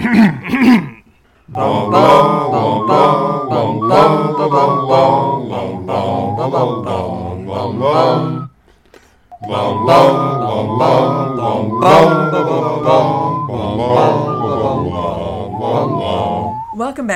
Welcome 1.52 2.09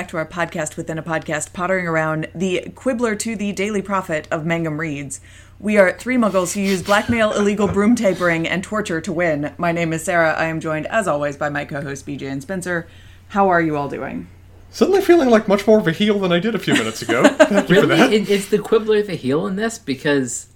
back 0.05 0.11
to 0.11 0.17
our 0.19 0.27
podcast 0.27 0.77
within 0.77 0.99
a 0.99 1.03
podcast, 1.03 1.55
pottering 1.55 1.87
around 1.87 2.29
the 2.35 2.71
Quibbler 2.75 3.15
to 3.15 3.35
the 3.35 3.53
Daily 3.53 3.81
Prophet 3.81 4.29
of 4.31 4.45
Mangum 4.45 4.79
Reads. 4.79 5.19
We 5.59 5.79
are 5.79 5.93
three 5.93 6.17
muggles 6.17 6.53
who 6.53 6.61
use 6.61 6.83
blackmail, 6.83 7.33
illegal 7.39 7.69
broom 7.69 7.95
tapering, 7.97 8.47
and 8.47 8.63
torture 8.63 9.01
to 9.01 9.11
win. 9.11 9.55
My 9.57 9.73
name 9.73 9.95
is 9.95 10.05
Sarah. 10.05 10.35
I 10.35 10.45
am 10.45 10.61
joined, 10.61 10.87
as 10.89 11.09
always, 11.09 11.39
by 11.39 11.49
my 11.49 11.65
co 11.65 11.81
host 11.81 12.07
BJ 12.07 12.31
and 12.31 12.43
Spencer. 12.43 12.87
How 13.29 13.49
are 13.49 13.63
you 13.63 13.79
all 13.79 13.89
doing? 13.89 14.29
Suddenly 14.69 15.01
feeling 15.01 15.31
like 15.31 15.49
much 15.49 15.67
more 15.67 15.79
of 15.79 15.89
a 15.89 15.93
heel 15.93 16.19
than 16.19 16.33
I 16.33 16.39
did 16.39 16.55
a 16.55 16.59
few 16.59 16.75
minutes 16.75 17.01
ago. 17.01 17.27
Thank 17.39 17.71
you 17.71 17.81
for 17.81 17.87
that. 17.87 18.13
It, 18.13 18.29
it's 18.29 18.49
the 18.49 18.59
Quibbler 18.59 19.03
the 19.03 19.15
heel 19.15 19.47
in 19.47 19.57
this 19.57 19.79
because 19.79 20.49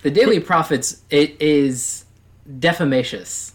the 0.00 0.10
Daily 0.10 0.40
Prophets 0.40 1.02
it 1.10 1.36
is 1.38 2.06
defamatious. 2.48 3.52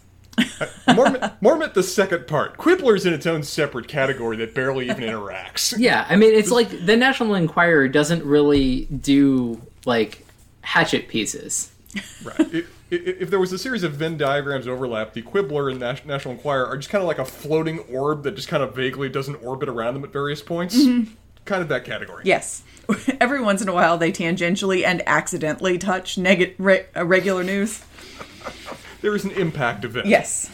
More, 0.94 1.32
more 1.40 1.56
meant 1.56 1.74
the 1.74 1.82
second 1.82 2.26
part. 2.26 2.56
Quibbler's 2.56 3.06
in 3.06 3.12
its 3.12 3.26
own 3.26 3.42
separate 3.42 3.88
category 3.88 4.36
that 4.38 4.54
barely 4.54 4.86
even 4.90 5.04
interacts. 5.04 5.74
Yeah, 5.82 6.06
I 6.08 6.16
mean 6.16 6.34
it's 6.34 6.50
like 6.50 6.84
the 6.86 6.96
National 6.96 7.34
Enquirer 7.34 7.88
doesn't 7.88 8.24
really 8.24 8.84
do 8.86 9.60
like 9.84 10.24
hatchet 10.62 11.08
pieces. 11.08 11.72
Right. 12.24 12.40
If, 12.40 12.70
if 12.90 13.22
if 13.22 13.30
there 13.30 13.40
was 13.40 13.52
a 13.52 13.58
series 13.58 13.82
of 13.82 13.92
Venn 13.94 14.16
diagrams 14.16 14.66
overlap, 14.68 15.12
the 15.14 15.22
Quibbler 15.22 15.70
and 15.70 15.80
National 15.80 16.34
Enquirer 16.34 16.66
are 16.66 16.76
just 16.76 16.90
kind 16.90 17.00
of 17.02 17.08
like 17.08 17.18
a 17.18 17.24
floating 17.24 17.80
orb 17.80 18.22
that 18.24 18.36
just 18.36 18.48
kind 18.48 18.62
of 18.62 18.74
vaguely 18.74 19.08
doesn't 19.08 19.36
orbit 19.36 19.68
around 19.68 19.94
them 19.94 20.04
at 20.04 20.12
various 20.12 20.42
points. 20.42 20.76
Kind 21.44 21.62
of 21.62 21.68
that 21.68 21.84
category. 21.84 22.22
Yes. 22.24 22.62
Every 23.20 23.40
once 23.40 23.62
in 23.62 23.68
a 23.68 23.72
while, 23.72 23.98
they 23.98 24.12
tangentially 24.12 24.84
and 24.84 25.02
accidentally 25.06 25.76
touch 25.78 26.16
neg- 26.16 26.54
re- 26.58 26.84
uh, 26.96 27.04
regular 27.04 27.42
news. 27.42 27.82
There 29.02 29.14
is 29.14 29.24
an 29.24 29.32
impact 29.32 29.84
event. 29.84 30.06
Yes. 30.06 30.50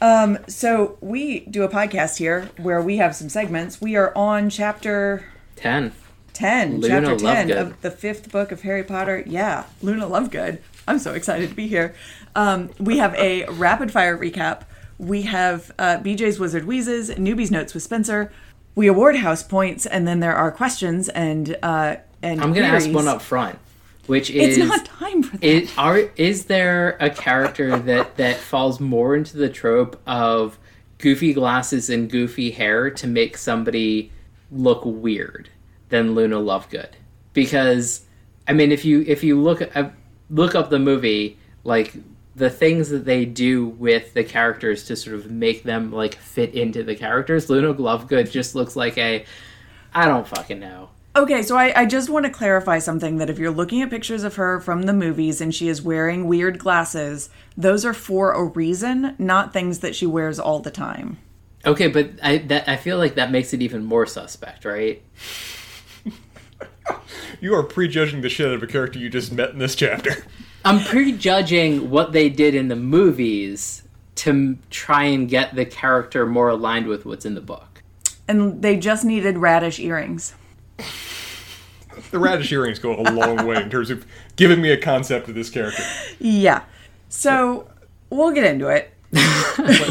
Um, 0.00 0.38
so 0.48 0.98
we 1.00 1.40
do 1.40 1.62
a 1.62 1.68
podcast 1.68 2.16
here 2.16 2.50
where 2.56 2.82
we 2.82 2.96
have 2.96 3.14
some 3.14 3.28
segments. 3.28 3.80
We 3.80 3.94
are 3.96 4.12
on 4.16 4.50
chapter 4.50 5.24
Ten. 5.54 5.92
10, 6.32 6.80
Luna 6.80 6.88
chapter 6.88 7.16
10 7.16 7.48
Lovegood. 7.48 7.60
of 7.60 7.80
the 7.82 7.90
fifth 7.90 8.32
book 8.32 8.50
of 8.52 8.62
Harry 8.62 8.82
Potter. 8.82 9.22
Yeah, 9.26 9.64
Luna 9.82 10.06
Lovegood. 10.06 10.58
I'm 10.88 10.98
so 10.98 11.12
excited 11.12 11.50
to 11.50 11.54
be 11.54 11.68
here. 11.68 11.94
Um, 12.34 12.70
we 12.80 12.98
have 12.98 13.14
a 13.16 13.44
rapid 13.46 13.92
fire 13.92 14.16
recap. 14.16 14.62
We 14.98 15.22
have 15.22 15.70
uh, 15.78 15.98
BJ's 15.98 16.40
Wizard 16.40 16.64
Wheezes, 16.64 17.10
Newbie's 17.10 17.50
Notes 17.50 17.74
with 17.74 17.82
Spencer. 17.82 18.32
We 18.74 18.86
award 18.86 19.16
house 19.16 19.42
points, 19.42 19.84
and 19.84 20.08
then 20.08 20.20
there 20.20 20.34
are 20.34 20.50
questions 20.50 21.10
and 21.10 21.54
uh, 21.62 21.96
and 22.22 22.40
I'm 22.40 22.54
gonna 22.54 22.66
ask 22.68 22.90
one 22.90 23.06
up 23.08 23.20
front, 23.20 23.58
which 24.06 24.30
is 24.30 24.58
It's 24.58 24.68
not 24.68 24.84
time 24.84 25.22
for 25.22 25.36
that. 25.36 25.44
Is, 25.44 25.72
are, 25.78 25.98
is 26.16 26.46
there 26.46 26.96
a 27.00 27.10
character 27.10 27.78
that, 27.78 28.16
that 28.16 28.36
falls 28.36 28.80
more 28.80 29.14
into 29.14 29.36
the 29.36 29.48
trope 29.48 30.00
of 30.06 30.58
goofy 30.98 31.32
glasses 31.32 31.90
and 31.90 32.10
goofy 32.10 32.50
hair 32.50 32.90
to 32.90 33.06
make 33.06 33.36
somebody 33.36 34.12
look 34.50 34.82
weird 34.84 35.48
than 35.88 36.14
Luna 36.14 36.36
Lovegood? 36.36 36.90
Because 37.32 38.04
I 38.46 38.52
mean, 38.52 38.72
if 38.72 38.84
you 38.84 39.04
if 39.06 39.22
you 39.22 39.40
look 39.40 39.62
uh, 39.76 39.90
look 40.30 40.54
up 40.54 40.70
the 40.70 40.78
movie, 40.78 41.38
like 41.64 41.94
the 42.34 42.50
things 42.50 42.88
that 42.88 43.04
they 43.04 43.24
do 43.24 43.66
with 43.66 44.14
the 44.14 44.24
characters 44.24 44.84
to 44.84 44.96
sort 44.96 45.16
of 45.16 45.30
make 45.30 45.62
them 45.62 45.92
like 45.92 46.14
fit 46.14 46.54
into 46.54 46.82
the 46.82 46.94
characters, 46.94 47.48
Luna 47.48 47.74
Lovegood 47.74 48.30
just 48.30 48.54
looks 48.54 48.74
like 48.76 48.98
a 48.98 49.24
I 49.94 50.06
don't 50.06 50.26
fucking 50.26 50.58
know. 50.58 50.90
Okay, 51.14 51.42
so 51.42 51.56
I, 51.56 51.82
I 51.82 51.86
just 51.86 52.08
want 52.08 52.24
to 52.24 52.32
clarify 52.32 52.78
something 52.78 53.18
that 53.18 53.28
if 53.28 53.38
you're 53.38 53.50
looking 53.50 53.82
at 53.82 53.90
pictures 53.90 54.24
of 54.24 54.36
her 54.36 54.60
from 54.60 54.84
the 54.84 54.94
movies 54.94 55.42
and 55.42 55.54
she 55.54 55.68
is 55.68 55.82
wearing 55.82 56.26
weird 56.26 56.58
glasses, 56.58 57.28
those 57.54 57.84
are 57.84 57.92
for 57.92 58.32
a 58.32 58.44
reason, 58.44 59.14
not 59.18 59.52
things 59.52 59.80
that 59.80 59.94
she 59.94 60.06
wears 60.06 60.38
all 60.38 60.60
the 60.60 60.70
time. 60.70 61.18
Okay, 61.66 61.88
but 61.88 62.10
I 62.22 62.38
that 62.38 62.68
I 62.68 62.76
feel 62.76 62.96
like 62.96 63.14
that 63.16 63.30
makes 63.30 63.52
it 63.52 63.62
even 63.62 63.84
more 63.84 64.06
suspect, 64.06 64.64
right? 64.64 65.02
You 67.40 67.54
are 67.54 67.62
prejudging 67.62 68.20
the 68.20 68.28
shit 68.28 68.46
out 68.46 68.54
of 68.54 68.62
a 68.62 68.66
character 68.66 68.98
you 68.98 69.08
just 69.08 69.32
met 69.32 69.50
in 69.50 69.58
this 69.58 69.74
chapter. 69.74 70.24
I'm 70.64 70.80
prejudging 70.80 71.90
what 71.90 72.12
they 72.12 72.28
did 72.28 72.54
in 72.54 72.68
the 72.68 72.76
movies 72.76 73.82
to 74.16 74.30
m- 74.30 74.62
try 74.70 75.04
and 75.04 75.28
get 75.28 75.54
the 75.54 75.64
character 75.64 76.24
more 76.26 76.48
aligned 76.48 76.86
with 76.86 77.04
what's 77.04 77.24
in 77.24 77.34
the 77.34 77.40
book. 77.40 77.82
And 78.28 78.62
they 78.62 78.76
just 78.76 79.04
needed 79.04 79.38
radish 79.38 79.80
earrings. 79.80 80.34
The 82.10 82.18
radish 82.18 82.50
earrings 82.52 82.78
go 82.78 82.94
a 82.98 83.04
long 83.10 83.46
way 83.46 83.56
in 83.62 83.70
terms 83.70 83.90
of 83.90 84.06
giving 84.36 84.60
me 84.60 84.70
a 84.70 84.76
concept 84.76 85.28
of 85.28 85.34
this 85.34 85.50
character. 85.50 85.82
Yeah. 86.18 86.62
So 87.08 87.68
we'll 88.10 88.32
get 88.32 88.44
into 88.44 88.68
it. 88.68 88.92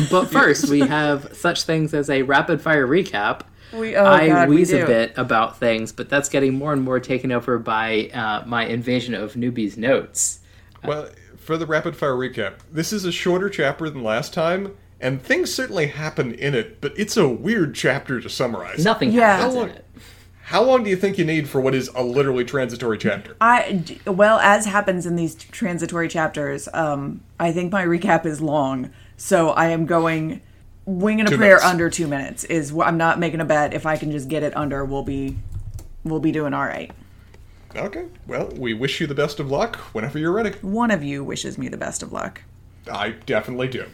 But 0.10 0.26
first, 0.26 0.70
we 0.70 0.80
have 0.82 1.36
such 1.36 1.64
things 1.64 1.94
as 1.94 2.10
a 2.10 2.24
rapid 2.24 2.62
fire 2.62 2.88
recap. 2.88 3.42
We 3.74 3.96
oh 3.96 4.06
I 4.06 4.28
god, 4.28 4.50
wheeze 4.50 4.70
do. 4.70 4.84
a 4.84 4.86
bit 4.88 5.14
about 5.16 5.58
things, 5.58 5.92
but 5.94 6.10
that's 6.10 6.28
getting 6.28 6.56
more 6.56 6.74
and 6.74 6.82
more 6.82 7.00
taken 7.00 7.32
over 7.32 7.58
by 7.58 8.10
uh, 8.14 8.44
my 8.46 8.66
invasion 8.66 9.14
of 9.14 9.34
newbies 9.36 9.78
notes. 9.78 10.40
Well, 10.84 11.10
for 11.38 11.56
the 11.58 11.66
rapid 11.66 11.96
fire 11.96 12.16
recap, 12.16 12.56
this 12.72 12.92
is 12.92 13.06
a 13.06 13.12
shorter 13.12 13.50
chapter 13.50 13.90
than 13.90 14.04
last 14.04 14.34
time, 14.34 14.76
and 15.00 15.22
things 15.22 15.54
certainly 15.54 15.88
happen 15.88 16.34
in 16.34 16.54
it, 16.54 16.82
but 16.82 16.92
it's 16.98 17.16
a 17.16 17.28
weird 17.30 17.74
chapter 17.76 18.20
to 18.20 18.30
summarize. 18.30 18.84
Nothing 18.84 19.12
Yeah. 19.12 19.38
happens 19.38 19.56
in 19.56 19.70
it. 19.70 19.86
How 20.52 20.62
long 20.64 20.84
do 20.84 20.90
you 20.90 20.98
think 20.98 21.18
you 21.18 21.24
need 21.24 21.48
for 21.48 21.62
what 21.62 21.74
is 21.74 21.90
a 21.96 22.04
literally 22.04 22.44
transitory 22.44 22.98
chapter? 22.98 23.38
I 23.40 23.84
well, 24.06 24.38
as 24.40 24.66
happens 24.66 25.06
in 25.06 25.16
these 25.16 25.34
transitory 25.34 26.10
chapters, 26.10 26.68
um, 26.74 27.22
I 27.40 27.54
think 27.54 27.72
my 27.72 27.86
recap 27.86 28.26
is 28.26 28.42
long, 28.42 28.92
so 29.16 29.52
I 29.52 29.68
am 29.70 29.86
going 29.86 30.42
winging 30.86 31.26
a 31.26 31.30
Two 31.30 31.38
prayer 31.38 31.52
minutes. 31.56 31.66
under 31.66 31.90
two 31.90 32.06
minutes. 32.06 32.44
Is 32.44 32.74
I'm 32.78 32.98
not 32.98 33.18
making 33.18 33.40
a 33.40 33.46
bet. 33.46 33.74
If 33.74 33.86
I 33.86 33.96
can 33.96 34.12
just 34.12 34.28
get 34.28 34.44
it 34.44 34.54
under, 34.58 34.84
we'll 34.84 35.04
be 35.04 35.38
we'll 36.04 36.20
be 36.20 36.34
doing 36.34 36.54
all 36.54 36.66
right. 36.66 36.92
Okay, 37.74 38.08
well, 38.28 38.50
we 38.58 38.74
wish 38.74 39.00
you 39.00 39.08
the 39.08 39.16
best 39.16 39.40
of 39.40 39.50
luck 39.50 39.78
whenever 39.94 40.20
you're 40.20 40.34
ready. 40.34 40.52
One 40.62 40.92
of 40.92 41.02
you 41.02 41.24
wishes 41.24 41.58
me 41.58 41.70
the 41.70 41.78
best 41.78 42.04
of 42.04 42.12
luck. 42.12 42.42
I 42.92 43.12
definitely 43.12 43.70
do. 43.70 43.86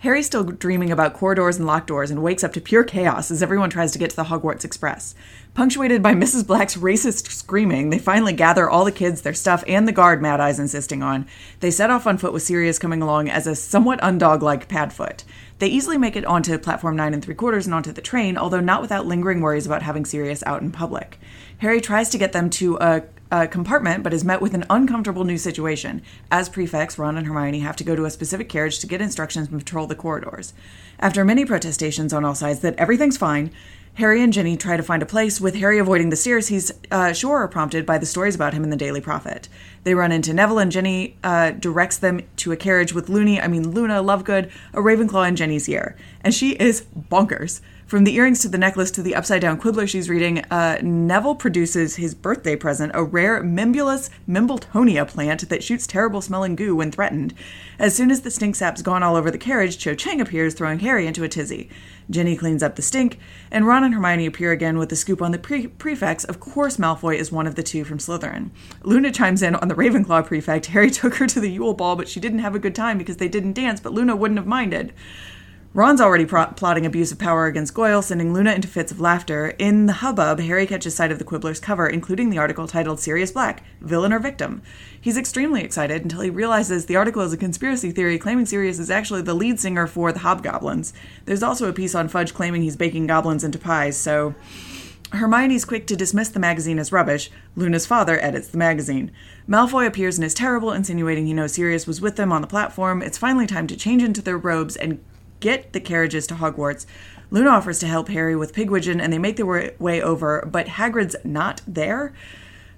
Harry's 0.00 0.26
still 0.26 0.44
dreaming 0.44 0.90
about 0.92 1.14
corridors 1.14 1.56
and 1.56 1.66
locked 1.66 1.86
doors 1.86 2.10
and 2.10 2.22
wakes 2.22 2.44
up 2.44 2.52
to 2.52 2.60
pure 2.60 2.84
chaos 2.84 3.30
as 3.30 3.42
everyone 3.42 3.70
tries 3.70 3.92
to 3.92 3.98
get 3.98 4.10
to 4.10 4.16
the 4.16 4.24
Hogwarts 4.24 4.64
Express. 4.64 5.14
Punctuated 5.54 6.02
by 6.02 6.12
Mrs. 6.14 6.46
Black's 6.46 6.76
racist 6.76 7.28
screaming, 7.28 7.88
they 7.88 7.98
finally 7.98 8.34
gather 8.34 8.68
all 8.68 8.84
the 8.84 8.92
kids, 8.92 9.22
their 9.22 9.32
stuff, 9.32 9.64
and 9.66 9.88
the 9.88 9.92
guard 9.92 10.20
Mad 10.20 10.38
Eye's 10.38 10.58
insisting 10.58 11.02
on. 11.02 11.26
They 11.60 11.70
set 11.70 11.90
off 11.90 12.06
on 12.06 12.18
foot 12.18 12.34
with 12.34 12.42
Sirius 12.42 12.78
coming 12.78 13.00
along 13.00 13.30
as 13.30 13.46
a 13.46 13.56
somewhat 13.56 13.98
undog-like 14.02 14.68
Padfoot. 14.68 15.24
They 15.58 15.68
easily 15.68 15.96
make 15.96 16.14
it 16.14 16.26
onto 16.26 16.58
platform 16.58 16.96
nine 16.96 17.14
and 17.14 17.24
three 17.24 17.34
quarters 17.34 17.66
and 17.66 17.74
onto 17.74 17.90
the 17.90 18.02
train, 18.02 18.36
although 18.36 18.60
not 18.60 18.82
without 18.82 19.06
lingering 19.06 19.40
worries 19.40 19.64
about 19.64 19.82
having 19.82 20.04
Sirius 20.04 20.42
out 20.44 20.60
in 20.60 20.70
public. 20.70 21.18
Harry 21.58 21.80
tries 21.80 22.10
to 22.10 22.18
get 22.18 22.34
them 22.34 22.50
to 22.50 22.76
a 22.76 23.02
a 23.30 23.48
compartment, 23.48 24.02
but 24.02 24.14
is 24.14 24.24
met 24.24 24.40
with 24.40 24.54
an 24.54 24.64
uncomfortable 24.70 25.24
new 25.24 25.38
situation. 25.38 26.02
As 26.30 26.48
prefects, 26.48 26.98
Ron 26.98 27.16
and 27.16 27.26
Hermione 27.26 27.60
have 27.60 27.76
to 27.76 27.84
go 27.84 27.96
to 27.96 28.04
a 28.04 28.10
specific 28.10 28.48
carriage 28.48 28.78
to 28.78 28.86
get 28.86 29.00
instructions 29.00 29.48
and 29.48 29.58
patrol 29.58 29.86
the 29.86 29.94
corridors. 29.94 30.54
After 30.98 31.24
many 31.24 31.44
protestations 31.44 32.12
on 32.12 32.24
all 32.24 32.34
sides 32.34 32.60
that 32.60 32.76
everything's 32.76 33.16
fine, 33.16 33.50
Harry 33.94 34.22
and 34.22 34.30
Ginny 34.30 34.58
try 34.58 34.76
to 34.76 34.82
find 34.82 35.02
a 35.02 35.06
place, 35.06 35.40
with 35.40 35.54
Harry 35.54 35.78
avoiding 35.78 36.10
the 36.10 36.16
stares 36.16 36.48
he's 36.48 36.70
uh, 36.90 37.14
sure 37.14 37.38
are 37.38 37.48
prompted 37.48 37.86
by 37.86 37.96
the 37.96 38.04
stories 38.04 38.34
about 38.34 38.52
him 38.52 38.62
in 38.62 38.68
the 38.68 38.76
Daily 38.76 39.00
Prophet. 39.00 39.48
They 39.84 39.94
run 39.94 40.12
into 40.12 40.34
Neville, 40.34 40.58
and 40.58 40.70
Ginny 40.70 41.16
uh, 41.24 41.52
directs 41.52 41.96
them 41.96 42.20
to 42.36 42.52
a 42.52 42.56
carriage 42.56 42.92
with 42.92 43.08
Loony, 43.08 43.40
I 43.40 43.48
mean 43.48 43.70
Luna 43.70 44.02
Lovegood, 44.02 44.50
a 44.74 44.82
Ravenclaw 44.82 45.28
in 45.28 45.36
Ginny's 45.36 45.66
year. 45.66 45.96
And 46.20 46.34
she 46.34 46.50
is 46.52 46.84
bonkers. 47.10 47.62
From 47.86 48.02
the 48.02 48.16
earrings 48.16 48.40
to 48.40 48.48
the 48.48 48.58
necklace 48.58 48.90
to 48.90 49.02
the 49.02 49.14
upside 49.14 49.42
down 49.42 49.58
quibbler 49.58 49.86
she's 49.86 50.10
reading, 50.10 50.40
uh, 50.50 50.78
Neville 50.82 51.36
produces 51.36 51.94
his 51.94 52.16
birthday 52.16 52.56
present, 52.56 52.90
a 52.96 53.04
rare 53.04 53.40
Mimbulus 53.44 54.10
Mimbletonia 54.28 55.06
plant 55.06 55.48
that 55.48 55.62
shoots 55.62 55.86
terrible 55.86 56.20
smelling 56.20 56.56
goo 56.56 56.74
when 56.74 56.90
threatened. 56.90 57.32
As 57.78 57.94
soon 57.94 58.10
as 58.10 58.22
the 58.22 58.30
stink 58.32 58.56
sap's 58.56 58.82
gone 58.82 59.04
all 59.04 59.14
over 59.14 59.30
the 59.30 59.38
carriage, 59.38 59.78
Cho 59.78 59.94
Chang 59.94 60.20
appears, 60.20 60.52
throwing 60.52 60.80
Harry 60.80 61.06
into 61.06 61.22
a 61.22 61.28
tizzy. 61.28 61.70
Ginny 62.10 62.36
cleans 62.36 62.60
up 62.60 62.74
the 62.74 62.82
stink, 62.82 63.20
and 63.52 63.68
Ron 63.68 63.84
and 63.84 63.94
Hermione 63.94 64.26
appear 64.26 64.50
again 64.50 64.78
with 64.78 64.88
the 64.88 64.96
scoop 64.96 65.22
on 65.22 65.30
the 65.30 65.38
pre- 65.38 65.68
prefects. 65.68 66.24
Of 66.24 66.40
course, 66.40 66.78
Malfoy 66.78 67.14
is 67.14 67.30
one 67.30 67.46
of 67.46 67.54
the 67.54 67.62
two 67.62 67.84
from 67.84 67.98
Slytherin. 67.98 68.50
Luna 68.82 69.12
chimes 69.12 69.42
in 69.42 69.54
on 69.54 69.68
the 69.68 69.76
Ravenclaw 69.76 70.26
prefect. 70.26 70.66
Harry 70.66 70.90
took 70.90 71.14
her 71.16 71.28
to 71.28 71.38
the 71.38 71.52
Yule 71.52 71.74
Ball, 71.74 71.94
but 71.94 72.08
she 72.08 72.18
didn't 72.18 72.40
have 72.40 72.56
a 72.56 72.60
good 72.60 72.74
time 72.74 72.98
because 72.98 73.18
they 73.18 73.28
didn't 73.28 73.52
dance, 73.52 73.78
but 73.78 73.92
Luna 73.92 74.16
wouldn't 74.16 74.38
have 74.38 74.46
minded. 74.48 74.92
Ron's 75.76 76.00
already 76.00 76.24
pro- 76.24 76.46
plotting 76.46 76.86
abuse 76.86 77.12
of 77.12 77.18
power 77.18 77.44
against 77.44 77.74
Goyle, 77.74 78.00
sending 78.00 78.32
Luna 78.32 78.54
into 78.54 78.66
fits 78.66 78.90
of 78.90 78.98
laughter. 78.98 79.48
In 79.58 79.84
the 79.84 79.92
hubbub, 79.92 80.40
Harry 80.40 80.66
catches 80.66 80.94
sight 80.94 81.12
of 81.12 81.18
the 81.18 81.24
Quibbler's 81.24 81.60
cover, 81.60 81.86
including 81.86 82.30
the 82.30 82.38
article 82.38 82.66
titled 82.66 82.98
Sirius 82.98 83.30
Black 83.30 83.62
Villain 83.82 84.10
or 84.10 84.18
Victim. 84.18 84.62
He's 84.98 85.18
extremely 85.18 85.62
excited 85.62 86.00
until 86.00 86.22
he 86.22 86.30
realizes 86.30 86.86
the 86.86 86.96
article 86.96 87.20
is 87.20 87.34
a 87.34 87.36
conspiracy 87.36 87.90
theory 87.90 88.18
claiming 88.18 88.46
Sirius 88.46 88.78
is 88.78 88.88
actually 88.88 89.20
the 89.20 89.34
lead 89.34 89.60
singer 89.60 89.86
for 89.86 90.12
the 90.12 90.20
Hobgoblins. 90.20 90.94
There's 91.26 91.42
also 91.42 91.68
a 91.68 91.74
piece 91.74 91.94
on 91.94 92.08
Fudge 92.08 92.32
claiming 92.32 92.62
he's 92.62 92.74
baking 92.74 93.06
goblins 93.06 93.44
into 93.44 93.58
pies, 93.58 93.98
so. 93.98 94.34
Hermione's 95.12 95.66
quick 95.66 95.86
to 95.88 95.94
dismiss 95.94 96.30
the 96.30 96.40
magazine 96.40 96.78
as 96.78 96.90
rubbish. 96.90 97.30
Luna's 97.54 97.84
father 97.84 98.18
edits 98.24 98.48
the 98.48 98.56
magazine. 98.56 99.12
Malfoy 99.46 99.86
appears 99.86 100.16
and 100.16 100.24
is 100.24 100.32
terrible, 100.32 100.72
insinuating 100.72 101.26
he 101.26 101.34
knows 101.34 101.52
Sirius 101.52 101.86
was 101.86 102.00
with 102.00 102.16
them 102.16 102.32
on 102.32 102.40
the 102.40 102.48
platform. 102.48 103.02
It's 103.02 103.18
finally 103.18 103.46
time 103.46 103.66
to 103.66 103.76
change 103.76 104.02
into 104.02 104.22
their 104.22 104.38
robes 104.38 104.74
and 104.74 105.00
get 105.46 105.72
the 105.72 105.78
carriages 105.80 106.26
to 106.26 106.34
Hogwarts. 106.34 106.86
Luna 107.30 107.50
offers 107.50 107.78
to 107.78 107.86
help 107.86 108.08
Harry 108.08 108.34
with 108.34 108.52
Pigwidgeon, 108.52 109.00
and 109.00 109.12
they 109.12 109.18
make 109.18 109.36
their 109.36 109.72
way 109.78 110.02
over, 110.02 110.44
but 110.50 110.66
Hagrid's 110.66 111.14
not 111.22 111.60
there. 111.68 112.12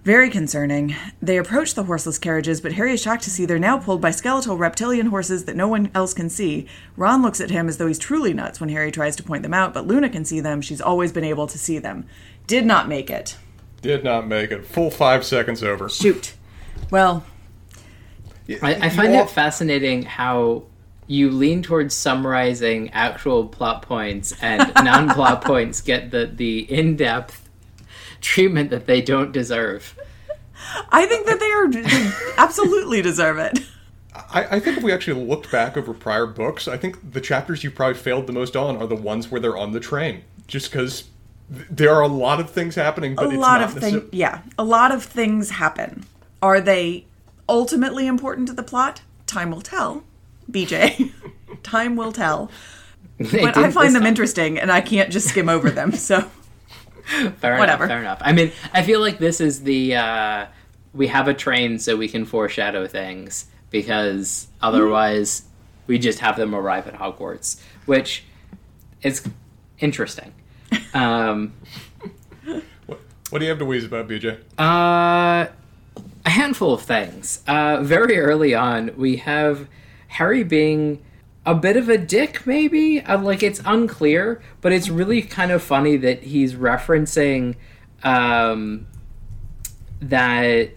Very 0.05 0.29
concerning. 0.29 0.95
They 1.23 1.39
approach 1.39 1.73
the 1.73 1.85
horseless 1.85 2.19
carriages, 2.19 2.61
but 2.61 2.73
Harry 2.73 2.93
is 2.93 3.01
shocked 3.01 3.23
to 3.25 3.31
see 3.31 3.47
they're 3.47 3.59
now 3.59 3.79
pulled 3.79 4.03
by 4.03 4.11
skeletal 4.11 4.59
reptilian 4.59 5.07
horses 5.07 5.47
that 5.47 5.57
no 5.57 5.67
one 5.67 5.91
else 5.95 6.13
can 6.13 6.29
see. 6.29 6.67
Ron 6.95 7.23
looks 7.23 7.41
at 7.41 7.49
him 7.51 7.69
as 7.69 7.79
though 7.79 7.87
he's 7.87 7.99
truly 7.99 8.35
nuts 8.35 8.61
when 8.61 8.69
Harry 8.69 8.91
tries 8.91 9.17
to 9.17 9.23
point 9.23 9.43
them 9.45 9.55
out, 9.55 9.73
but 9.73 9.87
Luna 9.87 10.11
can 10.11 10.27
see 10.27 10.41
them. 10.41 10.61
She's 10.61 10.81
always 10.83 11.11
been 11.11 11.25
able 11.25 11.47
to 11.47 11.59
see 11.59 11.79
them. 11.79 12.05
Did 12.47 12.67
not 12.67 12.87
make 12.87 13.09
it. 13.09 13.39
Did 13.81 14.05
not 14.05 14.27
make 14.27 14.51
it. 14.51 14.67
Full 14.67 14.91
five 14.91 15.25
seconds 15.25 15.63
over. 15.63 15.89
Shoot. 15.89 16.35
Well, 16.91 17.25
I, 18.63 18.75
I 18.75 18.89
find 18.91 19.15
all- 19.15 19.25
it 19.25 19.31
fascinating 19.31 20.03
how 20.03 20.65
you 21.09 21.31
lean 21.31 21.63
towards 21.63 21.95
summarizing 21.95 22.91
actual 22.91 23.49
plot 23.49 23.83
points 23.83 24.33
and 24.41 24.73
non-plot 24.85 25.43
points 25.43 25.81
get 25.81 26.11
the, 26.13 26.27
the 26.27 26.71
in-depth 26.71 27.49
treatment 28.21 28.71
that 28.71 28.87
they 28.87 29.01
don't 29.01 29.33
deserve. 29.33 29.99
I 30.91 31.07
think 31.07 31.27
that 31.27 31.41
they 31.41 31.51
are 31.51 31.69
they 31.71 32.11
absolutely 32.37 33.01
deserve 33.03 33.39
it. 33.39 33.59
I, 34.15 34.57
I 34.57 34.61
think 34.61 34.77
if 34.79 34.83
we 34.83 34.93
actually 34.93 35.25
looked 35.25 35.51
back 35.51 35.77
over 35.77 35.95
prior 35.95 36.27
books, 36.27 36.69
I 36.69 36.77
think 36.77 37.13
the 37.13 37.21
chapters 37.21 37.65
you 37.65 37.71
probably 37.71 37.95
failed 37.95 38.27
the 38.27 38.33
most 38.33 38.55
on 38.55 38.77
are 38.77 38.87
the 38.87 38.97
ones 38.97 39.31
where 39.31 39.41
they're 39.41 39.57
on 39.57 39.73
the 39.73 39.81
train. 39.81 40.25
Just 40.47 40.71
because 40.71 41.05
th- 41.55 41.67
there 41.71 41.95
are 41.95 42.03
a 42.03 42.09
lot 42.09 42.41
of 42.41 42.51
things 42.51 42.75
happening, 42.75 43.15
but 43.15 43.27
a 43.27 43.29
it's 43.31 43.39
lot 43.39 43.61
not 43.61 43.71
of 43.71 43.77
necessar- 43.77 43.81
things 43.81 44.03
yeah 44.13 44.43
a 44.59 44.65
lot 44.65 44.93
of 44.93 45.05
things 45.05 45.51
happen 45.51 46.05
are 46.43 46.61
they 46.61 47.07
ultimately 47.49 48.07
important 48.07 48.49
to 48.49 48.53
the 48.53 48.63
plot 48.63 49.01
time 49.27 49.51
will 49.51 49.63
tell 49.63 50.05
bj 50.51 51.13
time 51.63 51.97
will 51.97 52.13
tell 52.13 52.51
They 53.19 53.43
but 53.43 53.57
i 53.57 53.71
find 53.71 53.95
them 53.95 54.03
time. 54.03 54.09
interesting 54.09 54.59
and 54.59 54.71
i 54.73 54.81
can't 54.81 55.11
just 55.11 55.29
skim 55.29 55.49
over 55.49 55.71
them 55.71 55.93
so 55.93 56.21
Fair 57.41 57.59
Whatever. 57.59 57.85
enough. 57.85 57.89
Fair 57.89 58.01
enough. 58.01 58.19
I 58.21 58.33
mean, 58.33 58.53
I 58.75 58.83
feel 58.83 59.01
like 59.01 59.19
this 59.19 59.41
is 59.41 59.63
the 59.63 59.95
uh, 59.97 60.47
we 60.93 61.07
have 61.07 61.27
a 61.27 61.33
train 61.33 61.79
so 61.79 61.97
we 61.97 62.07
can 62.07 62.27
foreshadow 62.27 62.87
things 62.87 63.47
because 63.71 64.49
otherwise 64.61 65.45
we 65.87 65.99
just 65.99 66.19
have 66.19 66.37
them 66.37 66.55
arrive 66.55 66.87
at 66.87 66.93
Hogwarts, 66.93 67.63
which 67.87 68.25
is 69.03 69.27
interesting. 69.79 70.35
Um, 70.93 71.55
What, 72.87 73.01
what 73.31 73.39
do 73.39 73.45
you 73.47 73.51
have 73.53 73.59
to 73.61 73.65
wheeze 73.65 73.87
about, 73.87 74.07
BJ? 74.07 74.41
uh, 74.59 75.47
a 76.27 76.31
handful 76.31 76.75
of 76.75 76.83
things. 76.83 77.43
Uh, 77.47 77.83
very 77.83 78.19
early 78.19 78.55
on, 78.55 78.91
we 78.99 79.17
have 79.17 79.67
Harry 80.09 80.43
being 80.43 81.03
a 81.47 81.55
bit 81.55 81.77
of 81.77 81.89
a 81.89 81.97
dick, 81.97 82.47
maybe. 82.47 83.01
Uh, 83.01 83.19
like 83.19 83.43
it's 83.43 83.61
unclear, 83.65 84.43
but 84.61 84.73
it's 84.73 84.89
really 84.89 85.23
kind 85.23 85.51
of 85.51 85.63
funny 85.63 85.97
that 85.97 86.23
he's 86.25 86.55
referencing 86.55 87.57
um, 88.03 88.87
that 90.01 90.71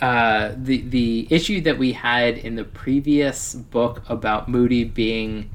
uh, 0.00 0.52
the 0.56 0.82
the 0.82 1.26
issue 1.30 1.60
that 1.60 1.78
we 1.78 1.92
had 1.92 2.38
in 2.38 2.54
the 2.54 2.64
previous 2.64 3.54
book 3.54 4.02
about 4.08 4.48
Moody 4.48 4.84
being 4.84 5.50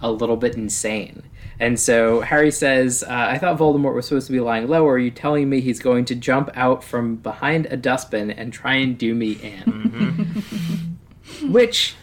a 0.00 0.10
little 0.10 0.36
bit 0.36 0.54
insane. 0.54 1.22
And 1.58 1.78
so 1.78 2.22
Harry 2.22 2.50
says, 2.50 3.04
uh, 3.06 3.08
I 3.10 3.36
thought 3.36 3.58
Voldemort 3.58 3.94
was 3.94 4.08
supposed 4.08 4.26
to 4.28 4.32
be 4.32 4.40
lying 4.40 4.66
low. 4.66 4.86
Are 4.88 4.98
you 4.98 5.10
telling 5.10 5.50
me 5.50 5.60
he's 5.60 5.78
going 5.78 6.06
to 6.06 6.14
jump 6.14 6.48
out 6.54 6.82
from 6.82 7.16
behind 7.16 7.66
a 7.66 7.76
dustbin 7.76 8.30
and 8.30 8.50
try 8.50 8.76
and 8.76 8.96
do 8.96 9.14
me 9.14 9.32
in? 9.32 10.96
Which, 11.42 11.96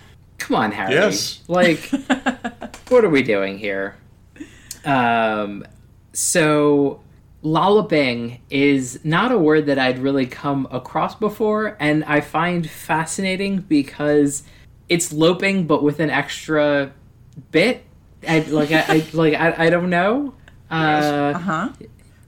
come 0.48 0.56
on, 0.56 0.72
Harry. 0.72 0.94
Yes. 0.94 1.42
Like, 1.48 1.90
what 2.90 3.04
are 3.04 3.10
we 3.10 3.22
doing 3.22 3.58
here? 3.58 3.96
Um, 4.86 5.66
so, 6.14 7.02
lolloping 7.42 8.42
is 8.50 9.00
not 9.04 9.32
a 9.32 9.38
word 9.38 9.66
that 9.68 9.78
I'd 9.78 10.00
really 10.00 10.26
come 10.26 10.68
across 10.72 11.16
before, 11.16 11.76
and 11.80 12.04
I 12.06 12.22
find 12.22 12.70
fascinating 12.70 13.58
because 13.60 14.44
it's 14.90 15.12
loping, 15.12 15.68
but 15.68 15.84
with 15.84 16.00
an 16.00 16.10
extra 16.10 16.94
bit. 17.52 17.84
I 18.28 18.40
like 18.40 18.72
I, 18.72 18.84
I 18.88 19.06
like 19.14 19.34
I, 19.36 19.66
I 19.66 19.70
don't 19.70 19.90
know. 19.90 20.34
Uh, 20.72 20.74
uh-huh 20.74 21.70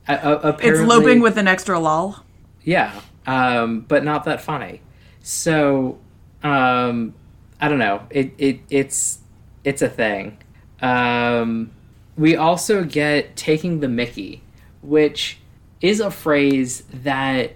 I- 0.08 0.16
I- 0.16 0.34
it's 0.36 0.44
apparently- 0.46 0.86
loping 0.86 1.20
with 1.20 1.38
an 1.38 1.48
extra 1.48 1.80
lol 1.80 2.16
yeah, 2.64 3.02
um, 3.26 3.82
but 3.82 4.04
not 4.04 4.26
that 4.26 4.42
funny. 4.42 4.82
So, 5.22 5.98
um, 6.44 7.14
I 7.60 7.68
don't 7.68 7.80
know. 7.80 8.04
It, 8.10 8.34
it 8.38 8.62
it's 8.70 9.20
it's 9.64 9.82
a 9.82 9.90
thing. 9.90 10.38
Um, 10.82 11.72
we 12.18 12.36
also 12.36 12.84
get 12.84 13.36
taking 13.36 13.80
the 13.80 13.88
Mickey, 13.88 14.42
which 14.82 15.40
is 15.82 16.00
a 16.00 16.12
phrase 16.12 16.84
that 16.94 17.56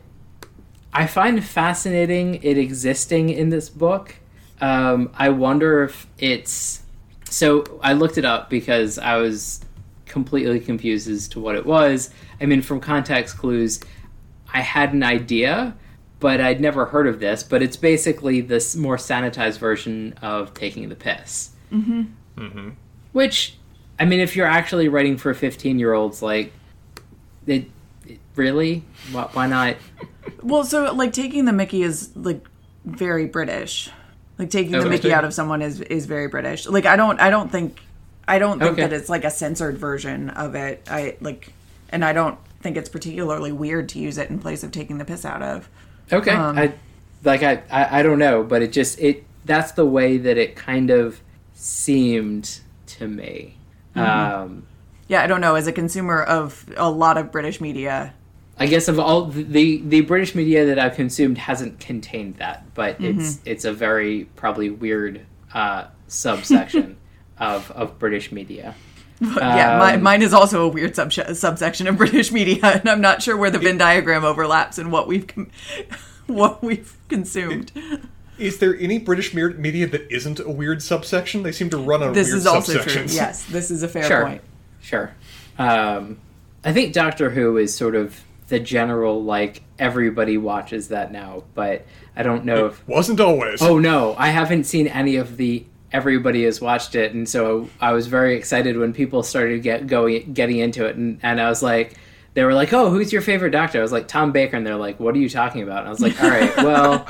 I 0.93 1.07
find 1.07 1.43
fascinating. 1.43 2.39
It 2.43 2.57
existing 2.57 3.29
in 3.29 3.49
this 3.49 3.69
book. 3.69 4.15
Um, 4.61 5.11
I 5.15 5.29
wonder 5.29 5.83
if 5.83 6.07
it's 6.17 6.83
so. 7.29 7.63
I 7.81 7.93
looked 7.93 8.17
it 8.17 8.25
up 8.25 8.49
because 8.49 8.99
I 8.99 9.17
was 9.17 9.61
completely 10.05 10.59
confused 10.59 11.09
as 11.09 11.27
to 11.29 11.39
what 11.39 11.55
it 11.55 11.65
was. 11.65 12.11
I 12.39 12.45
mean, 12.45 12.61
from 12.61 12.79
context 12.79 13.37
clues, 13.37 13.79
I 14.53 14.61
had 14.61 14.93
an 14.93 15.01
idea, 15.01 15.75
but 16.23 16.39
I'd 16.39 16.61
never 16.61 16.85
heard 16.85 17.05
of 17.05 17.19
this. 17.19 17.43
But 17.43 17.61
it's 17.61 17.75
basically 17.75 18.39
this 18.39 18.77
more 18.77 18.95
sanitized 18.95 19.57
version 19.59 20.13
of 20.21 20.53
taking 20.53 20.87
the 20.87 20.95
piss. 20.95 21.49
Mm-hmm. 21.69 22.03
Mm-hmm. 22.37 22.69
Which, 23.11 23.57
I 23.99 24.05
mean, 24.05 24.21
if 24.21 24.33
you're 24.37 24.47
actually 24.47 24.87
writing 24.87 25.17
for 25.17 25.33
15 25.33 25.77
year 25.79 25.91
olds, 25.91 26.21
like, 26.21 26.53
it, 27.45 27.65
it- 28.07 28.19
really, 28.35 28.83
why, 29.11 29.29
why 29.33 29.47
not? 29.47 29.75
well 30.41 30.63
so 30.63 30.93
like 30.93 31.11
taking 31.11 31.43
the 31.43 31.51
mickey 31.51 31.83
is 31.83 32.15
like 32.15 32.47
very 32.85 33.25
british 33.25 33.89
like 34.37 34.49
taking 34.49 34.71
the 34.71 34.77
Okay. 34.79 34.89
mickey 34.89 35.13
out 35.13 35.25
of 35.25 35.33
someone 35.33 35.61
is 35.61 35.81
is 35.81 36.05
very 36.05 36.27
british 36.27 36.65
like 36.65 36.85
i 36.85 36.95
don't 36.95 37.19
i 37.19 37.29
don't 37.29 37.51
think 37.51 37.81
i 38.25 38.39
don't 38.39 38.57
think 38.59 38.71
Okay. 38.73 38.81
that 38.83 38.93
it's 38.93 39.09
like 39.09 39.25
a 39.25 39.29
censored 39.29 39.77
version 39.77 40.29
of 40.29 40.55
it 40.55 40.81
i 40.89 41.17
like 41.19 41.51
and 41.89 42.05
i 42.05 42.13
don't 42.13 42.39
think 42.61 42.77
it's 42.77 42.87
particularly 42.87 43.51
weird 43.51 43.89
to 43.89 43.99
use 43.99 44.17
it 44.17 44.29
in 44.29 44.39
place 44.39 44.63
of 44.63 44.71
taking 44.71 44.97
the 44.97 45.03
piss 45.05 45.25
out 45.25 45.41
of 45.41 45.67
Okay, 46.13 46.31
Um, 46.31 46.57
I 46.57 46.73
like 47.23 47.43
I, 47.43 47.63
I 47.71 47.99
I 47.99 48.03
don't 48.03 48.19
know, 48.19 48.43
but 48.43 48.61
it 48.61 48.71
just 48.71 48.99
it 48.99 49.25
that's 49.45 49.73
the 49.73 49.85
way 49.85 50.17
that 50.17 50.37
it 50.37 50.55
kind 50.55 50.89
of 50.89 51.21
seemed 51.53 52.59
to 52.87 53.07
me. 53.07 53.57
Um, 53.95 54.67
yeah 55.07 55.21
i 55.21 55.27
don't 55.27 55.41
know 55.41 55.53
as 55.53 55.67
a 55.67 55.71
consumer 55.71 56.23
of 56.23 56.65
a 56.77 56.89
lot 56.89 57.17
of 57.17 57.31
british 57.31 57.61
media 57.61 58.13
I 58.57 58.67
guess 58.67 58.87
of 58.87 58.99
all 58.99 59.25
the 59.25 59.81
the 59.81 60.01
British 60.01 60.35
media 60.35 60.65
that 60.67 60.77
I've 60.77 60.95
consumed 60.95 61.39
hasn't 61.39 61.79
contained 61.79 62.35
that, 62.35 62.73
but 62.75 63.01
it's 63.01 63.39
it's 63.45 63.65
a 63.65 63.73
very 63.73 64.25
probably 64.35 64.69
weird 64.69 65.25
uh, 65.55 65.85
subsection 66.07 66.97
of 67.39 67.71
of 67.71 67.97
British 67.97 68.31
media. 68.31 68.75
yeah, 69.37 69.77
my, 69.79 69.93
Um, 69.95 70.03
mine 70.03 70.21
is 70.21 70.33
also 70.33 70.63
a 70.63 70.67
weird 70.67 70.95
sub- 70.95 71.13
subsection 71.13 71.87
of 71.87 71.97
British 72.03 72.31
media, 72.31 72.59
and 72.63 72.89
I'm 72.89 73.01
not 73.01 73.21
sure 73.21 73.37
where 73.37 73.49
the 73.49 73.59
Venn 73.59 73.77
diagram 73.77 74.23
overlaps 74.23 74.77
and 74.77 74.91
what 74.91 75.07
we've 75.07 75.27
com- 75.27 75.49
what 76.27 76.61
we've 76.63 76.95
consumed. 77.09 77.71
Is 78.37 78.57
there 78.59 78.75
any 78.77 78.97
British 78.99 79.33
media 79.33 79.87
that 79.87 80.11
isn't 80.11 80.39
a 80.39 80.49
weird 80.49 80.81
subsection? 80.81 81.43
They 81.43 81.51
seem 81.51 81.69
to 81.69 81.77
run 81.77 82.01
on 82.03 82.13
This 82.13 82.27
weird 82.29 82.37
is 82.39 82.47
also 82.47 82.79
true. 82.79 83.05
Yes, 83.07 83.45
this 83.45 83.69
is 83.71 83.83
a 83.83 83.87
fair 83.87 84.03
Sure. 84.03 84.25
point. 84.25 84.41
Sure. 84.81 85.13
Um, 85.57 86.17
I 86.65 86.73
think 86.73 86.93
Doctor 86.93 87.29
Who 87.29 87.57
is 87.57 87.75
sort 87.75 87.95
of 87.95 88.19
the 88.47 88.59
general 88.59 89.23
like 89.23 89.61
everybody 89.79 90.37
watches 90.37 90.89
that 90.89 91.11
now, 91.11 91.43
but 91.53 91.85
I 92.15 92.23
don't 92.23 92.43
know 92.45 92.67
if 92.67 92.87
Wasn't 92.87 93.19
always. 93.19 93.61
Oh 93.61 93.79
no, 93.79 94.15
I 94.17 94.29
haven't 94.29 94.65
seen 94.65 94.87
any 94.87 95.15
of 95.15 95.37
the 95.37 95.65
everybody 95.93 96.43
has 96.43 96.59
watched 96.59 96.95
it 96.95 97.13
and 97.13 97.29
so 97.29 97.69
I 97.79 97.93
was 97.93 98.07
very 98.07 98.35
excited 98.35 98.77
when 98.77 98.93
people 98.93 99.23
started 99.23 99.61
get 99.63 99.87
going 99.87 100.33
getting 100.33 100.57
into 100.57 100.85
it 100.85 100.95
and, 100.95 101.19
and 101.23 101.39
I 101.39 101.47
was 101.49 101.63
like 101.63 101.95
they 102.33 102.43
were 102.43 102.53
like, 102.53 102.73
"Oh, 102.73 102.89
who's 102.89 103.13
your 103.13 103.21
favorite 103.21 103.51
doctor?" 103.51 103.79
I 103.79 103.81
was 103.81 103.91
like, 103.91 104.07
"Tom 104.07 104.31
Baker." 104.31 104.57
And 104.57 104.65
they're 104.65 104.75
like, 104.75 104.99
"What 104.99 105.15
are 105.15 105.19
you 105.19 105.29
talking 105.29 105.61
about?" 105.63 105.79
And 105.79 105.87
I 105.87 105.89
was 105.91 105.99
like, 105.99 106.21
"All 106.21 106.29
right, 106.29 106.55
well, 106.57 107.05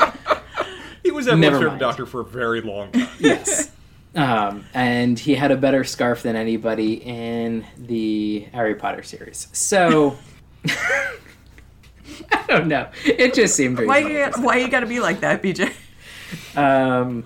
he 1.04 1.12
was 1.12 1.28
everyone's 1.28 1.42
Never 1.42 1.66
favorite 1.66 1.80
doctor 1.80 2.06
for 2.06 2.22
a 2.22 2.25
very 2.25 2.62
long 2.62 2.92
time. 2.92 3.08
yes." 3.20 3.72
Um, 4.16 4.66
and 4.75 5.18
he 5.18 5.34
had 5.34 5.50
a 5.50 5.58
better 5.58 5.84
scarf 5.84 6.22
than 6.22 6.36
anybody 6.36 6.96
in 6.96 7.66
the 7.78 8.42
Harry 8.54 8.75
Potter 8.75 9.02
series. 9.02 9.48
So 9.54 10.18
I 10.68 12.46
don't 12.48 12.68
know. 12.68 12.90
It 13.06 13.34
just 13.34 13.56
seemed 13.56 13.80
Why 13.80 14.00
you, 14.00 14.25
why 14.44 14.58
you 14.58 14.70
gotta 14.70 14.86
be 14.86 15.00
like 15.00 15.22
that, 15.22 15.42
BJ? 15.42 15.74
Um, 16.56 17.24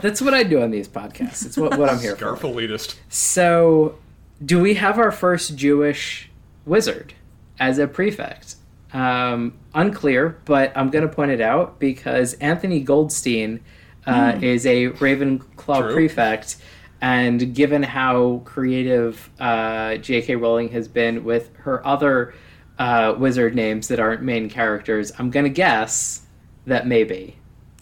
that's 0.00 0.20
what 0.20 0.34
I 0.34 0.42
do 0.42 0.62
on 0.62 0.70
these 0.70 0.88
podcasts. 0.88 1.44
It's 1.46 1.56
what, 1.56 1.78
what 1.78 1.88
I'm 1.88 1.98
here 2.00 2.16
Scarf 2.16 2.40
for. 2.40 2.48
elitist. 2.48 2.96
So, 3.08 3.98
do 4.44 4.60
we 4.60 4.74
have 4.74 4.98
our 4.98 5.12
first 5.12 5.56
Jewish 5.56 6.30
wizard 6.66 7.14
as 7.58 7.78
a 7.78 7.86
prefect? 7.86 8.56
Um, 8.92 9.54
unclear, 9.74 10.40
but 10.44 10.72
I'm 10.76 10.90
going 10.90 11.06
to 11.06 11.12
point 11.12 11.32
it 11.32 11.40
out 11.40 11.80
because 11.80 12.34
Anthony 12.34 12.80
Goldstein 12.80 13.60
uh, 14.06 14.38
is 14.40 14.66
a 14.66 14.90
Ravenclaw 14.90 15.80
True. 15.80 15.94
prefect. 15.94 16.56
And 17.00 17.54
given 17.54 17.82
how 17.82 18.42
creative 18.44 19.28
uh, 19.38 19.96
J.K. 19.96 20.36
Rowling 20.36 20.68
has 20.70 20.88
been 20.88 21.24
with 21.24 21.54
her 21.56 21.86
other 21.86 22.34
uh, 22.78 23.14
wizard 23.18 23.54
names 23.54 23.88
that 23.88 24.00
aren't 24.00 24.22
main 24.22 24.48
characters, 24.48 25.12
I'm 25.18 25.30
going 25.30 25.44
to 25.44 25.50
guess 25.50 26.22
that 26.66 26.86
maybe. 26.86 27.36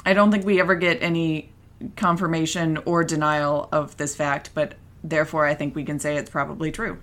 I 0.04 0.14
don't 0.14 0.32
think 0.32 0.44
we 0.44 0.60
ever 0.60 0.74
get 0.74 1.02
any 1.02 1.51
confirmation 1.96 2.78
or 2.84 3.04
denial 3.04 3.68
of 3.72 3.96
this 3.96 4.14
fact, 4.14 4.50
but 4.54 4.74
therefore 5.02 5.46
I 5.46 5.54
think 5.54 5.74
we 5.74 5.84
can 5.84 5.98
say 5.98 6.16
it's 6.16 6.30
probably 6.30 6.70
true. 6.70 6.98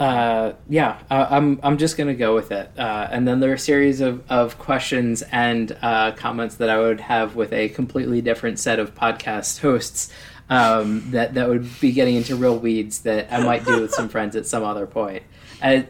Uh, 0.00 0.54
yeah, 0.66 0.98
uh, 1.10 1.26
I'm 1.28 1.60
I'm 1.62 1.76
just 1.76 1.98
gonna 1.98 2.14
go 2.14 2.34
with 2.34 2.52
it. 2.52 2.70
Uh, 2.78 3.06
and 3.10 3.28
then 3.28 3.40
there 3.40 3.50
are 3.50 3.54
a 3.54 3.58
series 3.58 4.00
of, 4.00 4.22
of 4.30 4.58
questions 4.58 5.22
and 5.30 5.76
uh, 5.82 6.12
comments 6.12 6.56
that 6.56 6.70
I 6.70 6.78
would 6.78 7.00
have 7.00 7.36
with 7.36 7.52
a 7.52 7.68
completely 7.68 8.22
different 8.22 8.58
set 8.58 8.78
of 8.78 8.94
podcast 8.94 9.60
hosts 9.60 10.10
um, 10.48 11.10
that 11.10 11.34
that 11.34 11.50
would 11.50 11.68
be 11.80 11.92
getting 11.92 12.14
into 12.14 12.34
real 12.34 12.58
weeds 12.58 13.00
that 13.00 13.30
I 13.30 13.44
might 13.44 13.66
do 13.66 13.82
with 13.82 13.92
some 13.92 14.08
friends 14.14 14.36
at 14.36 14.46
some 14.46 14.64
other 14.64 14.86
point. 14.86 15.22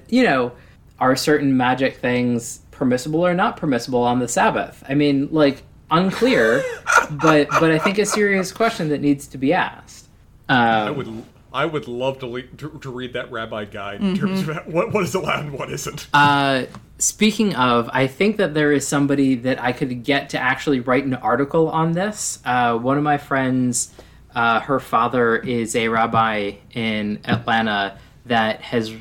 You 0.08 0.24
know, 0.24 0.52
are 0.98 1.14
certain 1.14 1.56
magic 1.56 1.98
things 1.98 2.62
permissible 2.72 3.24
or 3.24 3.32
not 3.32 3.56
permissible 3.56 4.02
on 4.02 4.18
the 4.18 4.26
Sabbath? 4.26 4.82
I 4.88 4.94
mean, 4.94 5.28
like 5.30 5.62
unclear, 5.90 6.62
but 7.10 7.48
but 7.48 7.70
I 7.70 7.78
think 7.78 7.98
a 7.98 8.06
serious 8.06 8.52
question 8.52 8.88
that 8.90 9.00
needs 9.00 9.26
to 9.28 9.38
be 9.38 9.52
asked. 9.52 10.06
Um, 10.48 10.58
I 10.58 10.90
would 10.90 11.24
I 11.52 11.66
would 11.66 11.88
love 11.88 12.18
to, 12.20 12.26
le- 12.26 12.42
to 12.42 12.78
to 12.80 12.90
read 12.90 13.12
that 13.14 13.30
rabbi 13.30 13.64
guide 13.64 14.00
in 14.00 14.16
terms 14.16 14.46
of 14.46 14.56
what 14.66 14.92
what 14.92 15.04
is 15.04 15.14
allowed 15.14 15.46
and 15.46 15.52
what 15.52 15.70
isn't. 15.70 16.08
Uh, 16.12 16.66
speaking 16.98 17.54
of, 17.56 17.90
I 17.92 18.06
think 18.06 18.36
that 18.36 18.54
there 18.54 18.72
is 18.72 18.86
somebody 18.86 19.34
that 19.36 19.62
I 19.62 19.72
could 19.72 20.04
get 20.04 20.30
to 20.30 20.38
actually 20.38 20.80
write 20.80 21.04
an 21.04 21.14
article 21.14 21.68
on 21.68 21.92
this. 21.92 22.38
Uh, 22.44 22.76
one 22.78 22.96
of 22.98 23.04
my 23.04 23.18
friends, 23.18 23.92
uh, 24.34 24.60
her 24.60 24.80
father 24.80 25.36
is 25.36 25.74
a 25.74 25.88
rabbi 25.88 26.52
in 26.72 27.20
Atlanta 27.24 27.98
that 28.26 28.60
has 28.60 28.92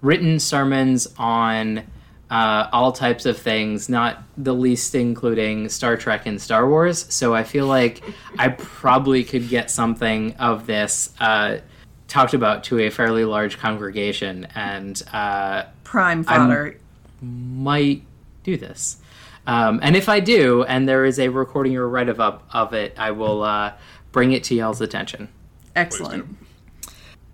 written 0.00 0.40
sermons 0.40 1.06
on 1.16 1.84
uh, 2.32 2.66
all 2.72 2.92
types 2.92 3.26
of 3.26 3.36
things, 3.36 3.90
not 3.90 4.22
the 4.38 4.54
least 4.54 4.94
including 4.94 5.68
Star 5.68 5.98
Trek 5.98 6.24
and 6.24 6.40
Star 6.40 6.66
Wars. 6.66 7.04
So 7.12 7.34
I 7.34 7.44
feel 7.44 7.66
like 7.66 8.02
I 8.38 8.48
probably 8.48 9.22
could 9.22 9.50
get 9.50 9.70
something 9.70 10.34
of 10.36 10.66
this 10.66 11.12
uh, 11.20 11.58
talked 12.08 12.32
about 12.32 12.64
to 12.64 12.78
a 12.78 12.88
fairly 12.88 13.26
large 13.26 13.58
congregation 13.58 14.46
and 14.54 15.02
uh, 15.12 15.64
Prime 15.84 16.24
fodder. 16.24 16.78
might 17.20 18.02
do 18.44 18.56
this. 18.56 18.96
Um, 19.46 19.80
and 19.82 19.94
if 19.94 20.08
I 20.08 20.18
do, 20.20 20.64
and 20.64 20.88
there 20.88 21.04
is 21.04 21.18
a 21.18 21.28
recording 21.28 21.76
or 21.76 21.86
write 21.86 22.08
up 22.08 22.48
of 22.54 22.72
it, 22.72 22.94
I 22.96 23.10
will 23.10 23.42
uh, 23.42 23.74
bring 24.10 24.32
it 24.32 24.42
to 24.44 24.54
y'all's 24.54 24.80
attention. 24.80 25.28
Excellent. 25.76 26.34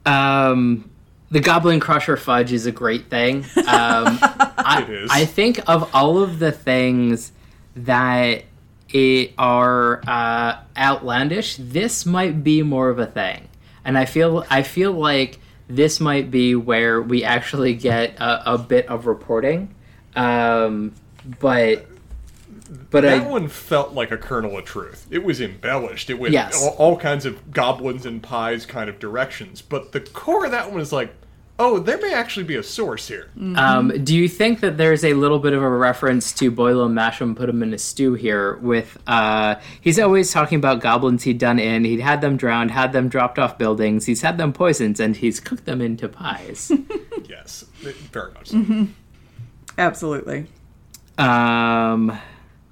Um, 0.04 0.90
the 1.30 1.40
Goblin 1.40 1.80
Crusher 1.80 2.16
fudge 2.16 2.52
is 2.52 2.66
a 2.66 2.72
great 2.72 3.10
thing. 3.10 3.44
Um, 3.56 4.18
I, 4.22 4.84
It 4.88 4.90
is. 4.90 5.10
I 5.12 5.24
think 5.24 5.60
of 5.68 5.94
all 5.94 6.22
of 6.22 6.38
the 6.38 6.52
things 6.52 7.32
that 7.76 8.44
it 8.90 9.34
are 9.36 10.02
uh, 10.06 10.60
outlandish, 10.76 11.56
this 11.58 12.06
might 12.06 12.42
be 12.42 12.62
more 12.62 12.88
of 12.88 12.98
a 12.98 13.06
thing, 13.06 13.48
and 13.84 13.98
I 13.98 14.06
feel 14.06 14.44
I 14.50 14.62
feel 14.62 14.92
like 14.92 15.38
this 15.68 16.00
might 16.00 16.30
be 16.30 16.54
where 16.54 17.02
we 17.02 17.24
actually 17.24 17.74
get 17.74 18.18
a, 18.18 18.54
a 18.54 18.58
bit 18.58 18.86
of 18.86 19.06
reporting. 19.06 19.74
Um, 20.16 20.94
but 21.38 21.86
but 22.90 23.02
That 23.02 23.20
I 23.22 23.26
one 23.26 23.48
felt 23.48 23.92
like 23.94 24.10
a 24.10 24.16
kernel 24.18 24.58
of 24.58 24.64
truth. 24.64 25.06
It 25.10 25.24
was 25.24 25.40
embellished. 25.40 26.10
It 26.10 26.18
went 26.18 26.32
Yes. 26.32 26.62
all, 26.62 26.70
all 26.92 26.96
kinds 26.98 27.24
of 27.26 27.50
goblins 27.52 28.04
and 28.06 28.22
pies 28.22 28.66
kind 28.66 28.88
of 28.90 28.98
directions. 28.98 29.62
But 29.62 29.92
the 29.92 30.00
core 30.00 30.44
of 30.46 30.50
that 30.52 30.70
one 30.70 30.80
is 30.80 30.92
like, 30.92 31.14
oh, 31.60 31.80
there 31.80 31.98
may 31.98 32.14
actually 32.14 32.44
be 32.44 32.54
a 32.54 32.62
source 32.62 33.08
here. 33.08 33.30
Um, 33.56 33.88
do 34.04 34.14
you 34.14 34.28
think 34.28 34.60
that 34.60 34.76
there's 34.76 35.02
a 35.04 35.14
little 35.14 35.40
bit 35.40 35.52
of 35.54 35.60
a 35.62 35.68
reference 35.68 36.32
to 36.34 36.52
boil 36.52 36.84
him, 36.84 36.94
mash 36.94 37.18
boil 37.18 37.26
'em, 37.26 37.30
mash 37.30 37.30
'em, 37.30 37.34
put 37.34 37.48
'em 37.48 37.62
in 37.64 37.74
a 37.74 37.78
stew 37.78 38.14
here? 38.14 38.58
With 38.58 38.96
uh, 39.08 39.56
he's 39.80 39.98
always 39.98 40.30
talking 40.30 40.56
about 40.58 40.80
goblins 40.80 41.24
he'd 41.24 41.38
done 41.38 41.58
in, 41.58 41.82
he'd 41.84 41.98
had 42.00 42.20
them 42.20 42.36
drowned, 42.36 42.70
had 42.70 42.92
them 42.92 43.08
dropped 43.08 43.40
off 43.40 43.58
buildings, 43.58 44.06
he's 44.06 44.22
had 44.22 44.38
them 44.38 44.52
poisoned, 44.52 45.00
and 45.00 45.16
he's 45.16 45.40
cooked 45.40 45.64
them 45.64 45.80
into 45.80 46.08
pies. 46.08 46.70
Yes, 47.28 47.64
very 48.12 48.32
much 48.32 48.48
so. 48.50 48.86
Absolutely. 49.76 50.46
um, 51.18 52.16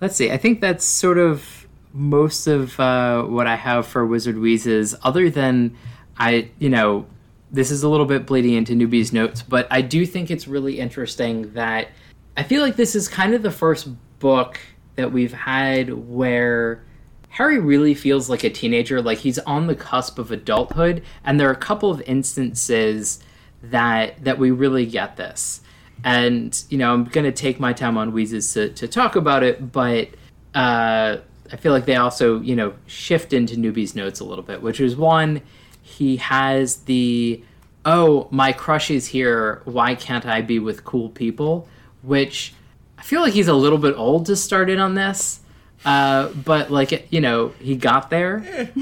let's 0.01 0.17
see. 0.17 0.31
I 0.31 0.37
think 0.37 0.61
that's 0.61 0.85
sort 0.85 1.19
of 1.19 1.67
most 1.93 2.47
of 2.47 2.79
uh, 2.79 3.23
what 3.23 3.47
I 3.47 3.57
have 3.57 3.87
for 3.87 4.07
Wizard 4.07 4.39
Wheezes. 4.39 4.95
Other 5.03 5.31
than 5.31 5.77
I, 6.19 6.51
you 6.59 6.69
know, 6.69 7.07
this 7.51 7.71
is 7.71 7.83
a 7.83 7.89
little 7.89 8.07
bit 8.07 8.27
bleeding 8.27 8.55
into 8.55 8.75
newbies 8.75 9.13
notes, 9.13 9.43
but 9.43 9.67
I 9.71 9.81
do 9.81 10.05
think 10.05 10.31
it's 10.31 10.47
really 10.47 10.79
interesting 10.79 11.53
that 11.55 11.89
I 12.37 12.43
feel 12.43 12.61
like 12.61 12.77
this 12.77 12.95
is 12.95 13.09
kind 13.09 13.35
of 13.35 13.43
the 13.43 13.51
first 13.51 13.89
book 14.19 14.59
that 14.97 15.13
we've 15.13 15.33
had 15.33 15.93
where 15.93 16.83
Harry 17.29 17.59
really 17.59 17.95
feels 17.95 18.29
like 18.29 18.45
a 18.45 18.51
teenager, 18.51 19.01
like 19.01 19.19
he's 19.19 19.39
on 19.41 19.67
the 19.67 19.75
cusp 19.75 20.19
of 20.19 20.31
adulthood, 20.31 21.03
and 21.25 21.39
there 21.39 21.49
are 21.49 21.53
a 21.53 21.57
couple 21.57 21.91
of 21.91 22.01
instances 22.03 23.23
that 23.63 24.23
that 24.25 24.39
we 24.39 24.51
really 24.51 24.87
get 24.87 25.17
this. 25.17 25.61
And 26.07 26.63
you 26.71 26.79
know, 26.79 26.95
I'm 26.95 27.05
gonna 27.05 27.33
take 27.33 27.59
my 27.59 27.73
time 27.73 27.99
on 27.99 28.13
Wheezes 28.13 28.53
to, 28.53 28.69
to 28.71 28.87
talk 28.87 29.17
about 29.17 29.43
it, 29.43 29.73
but 29.73 30.09
uh, 30.55 31.17
I 31.53 31.57
feel 31.57 31.73
like 31.73 31.85
they 31.85 31.97
also, 31.97 32.41
you 32.41 32.55
know, 32.55 32.75
shift 32.87 33.33
into 33.33 33.57
newbies 33.57 33.97
notes 33.97 34.21
a 34.21 34.25
little 34.25 34.45
bit, 34.45 34.63
which 34.63 34.81
is 34.81 34.95
one, 34.95 35.43
he 35.83 36.17
has 36.19 36.77
the 36.85 37.43
oh, 37.85 38.29
my 38.31 38.53
crush 38.53 38.91
is 38.91 39.07
here, 39.07 39.63
why 39.65 39.97
can't 39.97 40.27
I 40.27 40.43
be 40.43 40.61
with 40.61 40.85
cool 40.85 41.09
people? 41.09 41.69
Which 42.03 42.55
I 42.99 43.03
feel 43.03 43.21
like 43.21 43.33
he's 43.33 43.49
a 43.49 43.55
little 43.55 43.79
bit 43.79 43.97
old 43.97 44.27
to 44.27 44.37
start 44.37 44.71
in 44.71 44.79
on 44.79 44.95
this. 44.95 45.41
Uh, 45.85 46.29
but 46.29 46.71
like 46.71 47.09
you 47.11 47.21
know, 47.21 47.53
he 47.59 47.75
got 47.75 48.11
there. 48.11 48.71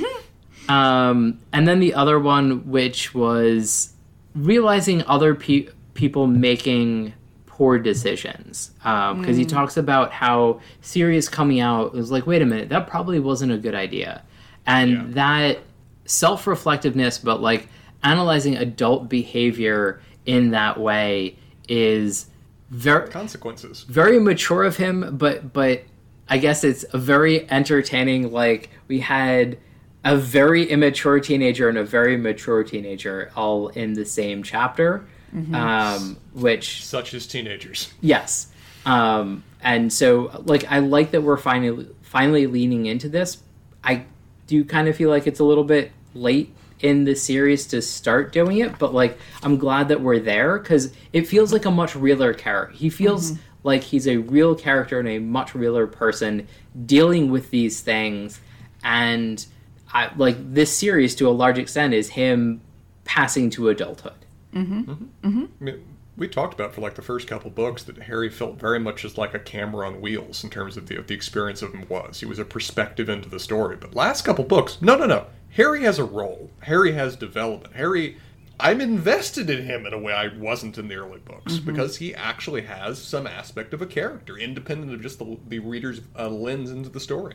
Um, 0.66 1.40
and 1.52 1.68
then 1.68 1.78
the 1.78 1.92
other 1.92 2.18
one, 2.18 2.70
which 2.70 3.14
was 3.14 3.92
realizing 4.34 5.02
other 5.02 5.34
pe- 5.34 5.68
people 5.94 6.26
making 6.26 7.12
poor 7.46 7.78
decisions, 7.78 8.72
um, 8.84 9.20
because 9.20 9.36
he 9.36 9.44
mm. 9.44 9.48
talks 9.48 9.76
about 9.76 10.10
how 10.12 10.60
Sirius 10.80 11.28
coming 11.28 11.60
out 11.60 11.94
was 11.94 12.10
like, 12.10 12.26
wait 12.26 12.42
a 12.42 12.46
minute, 12.46 12.68
that 12.68 12.86
probably 12.88 13.20
wasn't 13.20 13.52
a 13.52 13.58
good 13.58 13.74
idea, 13.74 14.22
and 14.66 14.90
Yeah. 14.90 15.04
that 15.10 15.58
self-reflectiveness, 16.06 17.18
but 17.18 17.40
like 17.40 17.68
analyzing 18.02 18.56
adult 18.56 19.08
behavior 19.08 20.00
in 20.26 20.50
that 20.50 20.78
way 20.78 21.36
is 21.68 22.26
very 22.70 23.08
Consequences. 23.08 23.84
very 23.88 24.18
mature 24.18 24.64
of 24.64 24.76
him, 24.76 25.16
but 25.16 25.52
but 25.52 25.82
I 26.28 26.38
guess 26.38 26.64
it's 26.64 26.84
a 26.92 26.98
very 26.98 27.48
entertaining. 27.50 28.32
Like 28.32 28.70
we 28.88 29.00
had 29.00 29.58
a 30.04 30.16
very 30.16 30.64
immature 30.68 31.20
teenager 31.20 31.68
and 31.68 31.78
a 31.78 31.84
very 31.84 32.16
mature 32.16 32.64
teenager 32.64 33.30
all 33.36 33.68
in 33.68 33.94
the 33.94 34.04
same 34.04 34.42
chapter, 34.42 35.04
um, 35.52 36.16
which 36.32 36.84
Such 36.84 37.14
as 37.14 37.26
teenagers. 37.26 37.92
yes, 38.00 38.48
um, 38.86 39.42
and 39.62 39.92
so 39.92 40.42
like 40.44 40.70
I 40.70 40.78
like 40.78 41.10
that 41.12 41.22
we're 41.22 41.36
finally 41.36 41.88
finally 42.02 42.46
leaning 42.46 42.86
into 42.86 43.08
this. 43.08 43.42
I 43.82 44.04
do 44.46 44.64
kind 44.64 44.88
of 44.88 44.96
feel 44.96 45.10
like 45.10 45.26
it's 45.26 45.40
a 45.40 45.44
little 45.44 45.64
bit 45.64 45.90
late 46.14 46.54
in 46.80 47.04
the 47.04 47.14
series 47.14 47.66
to 47.68 47.80
start 47.82 48.32
doing 48.32 48.58
it, 48.58 48.78
but 48.78 48.94
like 48.94 49.18
I'm 49.42 49.56
glad 49.58 49.88
that 49.88 50.00
we're 50.00 50.20
there 50.20 50.58
because 50.58 50.92
it 51.12 51.26
feels 51.26 51.52
like 51.52 51.64
a 51.64 51.70
much 51.70 51.96
realer 51.96 52.34
character. 52.34 52.74
He 52.76 52.90
feels 52.90 53.32
like 53.62 53.82
he's 53.82 54.06
a 54.06 54.18
real 54.18 54.54
character 54.54 55.00
and 55.00 55.08
a 55.08 55.18
much 55.18 55.54
realer 55.54 55.86
person 55.86 56.46
dealing 56.86 57.30
with 57.30 57.50
these 57.50 57.80
things, 57.80 58.40
and 58.84 59.44
I 59.92 60.10
like 60.16 60.36
this 60.52 60.76
series 60.76 61.14
to 61.16 61.28
a 61.28 61.30
large 61.30 61.58
extent 61.58 61.94
is 61.94 62.10
him 62.10 62.60
passing 63.04 63.50
to 63.50 63.68
adulthood. 63.70 64.12
Mm-hmm. 64.54 64.90
Mm-hmm. 64.90 65.28
Mm-hmm. 65.28 65.44
I 65.60 65.64
mean, 65.64 65.84
we 66.16 66.28
talked 66.28 66.54
about 66.54 66.74
for 66.74 66.80
like 66.80 66.94
the 66.94 67.02
first 67.02 67.26
couple 67.26 67.50
books 67.50 67.82
that 67.84 67.98
Harry 67.98 68.30
felt 68.30 68.58
very 68.58 68.78
much 68.78 69.04
as 69.04 69.18
like 69.18 69.34
a 69.34 69.38
camera 69.38 69.86
on 69.86 70.00
wheels 70.00 70.44
in 70.44 70.50
terms 70.50 70.76
of 70.76 70.86
the, 70.86 71.00
the 71.02 71.14
experience 71.14 71.62
of 71.62 71.74
him 71.74 71.86
was. 71.88 72.20
He 72.20 72.26
was 72.26 72.38
a 72.38 72.44
perspective 72.44 73.08
into 73.08 73.28
the 73.28 73.40
story. 73.40 73.76
But 73.76 73.94
last 73.94 74.22
couple 74.22 74.44
books, 74.44 74.78
no, 74.80 74.96
no, 74.96 75.06
no. 75.06 75.26
Harry 75.50 75.82
has 75.82 75.98
a 75.98 76.04
role. 76.04 76.50
Harry 76.60 76.92
has 76.92 77.16
development. 77.16 77.74
Harry, 77.74 78.16
I'm 78.60 78.80
invested 78.80 79.50
in 79.50 79.64
him 79.64 79.86
in 79.86 79.92
a 79.92 79.98
way 79.98 80.12
I 80.12 80.28
wasn't 80.36 80.78
in 80.78 80.88
the 80.88 80.94
early 80.94 81.18
books 81.18 81.58
because 81.58 81.96
he 81.96 82.14
actually 82.14 82.62
has 82.62 83.00
some 83.02 83.26
aspect 83.26 83.74
of 83.74 83.82
a 83.82 83.86
character, 83.86 84.38
independent 84.38 84.92
of 84.94 85.02
just 85.02 85.18
the, 85.18 85.36
the 85.48 85.58
reader's 85.58 86.00
uh, 86.16 86.28
lens 86.28 86.70
into 86.70 86.88
the 86.88 87.00
story. 87.00 87.34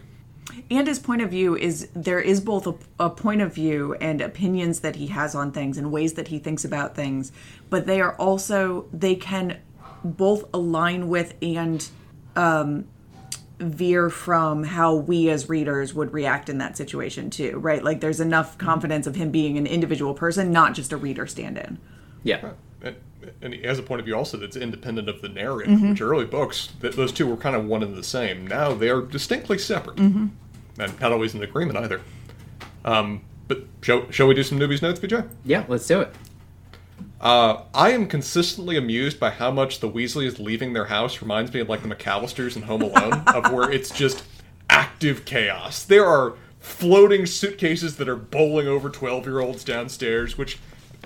And 0.71 0.87
his 0.87 0.99
point 0.99 1.21
of 1.21 1.29
view 1.29 1.55
is 1.55 1.89
there 1.93 2.19
is 2.19 2.41
both 2.41 2.67
a, 2.67 2.75
a 2.99 3.09
point 3.09 3.41
of 3.41 3.53
view 3.53 3.93
and 3.95 4.21
opinions 4.21 4.81
that 4.81 4.95
he 4.95 5.07
has 5.07 5.35
on 5.35 5.51
things 5.51 5.77
and 5.77 5.91
ways 5.91 6.13
that 6.13 6.29
he 6.29 6.39
thinks 6.39 6.65
about 6.65 6.95
things, 6.95 7.31
but 7.69 7.85
they 7.85 8.01
are 8.01 8.15
also, 8.15 8.87
they 8.91 9.15
can 9.15 9.59
both 10.03 10.45
align 10.53 11.09
with 11.09 11.33
and 11.41 11.87
um, 12.35 12.87
veer 13.59 14.09
from 14.09 14.63
how 14.63 14.95
we 14.95 15.29
as 15.29 15.49
readers 15.49 15.93
would 15.93 16.13
react 16.13 16.49
in 16.49 16.59
that 16.59 16.77
situation 16.77 17.29
too, 17.29 17.57
right? 17.59 17.83
Like 17.83 17.99
there's 17.99 18.19
enough 18.19 18.57
confidence 18.57 19.05
of 19.07 19.15
him 19.15 19.31
being 19.31 19.57
an 19.57 19.67
individual 19.67 20.13
person, 20.13 20.51
not 20.51 20.73
just 20.73 20.93
a 20.93 20.97
reader 20.97 21.27
stand 21.27 21.57
in. 21.57 21.77
Yeah. 22.23 22.51
And, 23.41 23.53
and 23.53 23.53
he 23.53 23.61
has 23.67 23.79
a 23.79 23.83
point 23.83 23.99
of 23.99 24.05
view 24.05 24.15
also 24.15 24.37
that's 24.37 24.55
independent 24.55 25.09
of 25.09 25.21
the 25.21 25.29
narrative, 25.29 25.81
which 25.81 26.01
early 26.01 26.25
books, 26.25 26.69
th- 26.81 26.95
those 26.95 27.11
two 27.11 27.27
were 27.27 27.37
kind 27.37 27.55
of 27.55 27.65
one 27.65 27.83
and 27.83 27.95
the 27.95 28.03
same. 28.03 28.45
Now 28.47 28.73
they 28.73 28.89
are 28.89 29.01
distinctly 29.01 29.57
separate. 29.57 29.99
And 30.77 30.99
not 30.99 31.11
always 31.11 31.35
in 31.35 31.43
agreement 31.43 31.77
either. 31.77 32.01
Um, 32.85 33.21
but 33.47 33.63
shall, 33.81 34.09
shall 34.11 34.27
we 34.27 34.35
do 34.35 34.43
some 34.43 34.59
newbies 34.59 34.81
notes, 34.81 34.99
BJ? 34.99 35.27
Yeah, 35.43 35.65
let's 35.67 35.85
do 35.87 36.01
it. 36.01 36.15
Uh, 37.19 37.63
I 37.73 37.91
am 37.91 38.07
consistently 38.07 38.77
amused 38.77 39.19
by 39.19 39.29
how 39.29 39.51
much 39.51 39.79
the 39.81 39.89
Weasleys 39.89 40.39
leaving 40.39 40.71
their 40.73 40.85
house 40.85 41.21
reminds 41.21 41.53
me 41.53 41.59
of 41.59 41.67
like 41.67 41.83
the 41.83 41.89
McCallisters 41.89 42.55
in 42.55 42.61
Home 42.63 42.81
Alone, 42.81 43.23
of 43.27 43.51
where 43.51 43.69
it's 43.71 43.89
just 43.89 44.23
active 44.69 45.25
chaos. 45.25 45.83
There 45.83 46.05
are 46.05 46.35
floating 46.59 47.25
suitcases 47.25 47.97
that 47.97 48.07
are 48.07 48.15
bowling 48.15 48.67
over 48.67 48.89
12 48.89 49.25
year 49.25 49.39
olds 49.39 49.63
downstairs, 49.63 50.37
which 50.37 50.59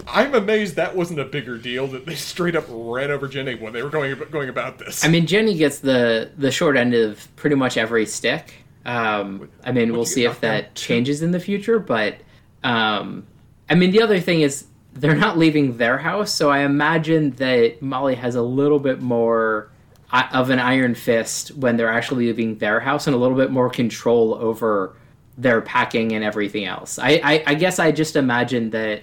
I'm 0.08 0.34
amazed 0.34 0.76
that 0.76 0.96
wasn't 0.96 1.20
a 1.20 1.26
bigger 1.26 1.58
deal 1.58 1.88
that 1.88 2.06
they 2.06 2.16
straight 2.32 2.56
up 2.56 2.66
ran 2.68 3.12
over 3.12 3.28
Ginny 3.28 3.56
when 3.56 3.74
they 3.74 3.84
were 3.84 3.90
going 3.90 4.18
going 4.32 4.50
about 4.50 4.80
this. 4.80 5.04
I 5.04 5.08
mean, 5.08 5.26
Ginny 5.26 5.56
gets 5.56 5.80
the 5.80 6.32
the 6.38 6.52
short 6.52 6.78
end 6.78 6.94
of 6.94 7.28
pretty 7.36 7.56
much 7.56 7.78
every 7.78 8.06
stick. 8.06 8.54
Um, 8.86 9.50
I 9.64 9.72
mean, 9.72 9.94
we'll 9.94 10.06
see 10.06 10.26
if 10.26 10.42
down? 10.42 10.52
that 10.52 10.76
changes 10.76 11.22
in 11.22 11.32
the 11.32 11.40
future, 11.40 11.80
but 11.80 12.18
um, 12.64 13.26
I 13.70 13.76
mean, 13.76 13.92
the 13.92 14.02
other 14.02 14.20
thing 14.20 14.42
is 14.42 14.66
they're 14.94 15.16
not 15.16 15.38
leaving 15.38 15.78
their 15.78 15.98
house, 15.98 16.34
so 16.34 16.50
I 16.50 16.60
imagine 16.60 17.32
that 17.32 17.82
Molly 17.82 18.16
has 18.16 18.36
a 18.36 18.42
little 18.42 18.80
bit 18.80 19.02
more 19.02 19.72
of 20.12 20.50
an 20.52 20.60
iron 20.60 20.94
fist 20.94 21.56
when 21.56 21.76
they're 21.76 21.90
actually 21.90 22.28
leaving 22.28 22.58
their 22.60 22.80
house 22.80 23.08
and 23.08 23.16
a 23.16 23.20
little 23.20 23.38
bit 23.38 23.50
more 23.50 23.70
control 23.70 24.36
over 24.36 24.96
their 25.38 25.62
packing 25.62 26.12
and 26.12 26.24
everything 26.24 26.66
else. 26.66 27.00
I, 27.00 27.20
I, 27.24 27.44
I 27.48 27.54
guess 27.56 27.80
I 27.80 27.92
just 27.92 28.16
imagine 28.16 28.70
that 28.72 29.02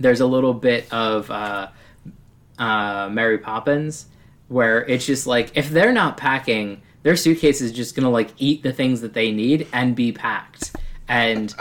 there's 0.00 0.20
a 0.20 0.26
little 0.26 0.54
bit 0.54 0.92
of 0.92 1.30
uh, 1.30 1.68
uh, 2.58 3.08
Mary 3.12 3.38
Poppins, 3.38 4.06
where 4.48 4.84
it's 4.86 5.06
just 5.06 5.26
like 5.26 5.56
if 5.56 5.70
they're 5.70 5.92
not 5.92 6.16
packing, 6.16 6.82
their 7.02 7.16
suitcase 7.16 7.60
is 7.60 7.72
just 7.72 7.94
gonna 7.94 8.10
like 8.10 8.30
eat 8.38 8.62
the 8.62 8.72
things 8.72 9.00
that 9.02 9.14
they 9.14 9.30
need 9.30 9.68
and 9.72 9.94
be 9.94 10.10
packed. 10.12 10.74
And 11.08 11.54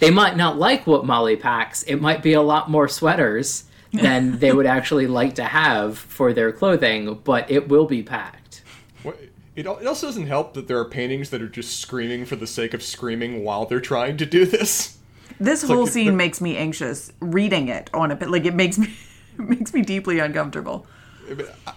they 0.00 0.10
might 0.10 0.36
not 0.36 0.58
like 0.58 0.86
what 0.86 1.04
Molly 1.04 1.36
packs. 1.36 1.82
It 1.84 1.96
might 1.96 2.22
be 2.22 2.32
a 2.34 2.42
lot 2.42 2.70
more 2.70 2.88
sweaters 2.88 3.64
than 3.92 4.38
they 4.40 4.52
would 4.52 4.66
actually 4.66 5.06
like 5.06 5.34
to 5.36 5.44
have 5.44 5.98
for 5.98 6.32
their 6.32 6.52
clothing, 6.52 7.20
but 7.24 7.50
it 7.50 7.68
will 7.68 7.86
be 7.86 8.02
packed. 8.02 8.62
What- 9.02 9.18
It, 9.56 9.66
al- 9.66 9.78
it 9.78 9.86
also 9.88 10.06
doesn't 10.06 10.26
help 10.28 10.54
that 10.54 10.68
there 10.68 10.78
are 10.78 10.84
paintings 10.84 11.30
that 11.30 11.42
are 11.42 11.48
just 11.48 11.80
screaming 11.80 12.24
for 12.26 12.36
the 12.36 12.46
sake 12.46 12.74
of 12.74 12.82
screaming 12.82 13.42
while 13.42 13.64
they're 13.66 13.80
trying 13.80 14.16
to 14.18 14.26
do 14.26 14.44
this. 14.44 14.97
This 15.40 15.62
like 15.62 15.72
whole 15.74 15.86
the- 15.86 15.92
scene 15.92 16.16
makes 16.16 16.40
me 16.40 16.56
anxious 16.56 17.12
reading 17.20 17.68
it 17.68 17.90
on 17.94 18.10
a 18.10 18.16
bit. 18.16 18.30
like 18.30 18.44
it 18.44 18.54
makes 18.54 18.78
me 18.78 18.88
it 19.38 19.40
makes 19.48 19.72
me 19.72 19.82
deeply 19.82 20.18
uncomfortable. 20.18 20.86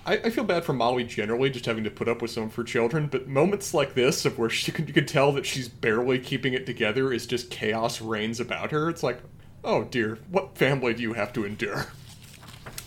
I, 0.06 0.13
I 0.18 0.30
feel 0.30 0.46
bad 0.46 0.63
for 0.63 0.72
Molly 0.72 1.03
generally, 1.03 1.50
just 1.50 1.65
having 1.65 1.84
to 1.84 1.91
put 1.91 2.08
up 2.08 2.22
with 2.22 2.32
some 2.32 2.44
of 2.44 2.56
her 2.56 2.63
children. 2.63 3.08
But 3.08 3.27
moments 3.27 3.74
like 3.74 3.96
this, 3.96 4.24
of 4.25 4.39
where 4.39 4.50
she 4.50 4.72
can, 4.72 4.88
you 4.88 4.94
can 4.94 5.06
tell 5.06 5.34
that 5.34 5.46
she's 5.46 5.68
barely 5.68 6.20
keeping 6.20 6.53
it 6.53 6.65
together, 6.65 7.12
is 7.12 7.25
just 7.27 7.51
chaos 7.51 8.00
reigns 8.00 8.39
about 8.39 8.72
her. 8.72 8.89
It's 8.89 9.03
like, 9.03 9.20
oh 9.63 9.84
dear, 9.84 10.20
what 10.30 10.58
family 10.58 10.94
do 10.94 11.01
you 11.01 11.13
have 11.13 11.34
to 11.34 11.44
endure? 11.44 11.88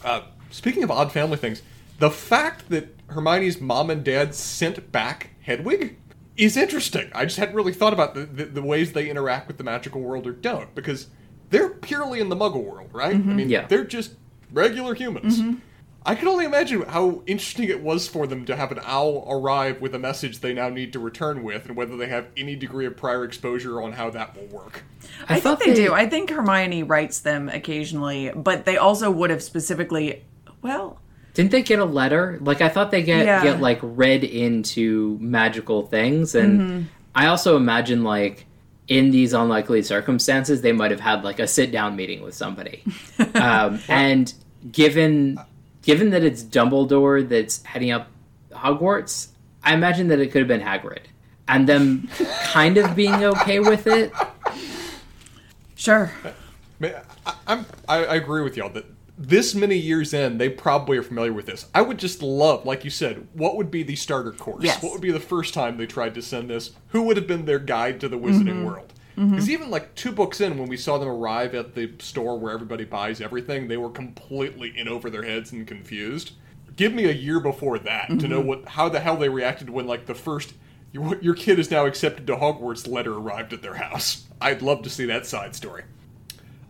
Uh, 0.02 0.23
speaking 0.50 0.83
of 0.83 0.90
odd 0.90 1.12
family 1.12 1.37
things, 1.37 1.61
the 1.99 2.11
fact 2.11 2.71
that 2.71 2.95
Hermione's 3.09 3.61
mom 3.61 3.90
and 3.90 4.03
dad 4.03 4.35
sent 4.35 4.90
back 4.90 5.31
Hedwig 5.42 5.99
is 6.37 6.57
interesting. 6.57 7.11
I 7.14 7.25
just 7.25 7.37
hadn't 7.38 7.55
really 7.55 7.73
thought 7.73 7.92
about 7.92 8.14
the, 8.14 8.25
the, 8.27 8.44
the 8.47 8.62
ways 8.62 8.92
they 8.92 9.09
interact 9.09 9.47
with 9.49 9.57
the 9.59 9.64
magical 9.64 10.01
world 10.01 10.27
or 10.27 10.33
don't, 10.33 10.75
because 10.75 11.09
they're 11.51 11.70
purely 11.70 12.20
in 12.20 12.29
the 12.29 12.37
Muggle 12.37 12.64
world, 12.64 12.90
right? 12.92 13.14
Mm-hmm. 13.16 13.31
I 13.31 13.35
mean, 13.35 13.49
Yeah. 13.51 13.66
they're 13.66 13.85
just 13.85 14.14
regular 14.53 14.94
humans. 14.94 15.40
Mm-hmm. 15.40 15.59
I 16.07 16.14
can 16.14 16.29
only 16.29 16.44
imagine 16.44 16.83
how 16.83 17.23
interesting 17.27 17.70
it 17.70 17.81
was 17.81 18.07
for 18.09 18.27
them 18.27 18.44
to 18.44 18.57
have 18.57 18.70
an 18.70 18.79
owl 18.85 19.25
arrive 19.27 19.81
with 19.81 19.94
a 19.94 19.99
message 19.99 20.40
they 20.40 20.53
now 20.53 20.68
need 20.68 20.92
to 20.92 20.99
return 20.99 21.42
with, 21.42 21.64
and 21.66 21.77
whether 21.77 21.97
they 21.97 22.09
have 22.09 22.27
any 22.37 22.57
degree 22.57 22.85
of 22.85 22.94
prior 22.94 23.25
exposure 23.25 23.81
on 23.81 23.92
how 23.92 24.11
that 24.11 24.37
will 24.37 24.47
work. 24.49 24.83
I, 25.31 25.40
thought 25.40 25.61
think 25.61 25.75
they, 25.77 25.81
they- 25.83 25.87
do. 25.88 25.94
I 25.94 26.07
think 26.07 26.29
Hermione 26.29 26.83
writes 26.83 27.20
them 27.20 27.49
occasionally, 27.49 28.31
but 28.37 28.66
they 28.66 28.77
also 28.77 29.11
would 29.11 29.31
have 29.31 29.42
specifically. 29.42 30.25
Well, 30.61 31.01
Didn't 31.35 31.51
they 31.51 31.62
get 31.62 31.79
a 31.81 31.85
letter? 31.85 32.38
Like 32.40 32.61
I 32.61 32.68
thought 32.68 32.90
they 32.90 33.03
get 33.03 33.27
Yeah. 33.27 33.42
get 33.42 33.61
like 33.61 33.79
read 33.83 34.25
into 34.25 35.18
magical 35.20 35.83
things, 35.87 36.35
and 36.35 36.88
I 37.14 37.27
also 37.27 37.57
imagine 37.57 38.03
like 38.05 38.47
in 38.87 39.11
these 39.11 39.33
unlikely 39.33 39.83
circumstances, 39.83 40.61
they 40.62 40.73
might 40.73 40.90
have 40.90 41.01
had 41.01 41.25
like 41.25 41.38
a 41.40 41.47
sit 41.47 41.73
down 41.73 41.97
meeting 41.97 42.23
with 42.23 42.35
somebody. 42.35 42.83
um, 43.35 43.81
and 43.88 44.33
given 44.70 45.38
given 45.83 46.11
that 46.11 46.23
it's 46.23 46.42
Dumbledore 46.42 47.29
that's 47.29 47.62
heading 47.64 47.90
up 47.90 48.09
Hogwarts, 48.53 49.29
I 49.62 49.75
imagine 49.75 50.09
that 50.09 50.20
it 50.20 50.31
could 50.33 50.38
have 50.40 50.49
been 50.49 50.61
Hagrid, 50.61 51.01
and 51.49 51.66
them 51.68 52.09
kind 52.44 52.77
of 52.79 52.94
being 52.94 53.25
okay 53.25 53.59
with 53.59 53.87
it. 53.88 54.12
sure. 55.75 56.12
Man, 56.79 56.94
I, 57.27 57.35
I'm, 57.47 57.66
I, 57.88 58.05
I 58.05 58.14
agree 58.16 58.42
with 58.42 58.57
y'all 58.57 58.68
that 58.70 58.85
this 59.16 59.55
many 59.55 59.77
years 59.77 60.12
in, 60.12 60.38
they 60.38 60.48
probably 60.48 60.96
are 60.98 61.03
familiar 61.03 61.33
with 61.33 61.46
this. 61.46 61.66
I 61.74 61.83
would 61.83 61.98
just 61.98 62.22
love, 62.22 62.66
like 62.66 62.85
you 62.85 62.90
said, 62.90 63.29
what 63.33 63.57
would 63.57 63.70
be 63.70 63.83
the 63.83 63.96
starter 63.96 64.33
course? 64.33 64.64
Yes. 64.64 64.83
What 64.83 64.92
would 64.92 65.00
be 65.00 65.12
the 65.12 65.20
first 65.20 65.55
time 65.55 65.77
they 65.77 65.87
tried 65.87 66.14
to 66.16 66.22
send 66.22 66.50
this? 66.50 66.72
Who 66.88 67.03
would 67.03 67.16
have 67.16 67.27
been 67.27 67.44
their 67.44 67.61
guide 67.61 68.00
to 68.00 68.09
the 68.09 68.18
wizarding 68.18 68.64
world? 68.64 68.92
Because 69.16 69.48
even 69.48 69.70
like 69.70 69.94
two 69.94 70.11
books 70.11 70.40
in, 70.40 70.59
when 70.59 70.68
we 70.68 70.77
saw 70.77 70.98
them 70.98 71.09
arrive 71.09 71.55
at 71.55 71.74
the 71.74 71.92
store 72.00 72.37
where 72.37 72.53
everybody 72.53 72.85
buys 72.85 73.20
everything, 73.20 73.68
they 73.68 73.77
were 73.77 73.90
completely 73.90 74.77
in 74.77 74.88
over 74.88 75.09
their 75.09 75.22
heads 75.22 75.53
and 75.53 75.66
confused. 75.66 76.33
Give 76.74 76.92
me 76.92 77.05
a 77.05 77.12
year 77.12 77.38
before 77.38 77.79
that 77.79 78.09
to 78.18 78.27
know 78.27 78.40
what 78.40 78.66
how 78.70 78.88
the 78.88 78.98
hell 78.98 79.16
they 79.16 79.29
reacted 79.29 79.70
when 79.70 79.87
like 79.87 80.07
the 80.07 80.14
first 80.16 80.55
your, 80.90 81.20
your 81.20 81.35
kid 81.35 81.61
is 81.61 81.70
now 81.70 81.87
accepted 81.87 82.27
to 82.27 82.35
Hogwarts 82.37 82.88
letter 82.88 83.14
arrived 83.14 83.53
at 83.53 83.62
their 83.62 83.74
house. 83.74 84.27
I'd 84.40 84.62
love 84.62 84.83
to 84.83 84.90
see 84.90 85.05
that 85.07 85.27
side 85.27 85.55
story. 85.55 85.85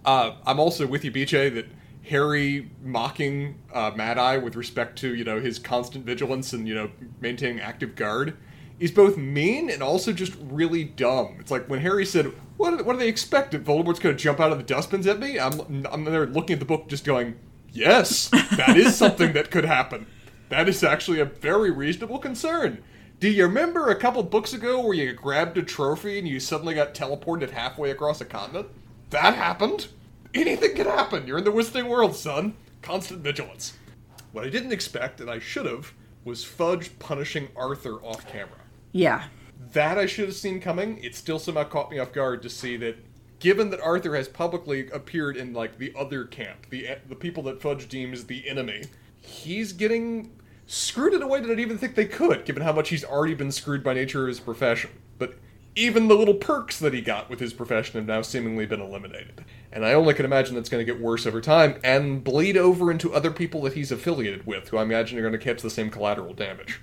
Uh, 0.05 0.35
I'm 0.47 0.61
also 0.61 0.87
with 0.87 1.05
you, 1.05 1.13
BJ, 1.13 1.55
that 1.55 1.67
Harry 2.09 2.71
mocking 2.83 3.59
uh, 3.73 3.91
Mad 3.97 4.19
Eye 4.19 4.37
with 4.37 4.57
respect 4.57 4.99
to 4.99 5.15
you 5.15 5.25
know 5.25 5.41
his 5.41 5.59
constant 5.59 6.05
vigilance 6.05 6.53
and 6.53 6.69
you 6.69 6.75
know 6.75 6.91
maintaining 7.21 7.61
active 7.61 7.95
guard 7.95 8.37
is 8.81 8.91
both 8.91 9.17
mean 9.17 9.71
and 9.71 9.83
also 9.83 10.13
just 10.13 10.35
really 10.41 10.85
dumb. 10.85 11.37
It's 11.39 11.51
like 11.51 11.69
when 11.69 11.81
Harry 11.81 12.05
said, 12.05 12.27
"What? 12.57 12.85
What 12.85 12.95
do 12.95 12.99
they 12.99 13.09
expect? 13.09 13.53
That 13.53 13.65
Voldemort's 13.65 14.01
going 14.01 14.17
to 14.17 14.23
jump 14.23 14.41
out 14.41 14.53
of 14.53 14.59
the 14.59 14.65
dustbins 14.65 15.07
at 15.07 15.19
me?" 15.19 15.39
I'm 15.39 15.87
I'm 15.91 16.05
there 16.05 16.27
looking 16.27 16.55
at 16.55 16.61
the 16.61 16.67
book, 16.67 16.89
just 16.89 17.05
going, 17.05 17.37
"Yes, 17.73 18.29
that 18.29 18.77
is 18.77 18.97
something 18.97 19.33
that 19.33 19.51
could 19.51 19.65
happen. 19.65 20.07
That 20.51 20.69
is 20.69 20.85
actually 20.85 21.21
a 21.21 21.25
very 21.25 21.71
reasonable 21.71 22.19
concern." 22.19 22.83
Do 23.21 23.31
you 23.31 23.45
remember 23.45 23.89
a 23.89 23.97
couple 23.97 24.23
books 24.25 24.53
ago 24.53 24.81
where 24.81 24.93
you 24.93 25.13
grabbed 25.13 25.57
a 25.57 25.63
trophy 25.63 26.19
and 26.19 26.29
you 26.29 26.41
suddenly 26.41 26.75
got 26.75 26.95
teleported 26.95 27.51
halfway 27.51 27.91
across 27.91 28.21
a 28.21 28.25
continent? 28.25 28.69
That 29.11 29.35
happened. 29.35 29.87
Anything 30.35 30.75
can 30.75 30.87
happen. 30.87 31.27
You're 31.27 31.39
in 31.39 31.45
the 31.45 31.53
Wizarding 31.53 31.89
World, 31.89 32.17
son. 32.17 32.55
Constant 32.83 33.21
vigilance. 33.21 33.75
What 34.33 34.45
I 34.45 34.51
didn't 34.51 34.73
expect, 34.73 35.21
and 35.21 35.31
I 35.31 35.39
should 35.39 35.67
have, 35.67 35.93
was 36.25 36.45
Fudge 36.45 36.99
punishing 36.99 37.49
Arthur 37.55 37.95
off 38.05 38.27
camera. 38.27 38.59
Yeah. 38.93 39.25
That 39.73 39.97
I 39.97 40.07
should 40.07 40.27
have 40.27 40.35
seen 40.35 40.61
coming. 40.61 40.99
It 41.03 41.15
still 41.15 41.39
somehow 41.39 41.65
caught 41.65 41.91
me 41.91 41.99
off 41.99 42.13
guard 42.13 42.43
to 42.43 42.51
see 42.51 42.77
that, 42.79 42.97
given 43.39 43.71
that 43.71 43.81
Arthur 43.81 44.17
has 44.17 44.29
publicly 44.29 44.89
appeared 44.91 45.37
in 45.37 45.53
like 45.53 45.79
the 45.79 45.93
other 45.97 46.25
camp, 46.25 46.67
the 46.71 46.89
the 47.09 47.15
people 47.15 47.43
that 47.45 47.61
Fudge 47.61 47.89
deems 47.89 48.25
the 48.25 48.49
enemy, 48.49 48.85
he's 49.21 49.73
getting 49.73 50.33
screwed 50.67 51.15
in 51.15 51.23
a 51.23 51.29
way 51.29 51.41
that 51.41 51.47
I 51.47 51.51
didn't 51.51 51.61
even 51.61 51.79
think 51.79 51.95
they 51.95 52.07
could, 52.07 52.45
given 52.45 52.63
how 52.63 52.73
much 52.73 52.89
he's 52.89 53.05
already 53.05 53.35
been 53.35 53.53
screwed 53.53 53.85
by 53.85 53.95
nature 53.95 54.23
of 54.23 54.29
his 54.29 54.41
profession. 54.41 54.91
But 55.19 55.35
even 55.77 56.09
the 56.09 56.15
little 56.15 56.35
perks 56.35 56.79
that 56.79 56.95
he 56.95 57.01
got 57.01 57.29
with 57.29 57.41
his 57.41 57.53
profession 57.53 57.99
have 57.99 58.07
now 58.07 58.23
seemingly 58.23 58.67
been 58.67 58.81
eliminated. 58.81 59.45
And 59.73 59.85
I 59.85 59.93
only 59.93 60.15
can 60.15 60.25
imagine 60.25 60.55
that's 60.55 60.69
going 60.69 60.85
to 60.85 60.93
get 60.93 61.03
worse 61.03 61.27
over 61.27 61.41
time 61.41 61.81
and 61.83 62.23
bleed 62.23 62.57
over 62.57 62.91
into 62.91 63.13
other 63.13 63.31
people 63.31 63.61
that 63.63 63.73
he's 63.73 63.91
affiliated 63.91 64.47
with, 64.47 64.69
who 64.69 64.77
I 64.77 64.83
imagine 64.83 65.19
are 65.19 65.23
going 65.23 65.33
to 65.33 65.39
catch 65.39 65.63
the 65.63 65.71
same 65.71 65.91
collateral 65.91 66.33
damage. 66.33 66.81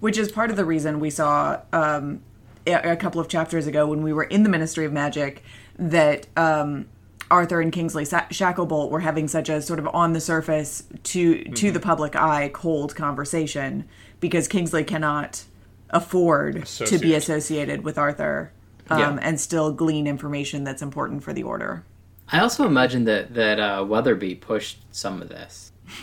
which 0.00 0.18
is 0.18 0.30
part 0.30 0.50
of 0.50 0.56
the 0.56 0.64
reason 0.64 1.00
we 1.00 1.10
saw 1.10 1.60
um, 1.72 2.20
a, 2.66 2.92
a 2.92 2.96
couple 2.96 3.20
of 3.20 3.28
chapters 3.28 3.66
ago 3.66 3.86
when 3.86 4.02
we 4.02 4.12
were 4.12 4.24
in 4.24 4.42
the 4.42 4.48
Ministry 4.48 4.84
of 4.84 4.92
Magic 4.92 5.42
that 5.78 6.26
um, 6.36 6.86
Arthur 7.30 7.60
and 7.60 7.72
Kingsley 7.72 8.04
Shacklebolt 8.04 8.90
were 8.90 9.00
having 9.00 9.28
such 9.28 9.48
a 9.48 9.60
sort 9.62 9.78
of 9.78 9.88
on 9.88 10.12
the 10.12 10.20
surface 10.20 10.84
to 11.04 11.44
to 11.44 11.70
the 11.70 11.80
public 11.80 12.16
eye 12.16 12.50
cold 12.52 12.94
conversation 12.94 13.84
because 14.20 14.48
Kingsley 14.48 14.84
cannot 14.84 15.44
afford 15.90 16.66
to 16.66 16.98
be 16.98 17.14
associated 17.14 17.84
with 17.84 17.98
Arthur 17.98 18.52
um, 18.90 18.98
Yeah. 18.98 19.18
and 19.22 19.40
still 19.40 19.72
glean 19.72 20.06
information 20.06 20.64
that's 20.64 20.82
important 20.82 21.22
for 21.22 21.32
the 21.32 21.42
order. 21.42 21.84
I 22.30 22.40
also 22.40 22.66
imagine 22.66 23.04
that 23.04 23.34
that 23.34 23.58
uh, 23.58 23.84
Weatherby 23.84 24.36
pushed 24.36 24.78
some 24.90 25.22
of 25.22 25.28
this. 25.28 25.72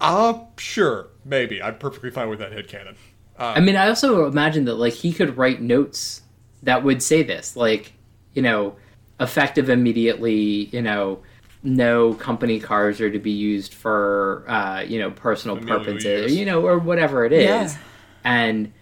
Uh, 0.00 0.40
sure, 0.58 1.08
maybe. 1.24 1.62
I'm 1.62 1.78
perfectly 1.78 2.10
fine 2.10 2.28
with 2.28 2.38
that 2.40 2.52
head 2.52 2.68
headcanon. 2.68 2.96
I 3.38 3.60
mean, 3.60 3.76
I 3.76 3.88
also 3.88 4.26
imagine 4.26 4.64
that 4.66 4.74
like 4.74 4.92
he 4.92 5.12
could 5.12 5.36
write 5.36 5.60
notes 5.60 6.22
that 6.62 6.82
would 6.84 7.02
say 7.02 7.22
this, 7.22 7.56
like 7.56 7.92
you 8.34 8.42
know, 8.42 8.76
effective 9.20 9.68
immediately. 9.70 10.68
You 10.72 10.82
know, 10.82 11.20
no 11.66 12.14
company 12.14 12.60
cars 12.60 13.00
are 13.00 13.10
to 13.10 13.18
be 13.18 13.32
used 13.32 13.74
for 13.74 14.44
uh, 14.48 14.80
you 14.80 14.98
know 14.98 15.10
personal 15.10 15.56
Familial 15.56 15.80
purposes, 15.84 16.30
use. 16.30 16.38
you 16.38 16.46
know, 16.46 16.64
or 16.66 16.78
whatever 16.78 17.24
it 17.26 17.32
is. 17.32 17.44
Yeah. 17.44 17.76
And 18.24 18.72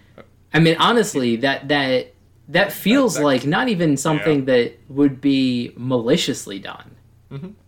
I 0.52 0.60
mean, 0.60 0.76
honestly, 0.78 1.36
that 1.36 1.68
that 1.68 2.12
that 2.48 2.72
feels 2.72 3.14
That- 3.14 3.20
that- 3.20 3.24
like 3.26 3.46
not 3.46 3.68
even 3.68 3.96
something 3.96 4.44
that 4.44 4.74
would 4.88 5.20
be 5.20 5.72
maliciously 5.76 6.58
done. 6.58 6.90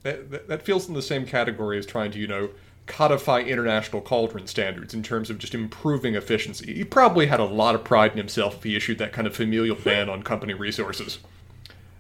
That, 0.05 0.31
that, 0.31 0.47
that 0.47 0.63
feels 0.63 0.87
in 0.87 0.95
the 0.95 1.03
same 1.03 1.27
category 1.27 1.77
as 1.77 1.87
trying 1.87 2.13
to, 2.13 2.21
you 2.21 2.29
know, 2.29 2.51
codify 2.87 3.41
international 3.41 4.01
cauldron 4.01 4.47
standards 4.47 4.95
in 4.95 5.03
terms 5.03 5.29
of 5.29 5.39
just 5.39 5.57
improving 5.57 6.15
efficiency. 6.15 6.73
He 6.73 6.85
probably 6.85 7.27
had 7.27 7.41
a 7.41 7.45
lot 7.45 7.75
of 7.75 7.83
pride 7.83 8.13
in 8.13 8.19
himself 8.19 8.55
if 8.59 8.63
he 8.63 8.77
issued 8.77 8.99
that 8.99 9.13
kind 9.13 9.27
of 9.27 9.35
familial 9.35 9.75
ban 9.75 10.09
on 10.09 10.23
company 10.23 10.55
resources. 10.55 11.19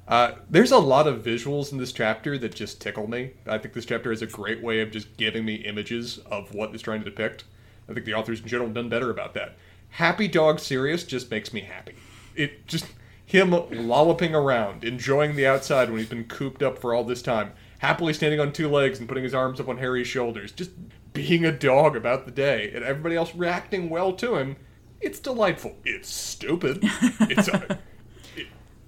Uh, 0.09 0.33
there's 0.49 0.71
a 0.71 0.79
lot 0.79 1.09
of 1.09 1.23
visuals 1.25 1.73
in 1.73 1.79
this 1.79 1.93
chapter 1.93 2.39
that 2.39 2.55
just 2.55 2.81
tickle 2.81 3.09
me. 3.09 3.33
I 3.47 3.59
think 3.59 3.75
this 3.75 3.87
chapter 3.87 4.13
is 4.13 4.23
a 4.23 4.27
great 4.27 4.63
way 4.63 4.81
of 4.81 4.91
just 4.93 5.17
giving 5.17 5.45
me 5.45 5.57
images 5.57 6.19
of 6.31 6.55
what 6.55 6.73
it's 6.73 6.83
trying 6.83 7.01
to 7.01 7.05
depict. 7.11 7.45
I 7.89 7.93
think 7.93 8.07
the 8.07 8.15
authors 8.15 8.41
in 8.41 8.47
general 8.47 8.69
have 8.69 8.75
done 8.75 8.89
better 8.89 9.11
about 9.11 9.35
that. 9.35 9.57
Happy 9.91 10.29
Dog 10.29 10.61
Sirius 10.61 11.03
just 11.05 11.31
makes 11.31 11.53
me 11.53 11.61
happy. 11.63 11.95
It 12.37 12.67
just 12.69 12.87
him 13.25 13.51
lolloping 13.51 14.35
around, 14.35 14.85
enjoying 14.85 15.35
the 15.35 15.47
outside 15.47 15.89
when 15.89 15.99
he's 15.99 16.09
been 16.09 16.25
cooped 16.25 16.63
up 16.63 16.79
for 16.79 16.95
all 16.95 17.03
this 17.03 17.23
time, 17.23 17.53
happily 17.81 18.13
standing 18.13 18.39
on 18.39 18.53
two 18.53 18.69
legs 18.69 19.01
and 19.01 19.09
putting 19.09 19.25
his 19.25 19.35
arms 19.35 19.59
up 19.59 19.69
on 19.69 19.79
Harry's 19.79 20.07
shoulders, 20.07 20.53
just 20.53 20.71
being 21.13 21.45
a 21.45 21.51
dog 21.51 21.97
about 21.97 22.25
the 22.25 22.31
day, 22.31 22.71
and 22.73 22.85
everybody 22.85 23.17
else 23.17 23.35
reacting 23.35 23.91
well 23.91 24.13
to 24.13 24.37
him. 24.37 24.57
It's 25.01 25.19
delightful. 25.19 25.77
It's 25.85 26.09
stupid. 26.09 26.79
It's 27.21 27.49
a, 27.49 27.67
it- 27.73 27.79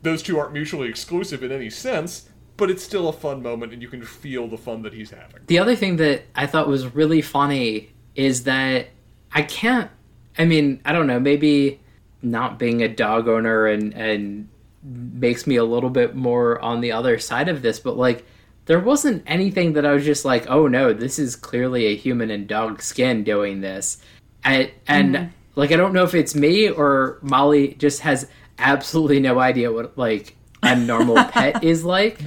those 0.02 0.22
two 0.22 0.38
aren't 0.38 0.52
mutually 0.52 0.88
exclusive 0.88 1.42
in 1.42 1.52
any 1.52 1.70
sense, 1.70 2.28
but 2.56 2.70
it's 2.70 2.82
still 2.82 3.08
a 3.08 3.12
fun 3.12 3.42
moment, 3.42 3.72
and 3.72 3.80
you 3.82 3.88
can 3.88 4.02
feel 4.02 4.48
the 4.48 4.58
fun 4.58 4.82
that 4.82 4.92
he's 4.92 5.10
having. 5.10 5.42
The 5.46 5.58
other 5.58 5.76
thing 5.76 5.96
that 5.96 6.24
I 6.34 6.46
thought 6.46 6.68
was 6.68 6.94
really 6.94 7.22
funny 7.22 7.90
is 8.14 8.44
that 8.44 8.88
I 9.32 9.42
can't. 9.42 9.90
I 10.36 10.44
mean, 10.44 10.80
I 10.84 10.92
don't 10.92 11.06
know. 11.06 11.20
Maybe 11.20 11.80
not 12.22 12.58
being 12.58 12.82
a 12.82 12.88
dog 12.88 13.28
owner 13.28 13.66
and 13.66 13.94
and 13.94 14.48
makes 14.82 15.46
me 15.46 15.56
a 15.56 15.64
little 15.64 15.90
bit 15.90 16.14
more 16.14 16.60
on 16.60 16.80
the 16.80 16.92
other 16.92 17.18
side 17.18 17.48
of 17.48 17.62
this, 17.62 17.78
but 17.80 17.96
like 17.96 18.24
there 18.66 18.80
wasn't 18.80 19.22
anything 19.26 19.72
that 19.72 19.86
I 19.86 19.92
was 19.92 20.04
just 20.04 20.24
like, 20.24 20.48
oh 20.48 20.68
no, 20.68 20.92
this 20.92 21.18
is 21.18 21.36
clearly 21.36 21.86
a 21.86 21.96
human 21.96 22.30
in 22.30 22.46
dog 22.46 22.82
skin 22.82 23.24
doing 23.24 23.60
this. 23.60 23.98
I, 24.44 24.72
and 24.86 25.14
mm-hmm. 25.14 25.30
like 25.56 25.72
I 25.72 25.76
don't 25.76 25.92
know 25.92 26.04
if 26.04 26.14
it's 26.14 26.34
me 26.34 26.68
or 26.68 27.18
Molly 27.22 27.74
just 27.74 28.00
has 28.00 28.28
absolutely 28.58 29.20
no 29.20 29.38
idea 29.38 29.72
what 29.72 29.96
like 29.98 30.36
a 30.62 30.74
normal 30.76 31.16
pet 31.24 31.62
is 31.64 31.84
like. 31.84 32.20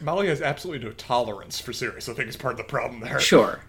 Molly 0.00 0.28
has 0.28 0.42
absolutely 0.42 0.86
no 0.86 0.92
tolerance 0.92 1.58
for 1.58 1.72
Sirius. 1.72 2.08
I 2.08 2.14
think 2.14 2.28
is 2.28 2.36
part 2.36 2.52
of 2.52 2.58
the 2.58 2.64
problem 2.64 3.00
there. 3.00 3.18
Sure. 3.20 3.60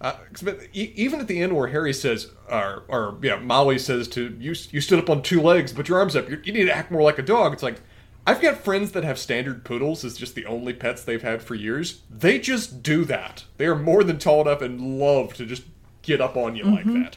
Uh, 0.00 0.12
'cause, 0.32 0.42
but 0.42 0.60
e- 0.74 0.92
even 0.96 1.18
at 1.20 1.26
the 1.28 1.40
end 1.40 1.56
where 1.56 1.68
Harry 1.68 1.92
says, 1.92 2.30
or, 2.50 2.84
or 2.88 3.16
yeah, 3.22 3.36
Molly 3.36 3.78
says 3.78 4.06
to 4.08 4.36
you, 4.38 4.54
you 4.70 4.80
stood 4.80 4.98
up 4.98 5.08
on 5.10 5.22
two 5.22 5.40
legs, 5.40 5.72
but 5.72 5.88
your 5.88 5.98
arms 5.98 6.14
up. 6.14 6.28
You, 6.28 6.40
you 6.44 6.52
need 6.52 6.66
to 6.66 6.76
act 6.76 6.90
more 6.90 7.02
like 7.02 7.18
a 7.18 7.22
dog. 7.22 7.52
It's 7.52 7.62
like 7.62 7.80
I've 8.26 8.40
got 8.40 8.58
friends 8.58 8.92
that 8.92 9.02
have 9.02 9.18
standard 9.18 9.64
poodles 9.64 10.04
as 10.04 10.16
just 10.16 10.34
the 10.34 10.46
only 10.46 10.72
pets 10.72 11.02
they've 11.04 11.22
had 11.22 11.42
for 11.42 11.54
years. 11.54 12.02
They 12.10 12.38
just 12.38 12.82
do 12.82 13.04
that. 13.06 13.44
They 13.56 13.66
are 13.66 13.74
more 13.76 14.04
than 14.04 14.18
tall 14.18 14.42
enough 14.42 14.60
and 14.62 14.98
love 15.00 15.34
to 15.34 15.46
just 15.46 15.62
get 16.02 16.20
up 16.20 16.36
on 16.36 16.54
you 16.54 16.64
like 16.64 16.84
that. 16.86 17.16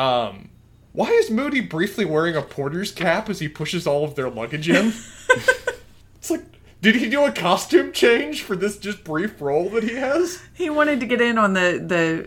Um, 0.00 0.50
why 0.98 1.10
is 1.10 1.30
Moody 1.30 1.60
briefly 1.60 2.04
wearing 2.04 2.34
a 2.34 2.42
porter's 2.42 2.90
cap 2.90 3.28
as 3.28 3.38
he 3.38 3.46
pushes 3.46 3.86
all 3.86 4.02
of 4.02 4.16
their 4.16 4.28
luggage 4.28 4.68
in? 4.68 4.92
it's 6.16 6.28
like, 6.28 6.42
did 6.82 6.96
he 6.96 7.08
do 7.08 7.24
a 7.24 7.30
costume 7.30 7.92
change 7.92 8.42
for 8.42 8.56
this 8.56 8.78
just 8.78 9.04
brief 9.04 9.40
role 9.40 9.68
that 9.70 9.84
he 9.84 9.94
has? 9.94 10.42
He 10.54 10.68
wanted 10.68 10.98
to 10.98 11.06
get 11.06 11.20
in 11.20 11.38
on 11.38 11.52
the 11.52 12.26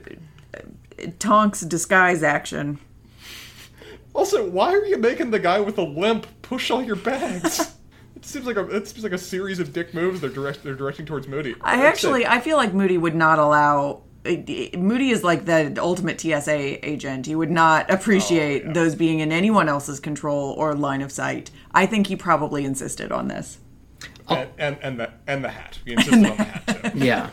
the 0.97 1.11
Tonks 1.19 1.59
disguise 1.59 2.23
action. 2.23 2.79
Also, 4.13 4.49
why 4.49 4.73
are 4.73 4.85
you 4.85 4.97
making 4.97 5.31
the 5.31 5.39
guy 5.39 5.59
with 5.59 5.77
a 5.77 5.83
limp 5.83 6.25
push 6.41 6.71
all 6.71 6.81
your 6.81 6.95
bags? 6.95 7.75
it 8.15 8.23
seems 8.23 8.45
like 8.45 8.55
a 8.55 8.65
it 8.73 8.87
seems 8.87 9.03
like 9.03 9.11
a 9.11 9.17
series 9.17 9.59
of 9.59 9.73
dick 9.73 9.93
moves 9.93 10.21
they're 10.21 10.29
direct 10.29 10.63
they're 10.63 10.75
directing 10.75 11.05
towards 11.05 11.27
Moody. 11.27 11.55
I 11.59 11.75
That's 11.75 11.87
actually, 12.05 12.21
it. 12.21 12.31
I 12.31 12.39
feel 12.39 12.55
like 12.55 12.73
Moody 12.73 12.97
would 12.97 13.15
not 13.15 13.37
allow. 13.37 14.03
Moody 14.23 15.09
is 15.09 15.23
like 15.23 15.45
the 15.45 15.75
ultimate 15.81 16.21
TSA 16.21 16.87
agent. 16.87 17.25
He 17.25 17.35
would 17.35 17.51
not 17.51 17.87
oh, 17.89 17.95
appreciate 17.95 18.63
Oh, 18.63 18.67
yeah. 18.67 18.73
those 18.73 18.95
being 18.95 19.19
in 19.19 19.31
anyone 19.31 19.67
else's 19.67 19.99
control 19.99 20.51
or 20.57 20.75
line 20.75 21.01
of 21.01 21.11
sight. 21.11 21.49
I 21.73 21.85
think 21.85 22.07
he 22.07 22.15
probably 22.15 22.63
insisted 22.65 23.11
on 23.11 23.27
this. 23.27 23.57
and, 24.29 24.49
and 24.57 24.77
and 24.81 24.99
the 24.99 25.11
and 25.27 25.43
the 25.43 25.49
hat. 25.49 25.79
He 25.85 25.93
insisted 25.93 26.13
on 26.15 26.21
the 26.37 26.43
hat 26.43 26.93
too. 26.93 26.99
Yeah. 26.99 27.29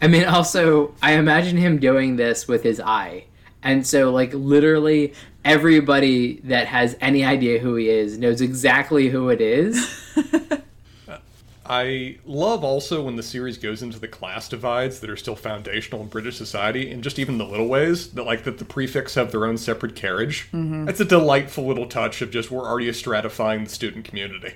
I 0.00 0.06
mean, 0.06 0.24
also, 0.26 0.94
I 1.02 1.14
imagine 1.14 1.56
him 1.56 1.78
doing 1.78 2.16
this 2.16 2.46
with 2.46 2.62
his 2.62 2.78
eye. 2.80 3.24
And 3.64 3.84
so, 3.84 4.12
like, 4.12 4.32
literally 4.32 5.14
everybody 5.44 6.40
that 6.44 6.68
has 6.68 6.96
any 7.00 7.24
idea 7.24 7.58
who 7.58 7.74
he 7.74 7.88
is 7.90 8.16
knows 8.16 8.40
exactly 8.40 9.08
who 9.08 9.28
it 9.30 9.40
is. 9.40 9.76
I 11.68 12.18
love 12.24 12.64
also 12.64 13.02
when 13.02 13.16
the 13.16 13.22
series 13.22 13.58
goes 13.58 13.82
into 13.82 13.98
the 13.98 14.08
class 14.08 14.48
divides 14.48 15.00
that 15.00 15.10
are 15.10 15.16
still 15.16 15.36
foundational 15.36 16.00
in 16.00 16.08
British 16.08 16.36
society, 16.36 16.90
and 16.90 17.02
just 17.02 17.18
even 17.18 17.36
the 17.36 17.44
little 17.44 17.68
ways 17.68 18.10
that 18.12 18.24
like 18.24 18.44
that 18.44 18.58
the 18.58 18.64
prefects 18.64 19.14
have 19.16 19.30
their 19.30 19.44
own 19.44 19.58
separate 19.58 19.94
carriage. 19.94 20.48
Mm-hmm. 20.52 20.86
That's 20.86 21.00
a 21.00 21.04
delightful 21.04 21.66
little 21.66 21.86
touch 21.86 22.22
of 22.22 22.30
just 22.30 22.50
we're 22.50 22.66
already 22.66 22.88
stratifying 22.88 23.64
the 23.64 23.70
student 23.70 24.06
community, 24.06 24.54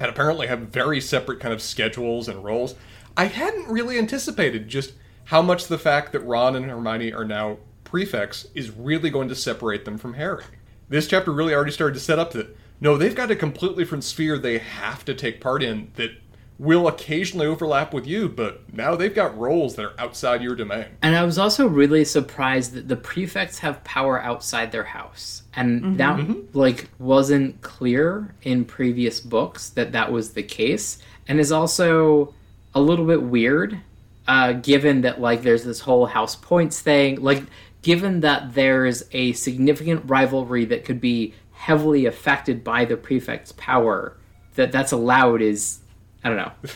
and 0.00 0.10
apparently 0.10 0.48
have 0.48 0.60
very 0.60 1.00
separate 1.00 1.38
kind 1.38 1.54
of 1.54 1.62
schedules 1.62 2.28
and 2.28 2.44
roles. 2.44 2.74
I 3.16 3.26
hadn't 3.26 3.68
really 3.68 3.98
anticipated 3.98 4.68
just 4.68 4.94
how 5.24 5.42
much 5.42 5.66
the 5.66 5.78
fact 5.78 6.12
that 6.12 6.20
Ron 6.20 6.56
and 6.56 6.66
Hermione 6.66 7.12
are 7.12 7.24
now 7.24 7.58
prefects 7.84 8.48
is 8.54 8.70
really 8.70 9.10
going 9.10 9.28
to 9.28 9.34
separate 9.34 9.84
them 9.84 9.98
from 9.98 10.14
Harry. 10.14 10.44
This 10.88 11.06
chapter 11.06 11.32
really 11.32 11.54
already 11.54 11.72
started 11.72 11.94
to 11.94 12.00
set 12.00 12.18
up 12.18 12.32
that 12.32 12.56
no, 12.80 12.96
they've 12.96 13.14
got 13.14 13.30
a 13.30 13.36
completely 13.36 13.84
different 13.84 14.04
sphere 14.04 14.38
they 14.38 14.58
have 14.58 15.04
to 15.04 15.14
take 15.14 15.40
part 15.40 15.62
in 15.62 15.90
that 15.96 16.10
will 16.58 16.88
occasionally 16.88 17.46
overlap 17.46 17.94
with 17.94 18.04
you, 18.06 18.28
but 18.28 18.62
now 18.74 18.96
they've 18.96 19.14
got 19.14 19.38
roles 19.38 19.76
that 19.76 19.84
are 19.84 20.00
outside 20.00 20.42
your 20.42 20.56
domain. 20.56 20.86
And 21.02 21.14
I 21.14 21.24
was 21.24 21.38
also 21.38 21.68
really 21.68 22.04
surprised 22.04 22.72
that 22.72 22.88
the 22.88 22.96
prefects 22.96 23.60
have 23.60 23.84
power 23.84 24.20
outside 24.20 24.72
their 24.72 24.82
house. 24.84 25.44
And 25.54 25.98
that, 25.98 26.18
like, 26.54 26.88
wasn't 26.98 27.60
clear 27.62 28.34
in 28.42 28.64
previous 28.64 29.20
books 29.20 29.70
that 29.70 29.92
that 29.92 30.10
was 30.10 30.32
the 30.32 30.42
case. 30.42 30.98
And 31.28 31.38
is 31.38 31.52
also 31.52 32.34
a 32.74 32.80
little 32.80 33.06
bit 33.06 33.22
weird, 33.22 33.78
uh, 34.26 34.52
given 34.52 35.02
that, 35.02 35.20
like, 35.20 35.42
there's 35.42 35.64
this 35.64 35.80
whole 35.80 36.06
house 36.06 36.34
points 36.34 36.80
thing. 36.80 37.20
Like, 37.22 37.44
given 37.82 38.20
that 38.20 38.54
there's 38.54 39.04
a 39.12 39.32
significant 39.32 40.02
rivalry 40.06 40.64
that 40.66 40.84
could 40.84 41.00
be 41.00 41.34
heavily 41.52 42.06
affected 42.06 42.64
by 42.64 42.84
the 42.84 42.96
prefect's 42.96 43.52
power, 43.52 44.16
that 44.56 44.72
that's 44.72 44.92
allowed 44.92 45.40
is, 45.40 45.80
I 46.24 46.28
don't 46.28 46.36
know. 46.38 46.52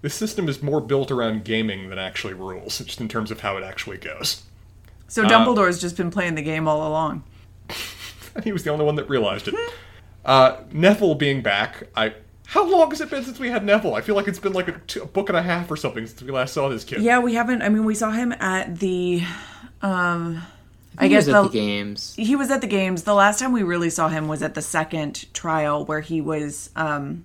This 0.00 0.14
system 0.14 0.48
is 0.48 0.62
more 0.62 0.80
built 0.80 1.10
around 1.10 1.44
gaming 1.44 1.88
than 1.88 1.98
actually 1.98 2.32
rules, 2.32 2.78
just 2.78 3.00
in 3.00 3.08
terms 3.08 3.32
of 3.32 3.40
how 3.40 3.56
it 3.56 3.64
actually 3.64 3.96
goes. 3.98 4.44
So 5.08 5.24
Dumbledore's 5.24 5.80
just 5.80 5.96
been 5.96 6.12
playing 6.12 6.36
the 6.36 6.42
game 6.42 6.68
all 6.68 6.86
along. 6.86 7.24
He 8.44 8.52
was 8.52 8.62
the 8.62 8.70
only 8.70 8.84
one 8.84 8.94
that 8.94 9.08
realized 9.08 9.48
it. 9.48 9.54
Uh, 10.24 10.58
Neville 10.70 11.16
being 11.16 11.42
back, 11.42 11.88
I. 11.96 12.14
How 12.46 12.64
long 12.64 12.90
has 12.90 13.00
it 13.00 13.10
been 13.10 13.24
since 13.24 13.40
we 13.40 13.50
had 13.50 13.64
Neville? 13.64 13.94
I 13.96 14.00
feel 14.00 14.14
like 14.14 14.28
it's 14.28 14.38
been 14.38 14.52
like 14.52 14.68
a, 14.68 14.80
t- 14.86 15.00
a 15.00 15.04
book 15.04 15.28
and 15.28 15.36
a 15.36 15.42
half 15.42 15.68
or 15.68 15.76
something 15.76 16.06
since 16.06 16.22
we 16.22 16.30
last 16.30 16.54
saw 16.54 16.68
this 16.68 16.84
kid. 16.84 17.02
Yeah, 17.02 17.18
we 17.18 17.34
haven't. 17.34 17.62
I 17.62 17.68
mean, 17.68 17.84
we 17.84 17.96
saw 17.96 18.12
him 18.12 18.30
at 18.32 18.78
the. 18.78 19.22
Um, 19.82 20.42
I, 20.96 21.04
He 21.04 21.08
guess 21.10 21.26
was 21.26 21.34
at 21.34 21.42
the, 21.42 21.48
the 21.48 21.52
games. 21.58 22.14
he 22.16 22.36
was 22.36 22.50
at 22.52 22.60
the 22.60 22.66
games. 22.68 23.02
The 23.02 23.14
last 23.14 23.40
time 23.40 23.50
we 23.50 23.64
really 23.64 23.90
saw 23.90 24.08
him 24.08 24.28
was 24.28 24.42
at 24.42 24.54
the 24.54 24.62
second 24.62 25.32
trial 25.34 25.84
where 25.84 26.00
he 26.00 26.20
was, 26.20 26.70
um, 26.76 27.24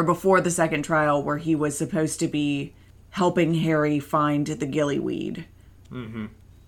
or 0.00 0.02
before 0.02 0.40
the 0.40 0.50
second 0.50 0.82
trial 0.82 1.22
where 1.22 1.36
he 1.36 1.54
was 1.54 1.76
supposed 1.76 2.20
to 2.20 2.26
be 2.26 2.72
helping 3.10 3.52
Harry 3.52 4.00
find 4.00 4.46
the 4.46 4.66
gillyweed. 4.66 5.44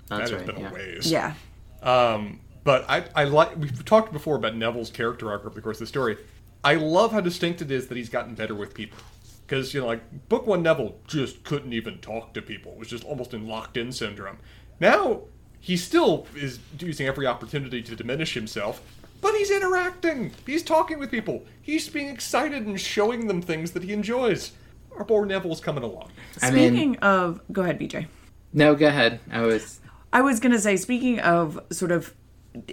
that 0.09 0.19
That's 0.19 0.31
has 0.31 0.33
right. 0.33 0.47
been 0.47 0.61
yeah. 0.61 0.71
a 0.71 0.75
ways. 0.75 1.11
Yeah. 1.11 1.35
Um, 1.83 2.41
but 2.63 2.85
I, 2.91 3.05
I 3.15 3.25
like 3.25 3.57
we've 3.57 3.85
talked 3.87 4.13
before 4.13 4.37
about 4.37 4.55
Neville's 4.55 4.91
character 4.91 5.31
arc 5.31 5.47
over 5.47 5.55
the 5.55 5.63
course 5.63 5.77
of 5.77 5.81
the 5.81 5.87
story. 5.87 6.19
I 6.63 6.75
love 6.75 7.13
how 7.13 7.23
distinct 7.23 7.63
it 7.63 7.71
is 7.71 7.89
that 7.89 7.97
he's 7.97 8.11
gotten 8.11 8.35
better 8.35 8.55
with 8.55 8.75
people. 8.75 8.99
Because, 9.47 9.73
you 9.73 9.81
know, 9.81 9.87
like, 9.87 10.29
Book 10.29 10.47
One 10.47 10.63
Neville 10.63 10.97
just 11.07 11.43
couldn't 11.43 11.73
even 11.73 11.99
talk 12.01 12.35
to 12.35 12.43
people. 12.43 12.73
It 12.73 12.79
was 12.79 12.89
just 12.89 13.05
almost 13.05 13.33
in 13.33 13.49
locked 13.49 13.79
in 13.79 13.93
syndrome. 13.93 14.39
Now, 14.79 15.23
he 15.59 15.79
still 15.79 16.27
is 16.37 16.59
using 16.79 17.07
every 17.07 17.27
opportunity 17.27 17.81
to 17.83 17.97
diminish 17.97 18.35
himself, 18.35 18.83
but 19.23 19.35
he's 19.35 19.51
interacting. 19.51 20.33
He's 20.45 20.63
talking 20.63 20.99
with 20.99 21.11
people. 21.11 21.47
He's 21.63 21.89
being 21.89 22.09
excited 22.09 22.67
and 22.67 22.79
showing 22.79 23.29
them 23.29 23.41
things 23.41 23.71
that 23.71 23.83
he 23.85 23.95
enjoys. 23.95 24.53
Our 24.99 25.05
poor 25.07 25.25
Neville's 25.25 25.61
coming 25.61 25.83
along. 25.85 26.11
I 26.43 26.51
mean, 26.51 26.73
Speaking 26.73 26.97
of, 26.99 27.41
go 27.51 27.63
ahead, 27.63 27.79
BJ. 27.81 28.07
no, 28.53 28.75
go 28.75 28.89
ahead. 28.89 29.21
I 29.31 29.41
was. 29.41 29.81
I 30.13 30.21
was 30.21 30.39
gonna 30.41 30.59
say, 30.59 30.77
speaking 30.77 31.19
of 31.21 31.59
sort 31.71 31.91
of 31.91 32.15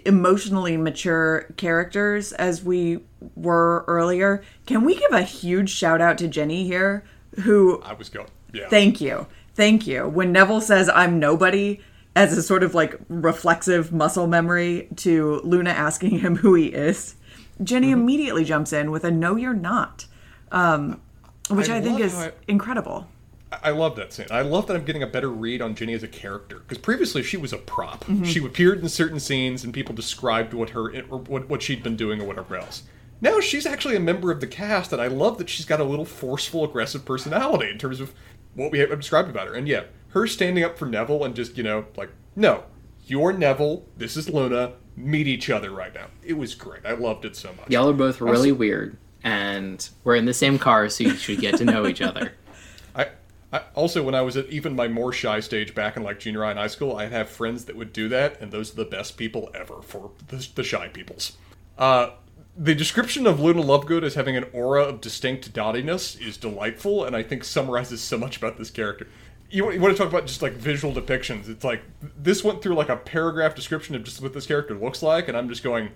emotionally 0.05 0.75
mature 0.75 1.45
characters 1.55 2.33
as 2.33 2.61
we 2.61 2.99
were 3.35 3.85
earlier, 3.87 4.43
can 4.65 4.83
we 4.83 4.95
give 4.95 5.13
a 5.13 5.21
huge 5.21 5.69
shout 5.69 6.01
out 6.01 6.17
to 6.17 6.27
Ginny 6.27 6.65
here, 6.65 7.05
who 7.43 7.81
I 7.83 7.93
was 7.93 8.09
going, 8.09 8.27
yeah. 8.51 8.67
Thank 8.69 8.99
you. 8.99 9.27
Thank 9.55 9.87
you. 9.87 10.07
When 10.07 10.31
Neville 10.33 10.59
says 10.61 10.89
I'm 10.93 11.19
nobody 11.19 11.79
as 12.15 12.37
a 12.37 12.41
sort 12.43 12.63
of 12.63 12.73
like 12.75 12.99
reflexive 13.07 13.91
muscle 13.91 14.27
memory 14.27 14.89
to 14.97 15.41
Luna 15.43 15.69
asking 15.71 16.19
him 16.19 16.35
who 16.37 16.53
he 16.55 16.67
is, 16.67 17.15
Ginny 17.63 17.87
Mm-hmm. 17.91 17.99
immediately 18.01 18.43
jumps 18.45 18.73
in 18.73 18.91
with 18.91 19.03
a 19.03 19.11
no 19.11 19.35
you're 19.35 19.53
not. 19.53 20.05
Um, 20.51 21.01
which 21.49 21.69
I 21.69 21.77
I, 21.77 21.81
think 21.81 21.99
is 21.99 22.15
I- 22.15 22.31
incredible. 22.47 23.07
I 23.51 23.71
love 23.71 23.95
that 23.95 24.13
scene. 24.13 24.27
I 24.29 24.41
love 24.41 24.67
that 24.67 24.75
I'm 24.75 24.85
getting 24.85 25.01
a 25.01 25.07
better 25.07 25.29
read 25.29 25.59
on 25.61 25.73
Ginny 25.73 25.93
as 25.93 26.03
a 26.03 26.07
character 26.07 26.59
because 26.59 26.77
previously 26.77 27.23
she 27.23 27.35
was 27.37 27.51
a 27.51 27.57
prop. 27.57 28.05
Mm-hmm. 28.05 28.23
She 28.25 28.43
appeared 28.45 28.79
in 28.81 28.89
certain 28.89 29.19
scenes 29.19 29.63
and 29.63 29.73
people 29.73 29.95
described 29.95 30.53
what 30.53 30.69
her 30.71 30.91
or 31.09 31.17
what, 31.19 31.49
what 31.49 31.61
she'd 31.63 31.81
been 31.81 31.95
doing 31.95 32.21
or 32.21 32.25
whatever 32.25 32.55
else. 32.55 32.83
Now 33.21 33.39
she's 33.39 33.65
actually 33.65 33.95
a 33.95 33.99
member 33.99 34.31
of 34.31 34.39
the 34.39 34.47
cast, 34.47 34.93
and 34.93 35.01
I 35.01 35.07
love 35.07 35.39
that 35.39 35.49
she's 35.49 35.65
got 35.65 35.79
a 35.81 35.83
little 35.83 36.05
forceful, 36.05 36.63
aggressive 36.63 37.03
personality 37.05 37.69
in 37.71 37.77
terms 37.79 37.99
of 37.99 38.13
what 38.53 38.71
we 38.71 38.79
have 38.79 38.89
described 38.91 39.29
about 39.29 39.47
her. 39.47 39.55
And 39.55 39.67
yeah, 39.67 39.85
her 40.09 40.27
standing 40.27 40.63
up 40.63 40.77
for 40.77 40.85
Neville 40.85 41.23
and 41.23 41.35
just 41.35 41.57
you 41.57 41.63
know 41.63 41.85
like, 41.95 42.09
no, 42.35 42.63
you're 43.05 43.33
Neville. 43.33 43.85
This 43.97 44.17
is 44.17 44.29
Luna. 44.29 44.73
Meet 44.95 45.27
each 45.27 45.49
other 45.49 45.71
right 45.71 45.93
now. 45.93 46.07
It 46.23 46.33
was 46.33 46.55
great. 46.55 46.85
I 46.85 46.91
loved 46.91 47.25
it 47.25 47.35
so 47.35 47.53
much. 47.53 47.69
Y'all 47.69 47.89
are 47.89 47.93
both 47.93 48.19
really 48.19 48.51
weird, 48.51 48.97
and 49.23 49.87
we're 50.03 50.15
in 50.15 50.25
the 50.25 50.33
same 50.33 50.59
car, 50.59 50.89
so 50.89 51.05
you 51.05 51.15
should 51.15 51.39
get 51.39 51.57
to 51.57 51.65
know 51.65 51.87
each 51.87 52.01
other. 52.01 52.33
I, 52.95 53.07
I 53.53 53.61
also 53.75 54.03
when 54.03 54.15
I 54.15 54.21
was 54.21 54.35
at 54.35 54.47
even 54.47 54.75
my 54.75 54.87
more 54.87 55.13
shy 55.13 55.39
stage 55.39 55.73
back 55.73 55.95
in 55.95 56.03
like 56.03 56.19
junior 56.19 56.43
high 56.43 56.51
and 56.51 56.59
high 56.59 56.67
school, 56.67 56.97
I'd 56.97 57.11
have 57.11 57.29
friends 57.29 57.65
that 57.65 57.75
would 57.75 57.93
do 57.93 58.09
that, 58.09 58.41
and 58.41 58.51
those 58.51 58.73
are 58.73 58.75
the 58.75 58.85
best 58.85 59.15
people 59.15 59.49
ever 59.53 59.81
for 59.81 60.11
the, 60.27 60.47
the 60.55 60.63
shy 60.63 60.89
peoples. 60.89 61.37
Uh, 61.77 62.11
the 62.57 62.75
description 62.75 63.25
of 63.25 63.39
Luna 63.39 63.63
Lovegood 63.63 64.03
as 64.03 64.15
having 64.15 64.35
an 64.35 64.45
aura 64.51 64.83
of 64.83 64.99
distinct 64.99 65.53
dottiness 65.53 66.17
is 66.17 66.35
delightful, 66.35 67.05
and 67.05 67.15
I 67.15 67.23
think 67.23 67.45
summarizes 67.45 68.01
so 68.01 68.17
much 68.17 68.35
about 68.35 68.57
this 68.57 68.69
character. 68.69 69.07
You, 69.49 69.63
want- 69.63 69.75
you 69.75 69.81
want 69.81 69.95
to 69.95 69.97
talk 69.97 70.09
about 70.09 70.25
just 70.27 70.41
like 70.41 70.53
visual 70.53 70.93
depictions? 70.93 71.49
It's 71.49 71.63
like 71.63 71.81
this 72.01 72.43
went 72.43 72.61
through 72.61 72.75
like 72.75 72.89
a 72.89 72.97
paragraph 72.97 73.55
description 73.55 73.95
of 73.95 74.03
just 74.03 74.21
what 74.21 74.33
this 74.33 74.45
character 74.45 74.75
looks 74.75 75.01
like, 75.01 75.27
and 75.27 75.37
I'm 75.37 75.49
just 75.49 75.63
going, 75.63 75.89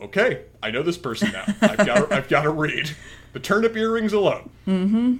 okay, 0.00 0.42
I 0.62 0.70
know 0.70 0.82
this 0.82 0.98
person 0.98 1.32
now. 1.32 1.44
I've 1.62 1.78
got 1.78 2.08
to, 2.08 2.08
I've 2.14 2.28
got 2.28 2.42
to 2.42 2.50
read 2.50 2.90
the 3.32 3.40
turnip 3.40 3.76
earrings 3.76 4.12
alone. 4.12 4.50
Mm-hmm. 4.66 5.16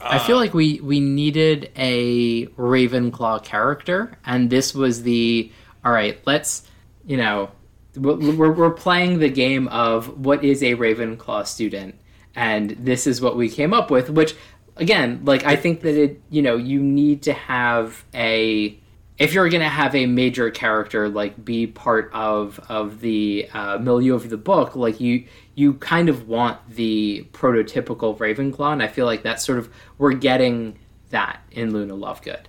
I 0.00 0.18
feel 0.20 0.36
uh, 0.36 0.40
like 0.40 0.54
we 0.54 0.80
we 0.80 1.00
needed 1.00 1.72
a 1.76 2.46
Ravenclaw 2.46 3.42
character, 3.44 4.16
and 4.24 4.48
this 4.48 4.74
was 4.74 5.02
the 5.02 5.50
all 5.84 5.92
right. 5.92 6.20
Let's 6.24 6.62
you 7.04 7.16
know 7.16 7.50
we're 7.96 8.36
we're 8.36 8.52
we're 8.52 8.70
playing 8.70 9.18
the 9.18 9.28
game 9.28 9.66
of 9.68 10.24
what 10.24 10.44
is 10.44 10.62
a 10.62 10.74
Ravenclaw 10.76 11.46
student, 11.46 11.96
and 12.36 12.70
this 12.78 13.06
is 13.08 13.20
what 13.20 13.36
we 13.36 13.48
came 13.48 13.74
up 13.74 13.90
with. 13.90 14.08
Which 14.10 14.36
again, 14.78 15.22
like 15.24 15.44
I 15.44 15.56
think 15.56 15.82
that 15.82 15.94
it 15.94 16.20
you 16.30 16.42
know 16.42 16.56
you 16.56 16.80
need 16.80 17.22
to 17.22 17.32
have 17.32 18.04
a 18.14 18.78
if 19.18 19.32
you're 19.32 19.48
going 19.48 19.62
to 19.62 19.68
have 19.68 19.94
a 19.96 20.06
major 20.06 20.48
character 20.50 21.08
like 21.08 21.44
be 21.44 21.66
part 21.66 22.10
of 22.12 22.60
of 22.68 23.00
the 23.00 23.48
uh, 23.52 23.78
milieu 23.78 24.14
of 24.14 24.30
the 24.30 24.36
book, 24.36 24.76
like 24.76 25.00
you 25.00 25.24
you 25.54 25.74
kind 25.74 26.08
of 26.08 26.28
want 26.28 26.58
the 26.70 27.26
prototypical 27.32 28.16
Ravenclaw, 28.16 28.72
and 28.72 28.82
I 28.82 28.86
feel 28.86 29.06
like 29.06 29.22
that's 29.22 29.44
sort 29.44 29.58
of 29.58 29.68
we're 29.98 30.12
getting 30.12 30.78
that 31.10 31.42
in 31.50 31.72
Luna 31.72 31.94
Lovegood. 31.94 32.44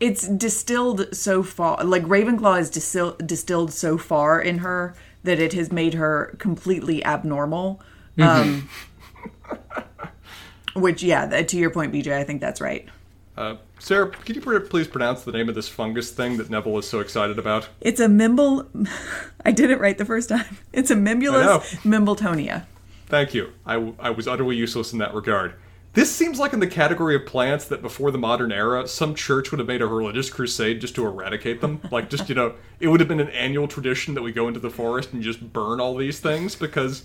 It's 0.00 0.28
distilled 0.28 1.14
so 1.14 1.42
far, 1.42 1.82
like 1.84 2.04
Ravenclaw 2.04 2.60
is 2.60 2.70
distil- 2.70 3.16
distilled 3.24 3.72
so 3.72 3.98
far 3.98 4.40
in 4.40 4.58
her 4.58 4.94
that 5.24 5.40
it 5.40 5.52
has 5.52 5.72
made 5.72 5.94
her 5.94 6.36
completely 6.38 7.04
abnormal. 7.04 7.80
Um, 8.16 8.68
which, 10.78 11.02
yeah, 11.02 11.42
to 11.42 11.56
your 11.56 11.70
point, 11.70 11.92
BJ, 11.92 12.12
I 12.12 12.24
think 12.24 12.40
that's 12.40 12.60
right. 12.60 12.88
Uh, 13.36 13.56
Sarah, 13.78 14.10
could 14.10 14.34
you 14.34 14.60
please 14.60 14.88
pronounce 14.88 15.22
the 15.22 15.30
name 15.30 15.48
of 15.48 15.54
this 15.54 15.68
fungus 15.68 16.10
thing 16.10 16.38
that 16.38 16.50
Neville 16.50 16.78
is 16.78 16.88
so 16.88 16.98
excited 16.98 17.38
about? 17.38 17.68
It's 17.80 18.00
a 18.00 18.08
mimble. 18.08 18.66
I 19.44 19.52
did 19.52 19.70
it 19.70 19.78
right 19.78 19.96
the 19.96 20.04
first 20.04 20.28
time. 20.28 20.58
It's 20.72 20.90
a. 20.90 20.96
Mimbulus 20.96 21.60
Mimbletonia. 21.82 22.64
Thank 23.06 23.34
you. 23.34 23.52
I, 23.64 23.74
w- 23.74 23.94
I 24.00 24.10
was 24.10 24.26
utterly 24.26 24.56
useless 24.56 24.92
in 24.92 24.98
that 24.98 25.14
regard. 25.14 25.54
This 25.94 26.14
seems 26.14 26.38
like 26.38 26.52
in 26.52 26.60
the 26.60 26.66
category 26.66 27.14
of 27.14 27.26
plants 27.26 27.64
that 27.66 27.80
before 27.80 28.10
the 28.10 28.18
modern 28.18 28.52
era, 28.52 28.86
some 28.86 29.14
church 29.14 29.50
would 29.50 29.58
have 29.58 29.68
made 29.68 29.82
a 29.82 29.86
religious 29.86 30.30
crusade 30.30 30.80
just 30.80 30.94
to 30.96 31.06
eradicate 31.06 31.60
them. 31.60 31.80
Like, 31.90 32.10
just, 32.10 32.28
you 32.28 32.34
know, 32.34 32.54
it 32.78 32.88
would 32.88 33.00
have 33.00 33.08
been 33.08 33.20
an 33.20 33.30
annual 33.30 33.66
tradition 33.66 34.14
that 34.14 34.22
we 34.22 34.30
go 34.30 34.48
into 34.48 34.60
the 34.60 34.70
forest 34.70 35.12
and 35.12 35.22
just 35.22 35.52
burn 35.52 35.80
all 35.80 35.96
these 35.96 36.20
things 36.20 36.54
because, 36.54 37.04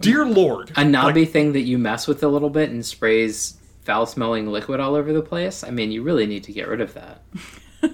dear 0.00 0.26
Lord. 0.26 0.72
A 0.76 0.84
knobby 0.84 1.24
thing 1.24 1.52
that 1.52 1.62
you 1.62 1.78
mess 1.78 2.06
with 2.06 2.22
a 2.22 2.28
little 2.28 2.50
bit 2.50 2.70
and 2.70 2.84
sprays 2.84 3.58
foul 3.82 4.06
smelling 4.06 4.46
liquid 4.46 4.80
all 4.80 4.94
over 4.94 5.12
the 5.12 5.22
place. 5.22 5.64
I 5.64 5.70
mean, 5.70 5.90
you 5.90 6.02
really 6.02 6.26
need 6.26 6.44
to 6.44 6.52
get 6.52 6.68
rid 6.68 6.80
of 6.80 6.94
that. 6.94 7.22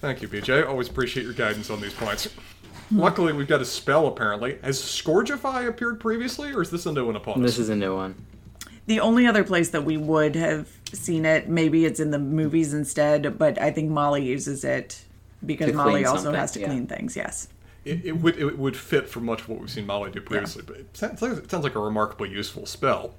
Thank 0.00 0.22
you, 0.22 0.28
BJ. 0.28 0.66
Always 0.66 0.88
appreciate 0.88 1.24
your 1.24 1.32
guidance 1.32 1.70
on 1.70 1.80
these 1.80 1.94
points. 1.94 2.28
Luckily, 2.90 3.32
we've 3.32 3.48
got 3.48 3.60
a 3.60 3.64
spell, 3.64 4.06
apparently. 4.06 4.58
Has 4.62 4.80
Scourgify 4.80 5.68
appeared 5.68 6.00
previously, 6.00 6.52
or 6.52 6.62
is 6.62 6.70
this 6.70 6.86
a 6.86 6.92
new 6.92 7.06
one 7.06 7.16
upon 7.16 7.34
us? 7.34 7.50
This 7.50 7.58
is 7.58 7.68
a 7.68 7.76
new 7.76 7.94
one. 7.94 8.14
The 8.86 9.00
only 9.00 9.26
other 9.26 9.44
place 9.44 9.70
that 9.70 9.84
we 9.84 9.96
would 9.96 10.34
have 10.34 10.68
seen 10.92 11.26
it, 11.26 11.48
maybe 11.48 11.84
it's 11.84 12.00
in 12.00 12.10
the 12.10 12.18
movies 12.18 12.72
instead, 12.72 13.38
but 13.38 13.60
I 13.60 13.70
think 13.70 13.90
Molly 13.90 14.24
uses 14.24 14.64
it 14.64 15.04
because 15.44 15.72
Molly 15.74 16.06
also 16.06 16.24
something, 16.24 16.40
has 16.40 16.52
to 16.52 16.60
yeah. 16.60 16.66
clean 16.66 16.86
things. 16.86 17.14
Yes. 17.14 17.48
It, 17.88 18.04
it 18.04 18.12
would 18.12 18.38
it 18.38 18.58
would 18.58 18.76
fit 18.76 19.08
for 19.08 19.20
much 19.20 19.40
of 19.40 19.48
what 19.48 19.60
we've 19.60 19.70
seen 19.70 19.86
Molly 19.86 20.10
do 20.10 20.20
previously, 20.20 20.62
but 20.66 20.76
it 20.76 20.96
sounds, 20.96 21.22
like, 21.22 21.32
it 21.32 21.50
sounds 21.50 21.64
like 21.64 21.74
a 21.74 21.80
remarkably 21.80 22.30
useful 22.30 22.66
spell. 22.66 23.14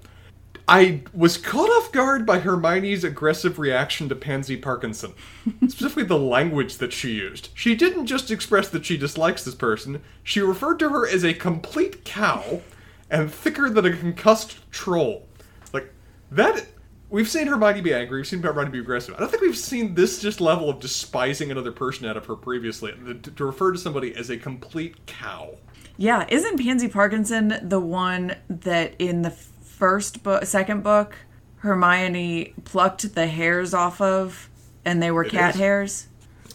I 0.67 1.01
was 1.15 1.37
caught 1.37 1.69
off 1.69 1.91
guard 1.91 2.27
by 2.27 2.39
Hermione's 2.39 3.03
aggressive 3.03 3.57
reaction 3.57 4.07
to 4.09 4.15
Pansy 4.15 4.55
Parkinson, 4.55 5.13
specifically 5.67 6.03
the 6.03 6.19
language 6.19 6.77
that 6.77 6.93
she 6.93 7.13
used. 7.13 7.49
She 7.55 7.73
didn't 7.73 8.05
just 8.05 8.29
express 8.29 8.69
that 8.69 8.85
she 8.85 8.95
dislikes 8.95 9.43
this 9.43 9.55
person; 9.55 10.01
she 10.23 10.41
referred 10.41 10.77
to 10.79 10.89
her 10.89 11.07
as 11.07 11.25
a 11.25 11.33
complete 11.33 12.05
cow 12.05 12.61
and 13.09 13.31
thicker 13.31 13.69
than 13.69 13.85
a 13.85 13.97
concussed 13.97 14.57
troll. 14.71 15.27
Like 15.73 15.91
that. 16.31 16.67
We've 17.09 17.27
seen 17.29 17.47
Hermione 17.47 17.81
be 17.81 17.93
angry. 17.93 18.19
We've 18.19 18.27
seen 18.27 18.41
Hermione 18.41 18.69
be 18.71 18.79
aggressive. 18.79 19.15
I 19.15 19.19
don't 19.19 19.29
think 19.29 19.41
we've 19.41 19.57
seen 19.57 19.95
this 19.95 20.19
just 20.21 20.39
level 20.39 20.69
of 20.69 20.79
despising 20.79 21.49
another 21.49 21.71
person 21.71 22.05
out 22.05 22.17
of 22.17 22.25
her 22.27 22.35
previously. 22.35 22.91
To, 22.91 23.15
to 23.15 23.45
refer 23.45 23.71
to 23.71 23.77
somebody 23.79 24.15
as 24.15 24.29
a 24.29 24.37
complete 24.37 25.05
cow. 25.07 25.55
Yeah. 25.97 26.25
Isn't 26.29 26.59
Pansy 26.59 26.87
Parkinson 26.87 27.55
the 27.67 27.79
one 27.79 28.35
that 28.47 28.93
in 28.99 29.23
the 29.23 29.31
first 29.31 30.21
book, 30.23 30.45
second 30.45 30.83
book, 30.83 31.15
Hermione 31.57 32.53
plucked 32.63 33.15
the 33.15 33.27
hairs 33.27 33.73
off 33.73 33.99
of 34.01 34.49
and 34.85 35.01
they 35.01 35.11
were 35.11 35.23
cat 35.23 35.55
is. 35.55 35.59
hairs? 35.59 36.07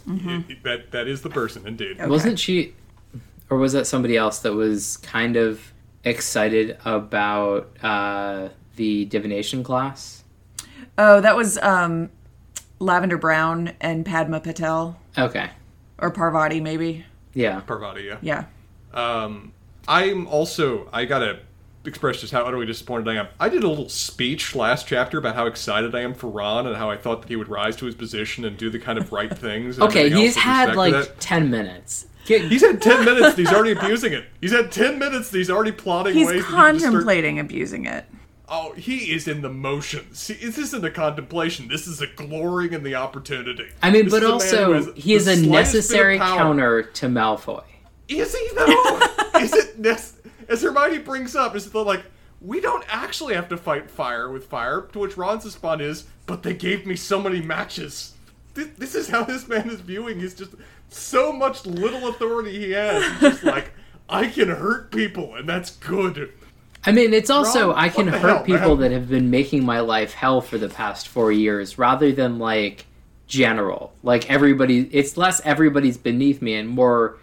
It- 0.07 0.51
it- 0.51 0.62
that 0.62 0.90
that 0.93 1.09
is 1.09 1.23
the 1.23 1.31
person 1.31 1.67
indeed. 1.67 1.97
Wasn't 2.07 2.38
she, 2.38 2.75
or 3.51 3.57
was 3.59 3.73
that 3.73 3.87
somebody 3.87 4.17
else 4.17 4.38
that 4.40 4.53
was 4.53 4.99
kind 4.99 5.37
of 5.37 5.73
excited 6.05 6.77
about 6.85 7.71
uh, 7.83 8.51
the 8.77 9.07
divination 9.07 9.62
class? 9.64 10.24
Oh, 10.99 11.20
that 11.20 11.37
was 11.37 11.59
um, 11.59 12.11
Lavender 12.79 13.18
Brown 13.18 13.73
and 13.81 14.05
Padma 14.05 14.40
Patil. 14.40 14.97
Okay. 15.16 15.51
Or 15.99 16.11
Parvati, 16.11 16.61
maybe. 16.61 17.05
Yeah. 17.35 17.61
Parvati, 17.61 18.03
yeah. 18.03 18.18
Yeah. 18.23 18.44
Um, 18.92 19.53
I'm 19.88 20.27
also 20.27 20.88
I 20.92 21.05
gotta 21.05 21.40
express 21.85 22.20
just 22.20 22.33
how 22.33 22.42
utterly 22.44 22.64
disappointed 22.66 23.09
I 23.09 23.16
am. 23.20 23.29
I 23.38 23.49
did 23.49 23.62
a 23.64 23.68
little 23.68 23.88
speech 23.88 24.55
last 24.55 24.87
chapter 24.87 25.18
about 25.18 25.35
how 25.35 25.47
excited 25.47 25.94
I 25.94 26.01
am 26.01 26.14
for 26.14 26.29
Ron 26.29 26.66
and 26.66 26.77
how 26.77 26.90
I 26.90 26.97
thought 26.97 27.20
that 27.23 27.29
he 27.29 27.37
would 27.37 27.49
rise 27.49 27.77
to 27.77 27.87
his 27.87 27.94
position 27.94 28.44
and 28.44 28.57
do 28.57 28.70
the 28.70 28.79
kind 28.79 28.99
of 28.99 29.12
right 29.12 29.37
things. 29.37 29.77
and 29.77 29.87
Okay, 29.88 30.07
everything 30.07 30.18
he's 30.18 30.29
else 30.29 30.37
with 30.37 30.44
had 30.44 30.68
respect 30.68 30.73
to 30.75 30.79
like 30.79 30.92
that. 31.09 31.20
10 31.20 31.51
minutes. 31.51 32.07
Get, 32.27 32.40
He's 32.51 32.62
had 32.62 32.81
ten 32.81 33.05
minutes. 33.05 33.27
and 33.29 33.37
He's 33.37 33.53
already 33.53 33.73
abusing 33.73 34.14
it. 34.14 34.25
He's 34.40 34.53
had 34.53 34.73
ten 34.73 34.99
minutes. 34.99 35.31
and 35.31 35.37
He's 35.38 35.51
already 35.51 35.73
plotting 35.73 36.14
He's 36.14 36.27
ways. 36.29 36.40
that 36.42 36.49
he 36.49 36.55
can 36.55 36.73
just 36.73 36.81
start- 36.81 36.92
contemplating 36.94 37.38
abusing 37.38 37.85
it. 37.85 38.07
Oh, 38.49 38.73
he 38.73 39.13
is 39.13 39.27
in 39.27 39.41
the 39.41 39.49
motions. 39.49 40.19
See, 40.19 40.35
this 40.35 40.59
isn't 40.59 40.85
a 40.85 40.91
contemplation. 40.91 41.69
This 41.69 41.87
is 41.87 42.01
a 42.03 42.07
glorying 42.07 42.75
in 42.75 42.83
the 42.83 42.95
opportunity. 42.95 43.69
I 43.83 43.91
mean, 43.91 44.05
This 44.05 44.13
but 44.13 44.23
is 44.23 44.53
a 44.53 44.57
man 44.57 44.65
who 44.67 44.75
also, 44.75 44.93
he 44.95 45.15
is 45.15 45.27
a 45.27 45.37
slightest 45.37 45.43
bit 45.43 45.49
of 45.49 45.53
necessary 45.53 46.19
counter 46.19 46.83
to 46.83 47.07
Malfoy. 47.07 47.65
Is 48.09 48.37
he 48.37 48.49
though? 48.55 49.01
is 49.41 49.53
it 49.55 49.79
nec- 49.79 50.01
as 50.49 50.63
Hermione 50.63 50.99
brings 50.99 51.35
up? 51.35 51.57
Is 51.57 51.67
it 51.67 51.75
like, 51.75 52.05
we 52.43 52.61
don't 52.61 52.85
actually 52.89 53.35
have 53.35 53.49
to 53.49 53.57
fight 53.57 53.91
fire 53.91 54.31
with 54.31 54.47
fire. 54.47 54.83
To 54.93 54.99
which 54.99 55.17
Ron's 55.17 55.47
response 55.47 55.81
is, 55.81 56.05
but 56.27 56.43
they 56.43 56.53
gave 56.53 56.87
me 56.87 56.97
so 56.97 57.21
many 57.21 57.41
matches. 57.41 58.13
This, 58.53 58.69
this 58.77 58.95
is 58.95 59.09
how 59.09 59.25
this 59.25 59.49
man 59.49 59.71
is 59.71 59.81
viewing. 59.81 60.21
He's 60.21 60.35
just 60.35 60.53
so 60.91 61.33
much 61.33 61.65
little 61.65 62.09
authority 62.09 62.59
he 62.59 62.73
has. 62.73 63.03
He's 63.13 63.21
just 63.21 63.45
like, 63.45 63.73
I 64.09 64.27
can 64.27 64.49
hurt 64.49 64.93
people, 64.93 65.35
and 65.35 65.49
that's 65.49 65.71
good. 65.71 66.33
I 66.87 66.92
mean, 66.92 67.14
it's 67.14 67.31
also 67.31 67.68
Ron, 67.70 67.79
I 67.79 67.88
can 67.88 68.09
hurt 68.09 68.20
hell, 68.20 68.44
people 68.44 68.77
man? 68.77 68.81
that 68.81 68.92
have 68.92 69.09
been 69.09 69.31
making 69.31 69.64
my 69.64 69.81
life 69.81 70.12
hell 70.12 70.40
for 70.40 70.59
the 70.59 70.68
past 70.68 71.09
four 71.09 71.33
years, 71.33 71.79
rather 71.79 72.12
than 72.12 72.38
like 72.38 72.87
general. 73.27 73.92
Like 74.03 74.31
everybody, 74.31 74.88
it's 74.92 75.16
less 75.16 75.40
everybody's 75.44 75.97
beneath 75.97 76.42
me 76.42 76.55
and 76.55 76.68
more. 76.68 77.18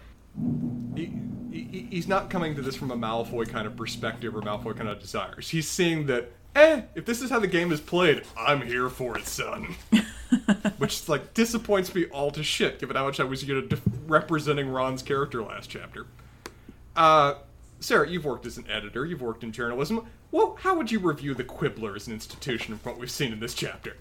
he, 0.96 1.12
he, 1.52 1.86
he's 1.90 2.08
not 2.08 2.30
coming 2.30 2.54
to 2.56 2.62
this 2.62 2.74
from 2.74 2.90
a 2.90 2.96
Malfoy 2.96 3.48
kind 3.48 3.66
of 3.66 3.76
perspective 3.76 4.34
or 4.34 4.42
Malfoy 4.42 4.76
kind 4.76 4.88
of 4.88 5.00
desires. 5.00 5.48
He's 5.48 5.68
seeing 5.68 6.06
that, 6.06 6.32
eh, 6.56 6.82
if 6.94 7.04
this 7.04 7.22
is 7.22 7.30
how 7.30 7.38
the 7.38 7.46
game 7.46 7.70
is 7.70 7.80
played, 7.80 8.22
I'm 8.36 8.62
here 8.62 8.88
for 8.88 9.16
it, 9.16 9.26
son. 9.26 9.76
Which 10.78 11.08
like 11.08 11.34
disappoints 11.34 11.94
me 11.94 12.06
all 12.06 12.30
to 12.32 12.42
shit, 12.42 12.80
given 12.80 12.96
how 12.96 13.04
much 13.04 13.20
I 13.20 13.24
was 13.24 13.44
good 13.44 13.64
at 13.64 13.68
def- 13.68 13.82
representing 14.06 14.68
Ron's 14.68 15.02
character 15.02 15.42
last 15.42 15.70
chapter. 15.70 16.06
Uh, 16.96 17.34
Sarah, 17.82 18.08
you've 18.08 18.24
worked 18.24 18.46
as 18.46 18.58
an 18.58 18.64
editor, 18.70 19.04
you've 19.04 19.22
worked 19.22 19.42
in 19.42 19.50
journalism. 19.50 20.06
Well, 20.30 20.56
how 20.60 20.76
would 20.76 20.92
you 20.92 21.00
review 21.00 21.34
the 21.34 21.42
Quibbler 21.42 21.96
as 21.96 22.06
an 22.06 22.12
institution 22.12 22.78
from 22.78 22.92
what 22.92 23.00
we've 23.00 23.10
seen 23.10 23.32
in 23.32 23.40
this 23.40 23.54
chapter? 23.54 23.96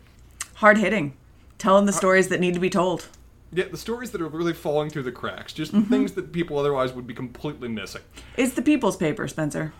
Hard 0.55 0.77
hitting, 0.77 1.17
telling 1.57 1.87
the 1.87 1.93
stories 1.93 2.27
that 2.27 2.39
need 2.39 2.53
to 2.53 2.59
be 2.59 2.69
told. 2.69 3.07
Yeah, 3.51 3.65
the 3.65 3.77
stories 3.77 4.11
that 4.11 4.21
are 4.21 4.27
really 4.27 4.53
falling 4.53 4.91
through 4.91 5.03
the 5.03 5.11
cracks, 5.11 5.51
just 5.51 5.73
things 5.73 6.13
that 6.13 6.31
people 6.31 6.57
otherwise 6.59 6.93
would 6.93 7.07
be 7.07 7.13
completely 7.13 7.67
missing. 7.67 8.01
It's 8.37 8.53
the 8.53 8.61
people's 8.61 8.95
paper, 8.95 9.27
Spencer. 9.27 9.73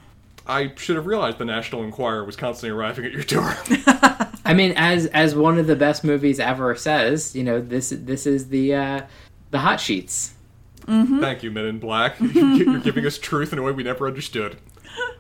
I 0.48 0.74
should 0.76 0.96
have 0.96 1.06
realized 1.06 1.38
the 1.38 1.46
National 1.46 1.84
Enquirer 1.84 2.26
was 2.26 2.36
constantly 2.36 2.76
arriving 2.76 3.06
at 3.06 3.12
your 3.12 3.24
door. 3.24 3.56
I 4.44 4.54
mean, 4.56 4.74
as 4.76 5.06
as 5.08 5.36
one 5.36 5.60
of 5.60 5.68
the 5.68 5.76
best 5.76 6.04
movies 6.04 6.40
ever 6.40 6.76
says, 6.76 7.36
you 7.36 7.44
know, 7.44 7.62
this 7.62 7.94
this 7.96 8.26
is 8.26 8.50
the 8.50 8.74
uh, 8.74 9.02
the 9.52 9.60
hot 9.60 9.80
sheets. 9.80 10.34
Thank 10.86 11.44
you, 11.44 11.52
Men 11.52 11.66
in 11.66 11.80
Black. 11.80 12.16
You're 12.20 12.80
giving 12.80 13.06
us 13.06 13.18
truth 13.18 13.54
in 13.54 13.60
a 13.60 13.62
way 13.62 13.72
we 13.72 13.84
never 13.84 14.08
understood. 14.08 14.58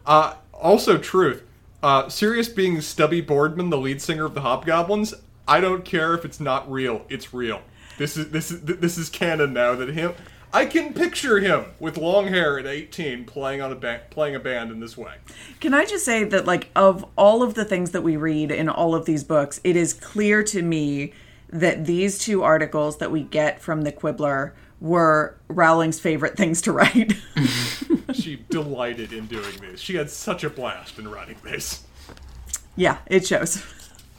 Uh, 0.05 0.35
also, 0.53 0.97
truth. 0.97 1.43
Uh, 1.83 2.09
Sirius 2.09 2.49
being 2.49 2.81
Stubby 2.81 3.21
Boardman, 3.21 3.69
the 3.69 3.77
lead 3.77 4.01
singer 4.01 4.25
of 4.25 4.33
the 4.33 4.41
Hobgoblins. 4.41 5.13
I 5.47 5.59
don't 5.59 5.83
care 5.83 6.13
if 6.13 6.25
it's 6.25 6.39
not 6.39 6.71
real. 6.71 7.05
It's 7.09 7.33
real. 7.33 7.61
This 7.97 8.17
is 8.17 8.29
this 8.29 8.51
is 8.51 8.61
this 8.61 8.97
is 8.97 9.09
canon 9.09 9.53
now. 9.53 9.75
That 9.75 9.89
him, 9.89 10.13
I 10.53 10.65
can 10.65 10.93
picture 10.93 11.39
him 11.39 11.65
with 11.79 11.97
long 11.97 12.27
hair 12.27 12.59
at 12.59 12.65
18 12.65 13.25
playing 13.25 13.61
on 13.61 13.71
a 13.71 13.75
ba- 13.75 14.01
playing 14.09 14.35
a 14.35 14.39
band 14.39 14.71
in 14.71 14.79
this 14.79 14.97
way. 14.97 15.13
Can 15.59 15.73
I 15.73 15.85
just 15.85 16.03
say 16.03 16.23
that, 16.25 16.45
like, 16.45 16.69
of 16.75 17.05
all 17.17 17.41
of 17.41 17.53
the 17.53 17.63
things 17.63 17.91
that 17.91 18.01
we 18.01 18.17
read 18.17 18.51
in 18.51 18.67
all 18.67 18.93
of 18.93 19.05
these 19.05 19.23
books, 19.23 19.61
it 19.63 19.75
is 19.75 19.93
clear 19.93 20.43
to 20.43 20.61
me 20.61 21.13
that 21.49 21.85
these 21.85 22.17
two 22.17 22.43
articles 22.43 22.97
that 22.97 23.11
we 23.11 23.21
get 23.21 23.61
from 23.61 23.83
the 23.83 23.91
Quibbler 23.91 24.53
were 24.81 25.37
Rowling's 25.47 25.99
favorite 25.99 26.35
things 26.35 26.61
to 26.63 26.73
write. 26.73 27.13
She 28.13 28.43
delighted 28.49 29.13
in 29.13 29.27
doing 29.27 29.57
this. 29.61 29.79
She 29.79 29.95
had 29.95 30.09
such 30.09 30.43
a 30.43 30.49
blast 30.49 30.99
in 30.99 31.07
writing 31.09 31.37
this. 31.45 31.83
yeah, 32.75 32.97
it 33.07 33.25
shows. 33.25 33.63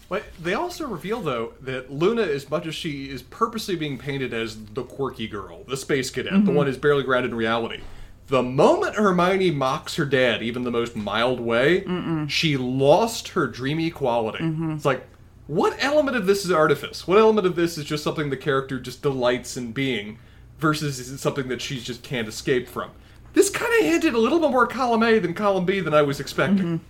But 0.09 0.25
they 0.41 0.55
also 0.55 0.87
reveal, 0.87 1.21
though, 1.21 1.55
that 1.61 1.91
Luna, 1.91 2.23
as 2.23 2.51
much 2.51 2.67
as 2.67 2.75
she 2.75 3.09
is 3.11 3.23
purposely 3.23 3.77
being 3.77 3.99
painted 3.99 4.35
as 4.35 4.63
the 4.67 4.83
quirky 4.83 5.27
girl, 5.27 5.65
the 5.65 5.77
space 5.77 6.11
cadet, 6.11 6.33
the 6.33 6.39
mm-hmm. 6.39 6.55
one 6.55 6.67
who's 6.67 6.77
barely 6.77 7.03
grounded 7.03 7.33
in 7.33 7.37
reality, 7.37 7.81
the 8.27 8.43
moment 8.43 8.97
Hermione 8.97 9.51
mocks 9.51 9.97
her 9.97 10.05
dad, 10.05 10.43
even 10.43 10.65
the 10.65 10.71
most 10.71 10.97
mild 10.97 11.41
way, 11.41 11.85
she 12.29 12.57
lost 12.57 13.29
her 13.29 13.47
dreamy 13.47 13.91
quality. 13.91 14.45
Mm-hmm. 14.45 14.73
It's 14.73 14.85
like, 14.85 15.07
what 15.47 15.77
element 15.81 16.17
of 16.17 16.27
this 16.27 16.45
is 16.45 16.51
artifice? 16.51 17.07
What 17.07 17.19
element 17.19 17.47
of 17.47 17.57
this 17.57 17.77
is 17.77 17.85
just 17.85 18.05
something 18.05 18.31
the 18.31 18.37
character 18.37 18.79
just 18.79 19.03
delights 19.03 19.57
in 19.57 19.73
being, 19.73 20.19
versus 20.63 20.99
is 20.99 21.11
it 21.11 21.19
something 21.19 21.49
that 21.49 21.61
she 21.61 21.79
just 21.79 22.03
can't 22.03 22.27
escape 22.27 22.69
from? 22.69 22.91
This 23.35 23.51
kind 23.51 23.73
of 23.81 23.87
hinted 23.87 24.15
a 24.15 24.19
little 24.19 24.39
bit 24.39 24.51
more 24.51 24.67
column 24.67 25.03
A 25.03 25.19
than 25.19 25.35
column 25.35 25.67
B 25.67 25.81
than 25.81 25.93
I 25.93 26.03
was 26.03 26.21
expecting. 26.21 26.81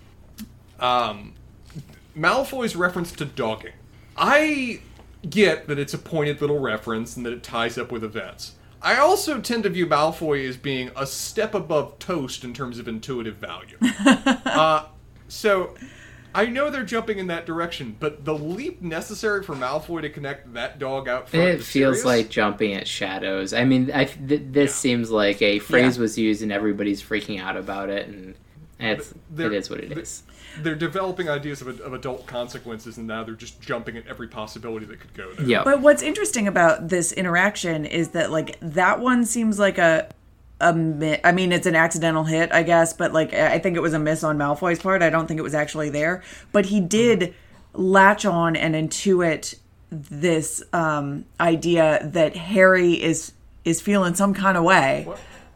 Um, 0.78 1.34
Malfoy's 2.16 2.76
reference 2.76 3.12
to 3.12 3.24
dogging. 3.24 3.72
I 4.16 4.80
get 5.28 5.68
that 5.68 5.78
it's 5.78 5.94
a 5.94 5.98
pointed 5.98 6.40
little 6.40 6.58
reference 6.58 7.16
and 7.16 7.24
that 7.24 7.32
it 7.32 7.42
ties 7.42 7.78
up 7.78 7.90
with 7.90 8.04
events. 8.04 8.56
I 8.82 8.96
also 8.96 9.40
tend 9.40 9.62
to 9.62 9.70
view 9.70 9.86
Malfoy 9.86 10.48
as 10.48 10.56
being 10.56 10.90
a 10.96 11.06
step 11.06 11.54
above 11.54 11.98
Toast 12.00 12.42
in 12.42 12.52
terms 12.52 12.78
of 12.78 12.88
intuitive 12.88 13.36
value. 13.36 13.78
uh, 14.44 14.86
so, 15.28 15.74
I 16.34 16.46
know 16.46 16.70
they're 16.70 16.84
jumping 16.84 17.18
in 17.18 17.26
that 17.28 17.46
direction, 17.46 17.96
but 18.00 18.24
the 18.24 18.34
leap 18.34 18.80
necessary 18.82 19.42
for 19.42 19.54
Malfoy 19.54 20.02
to 20.02 20.10
connect 20.10 20.52
that 20.54 20.78
dog 20.78 21.08
out 21.08 21.28
front 21.28 21.46
It 21.48 21.52
feels 21.62 21.66
Sirius- 21.66 22.04
like 22.04 22.28
jumping 22.30 22.74
at 22.74 22.86
shadows. 22.86 23.52
I 23.52 23.64
mean, 23.64 23.90
I, 23.92 24.04
th- 24.04 24.42
this 24.46 24.74
seems 24.74 25.10
like 25.10 25.40
a 25.42 25.58
phrase 25.58 25.98
was 25.98 26.16
used 26.18 26.42
and 26.42 26.52
everybody's 26.52 27.02
freaking 27.02 27.40
out 27.40 27.56
about 27.56 27.90
it, 27.90 28.08
and 28.08 28.34
it's, 28.80 29.12
They're- 29.30 29.52
it 29.52 29.56
is 29.56 29.70
what 29.70 29.80
it 29.80 29.94
they're- 29.94 30.04
They're 30.60 30.74
developing 30.74 31.30
ideas 31.30 31.62
of, 31.62 31.80
of 31.80 31.94
adult 31.94 32.26
consequences, 32.26 32.98
and 32.98 33.06
now 33.06 33.24
they're 33.24 33.34
just 33.34 33.60
jumping 33.62 33.96
at 33.96 34.06
every 34.06 34.28
possibility 34.28 34.84
that 34.84 35.00
could 35.00 35.14
go 35.14 35.32
there. 35.32 35.46
Yeah. 35.46 35.64
But 35.64 35.80
what's 35.80 36.02
interesting 36.02 36.46
about 36.46 36.88
this 36.88 37.10
interaction 37.12 37.86
is 37.86 38.08
that 38.10 38.30
like 38.30 38.58
that 38.60 39.00
one 39.00 39.24
seems 39.24 39.58
like 39.58 39.78
a 39.78 40.10
a 40.62 40.72
mi- 40.72 41.20
I 41.22 41.32
mean 41.32 41.52
it's 41.52 41.66
an 41.66 41.76
accidental 41.76 42.24
hit 42.24 42.52
I 42.52 42.62
guess 42.62 42.92
but 42.92 43.12
like 43.12 43.34
I 43.34 43.58
think 43.58 43.76
it 43.76 43.80
was 43.80 43.92
a 43.92 43.98
miss 43.98 44.24
on 44.24 44.38
Malfoy's 44.38 44.78
part. 44.80 45.02
I 45.02 45.10
don't 45.10 45.26
think 45.26 45.38
it 45.38 45.42
was 45.42 45.54
actually 45.54 45.90
there. 45.90 46.22
But 46.52 46.66
he 46.66 46.80
did 46.80 47.34
latch 47.74 48.24
on 48.24 48.56
and 48.56 48.74
intuit 48.74 49.56
this 49.90 50.62
um 50.72 51.26
idea 51.38 52.00
that 52.02 52.36
Harry 52.36 53.02
is 53.02 53.32
is 53.64 53.80
feeling 53.80 54.14
some 54.14 54.32
kind 54.32 54.56
of 54.56 54.64
way 54.64 55.06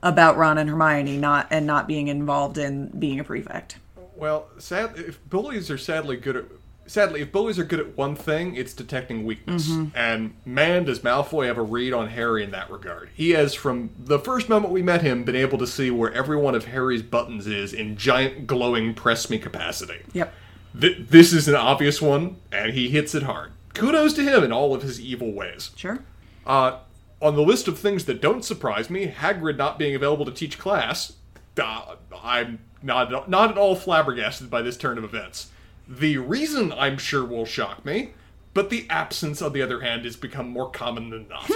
about 0.02 0.36
Ron 0.36 0.58
and 0.58 0.68
Hermione 0.68 1.16
not 1.16 1.46
and 1.50 1.66
not 1.66 1.88
being 1.88 2.08
involved 2.08 2.58
in 2.58 2.88
being 2.98 3.18
a 3.18 3.24
prefect. 3.24 3.78
Well, 4.14 4.48
sad, 4.58 4.96
if 4.96 5.22
bullies 5.28 5.70
are 5.70 5.78
sadly 5.78 6.16
good 6.16 6.36
at 6.36 6.44
sadly 6.86 7.20
if 7.20 7.32
bullies 7.32 7.58
are 7.58 7.64
good 7.64 7.80
at 7.80 7.96
one 7.96 8.14
thing, 8.14 8.54
it's 8.56 8.72
detecting 8.72 9.24
weakness. 9.24 9.70
And 9.94 10.34
man, 10.44 10.84
does 10.84 11.00
Malfoy 11.00 11.46
have 11.46 11.58
a 11.58 11.62
read 11.62 11.92
on 11.92 12.08
Harry 12.08 12.42
in 12.42 12.50
that 12.52 12.70
regard. 12.70 13.10
He 13.14 13.30
has, 13.30 13.54
from 13.54 13.90
the 13.98 14.18
first 14.18 14.48
moment 14.48 14.72
we 14.72 14.82
met 14.82 15.02
him, 15.02 15.24
been 15.24 15.36
able 15.36 15.58
to 15.58 15.66
see 15.66 15.90
where 15.90 16.12
every 16.12 16.36
one 16.36 16.54
of 16.54 16.66
Harry's 16.66 17.02
buttons 17.02 17.46
is 17.46 17.72
in 17.72 17.96
giant 17.96 18.46
glowing 18.46 18.94
press 18.94 19.28
me 19.30 19.38
capacity. 19.38 20.00
Yep. 20.12 20.32
Th- 20.80 20.98
this 21.08 21.32
is 21.32 21.48
an 21.48 21.54
obvious 21.54 22.02
one, 22.02 22.36
and 22.52 22.72
he 22.72 22.88
hits 22.88 23.14
it 23.14 23.22
hard. 23.24 23.52
Kudos 23.74 24.14
to 24.14 24.22
him 24.22 24.42
in 24.44 24.52
all 24.52 24.74
of 24.74 24.82
his 24.82 25.00
evil 25.00 25.32
ways. 25.32 25.70
Sure. 25.76 26.00
Uh, 26.46 26.78
on 27.20 27.34
the 27.34 27.42
list 27.42 27.66
of 27.68 27.78
things 27.78 28.04
that 28.04 28.20
don't 28.20 28.44
surprise 28.44 28.90
me, 28.90 29.08
Hagrid 29.08 29.56
not 29.56 29.78
being 29.78 29.94
available 29.94 30.24
to 30.24 30.30
teach 30.32 30.58
class, 30.58 31.14
uh, 31.60 31.96
I'm 32.22 32.60
not 32.82 33.28
not 33.28 33.50
at 33.50 33.58
all 33.58 33.74
flabbergasted 33.74 34.50
by 34.50 34.62
this 34.62 34.76
turn 34.76 34.98
of 34.98 35.04
events. 35.04 35.50
The 35.88 36.18
reason 36.18 36.72
I'm 36.72 36.98
sure 36.98 37.24
will 37.24 37.44
shock 37.44 37.84
me, 37.84 38.10
but 38.54 38.70
the 38.70 38.86
absence, 38.90 39.40
on 39.40 39.52
the 39.52 39.62
other 39.62 39.80
hand, 39.80 40.04
has 40.04 40.16
become 40.16 40.48
more 40.48 40.70
common 40.70 41.10
than 41.10 41.28
not. 41.28 41.50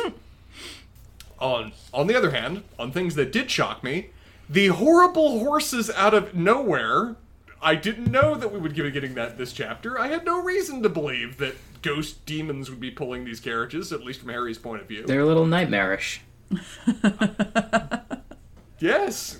on 1.38 1.72
on 1.92 2.06
the 2.06 2.14
other 2.16 2.30
hand, 2.30 2.62
on 2.78 2.92
things 2.92 3.14
that 3.16 3.32
did 3.32 3.50
shock 3.50 3.82
me, 3.82 4.10
the 4.48 4.68
horrible 4.68 5.40
horses 5.40 5.90
out 5.90 6.14
of 6.14 6.34
nowhere. 6.34 7.16
I 7.62 7.74
didn't 7.74 8.10
know 8.10 8.36
that 8.36 8.52
we 8.52 8.58
would 8.58 8.74
be 8.74 8.90
getting 8.90 9.14
that 9.14 9.36
this 9.36 9.52
chapter. 9.52 9.98
I 9.98 10.08
had 10.08 10.24
no 10.24 10.42
reason 10.42 10.82
to 10.82 10.88
believe 10.88 11.36
that 11.38 11.56
ghost 11.82 12.24
demons 12.24 12.70
would 12.70 12.80
be 12.80 12.90
pulling 12.90 13.24
these 13.24 13.40
carriages, 13.40 13.92
at 13.92 14.02
least 14.02 14.20
from 14.20 14.30
Harry's 14.30 14.58
point 14.58 14.80
of 14.80 14.88
view. 14.88 15.04
They're 15.06 15.20
a 15.20 15.26
little 15.26 15.46
nightmarish. 15.46 16.22
Yes. 18.80 19.38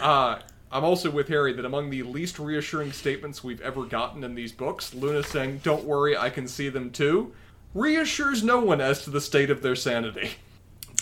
Uh, 0.00 0.40
I'm 0.74 0.82
also 0.82 1.08
with 1.08 1.28
Harry 1.28 1.52
that 1.52 1.64
among 1.64 1.90
the 1.90 2.02
least 2.02 2.40
reassuring 2.40 2.90
statements 2.90 3.44
we've 3.44 3.60
ever 3.60 3.84
gotten 3.84 4.24
in 4.24 4.34
these 4.34 4.50
books, 4.50 4.92
Luna 4.92 5.22
saying, 5.22 5.60
Don't 5.62 5.84
worry, 5.84 6.16
I 6.16 6.30
can 6.30 6.48
see 6.48 6.68
them 6.68 6.90
too, 6.90 7.32
reassures 7.74 8.42
no 8.42 8.58
one 8.58 8.80
as 8.80 9.04
to 9.04 9.10
the 9.10 9.20
state 9.20 9.50
of 9.50 9.62
their 9.62 9.76
sanity. 9.76 10.30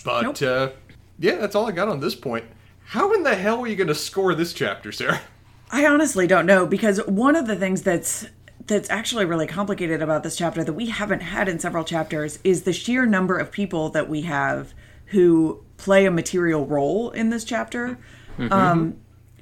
But, 0.05 0.23
Nope. 0.23 0.43
uh, 0.43 0.69
yeah, 1.19 1.37
that's 1.37 1.55
all 1.55 1.67
I 1.67 1.73
got 1.73 1.89
on 1.89 2.01
this 2.01 2.15
point. 2.15 2.45
How 2.85 3.15
in 3.15 3.23
the 3.23 3.35
hell 3.35 3.61
are 3.61 3.67
you 3.67 3.77
going 3.77 3.89
to 3.89 3.95
score 3.95 4.35
this 4.35 4.53
chapter, 4.53 4.93
Sarah? 4.93 5.23
I 5.71 5.87
honestly 5.87 6.27
don't 6.27 6.45
know 6.45 6.67
because 6.67 6.99
one 7.07 7.35
of 7.35 7.47
the 7.47 7.57
things 7.57 7.81
that's 7.81 8.27
that's 8.67 8.91
actually 8.91 9.25
really 9.25 9.47
complicated 9.47 10.03
about 10.03 10.23
this 10.23 10.37
chapter 10.37 10.63
that 10.63 10.75
we 10.75 10.87
haven't 10.87 11.21
had 11.21 11.49
in 11.49 11.59
several 11.59 11.83
chapters 11.83 12.39
is 12.45 12.63
the 12.63 12.73
sheer 12.73 13.07
number 13.07 13.37
of 13.39 13.51
people 13.51 13.89
that 13.89 14.09
we 14.09 14.23
have 14.23 14.75
who 15.07 15.65
play 15.79 16.05
a 16.05 16.11
material 16.11 16.65
role 16.67 17.11
in 17.11 17.31
this 17.31 17.43
chapter. 17.43 17.99
Um, 18.51 18.99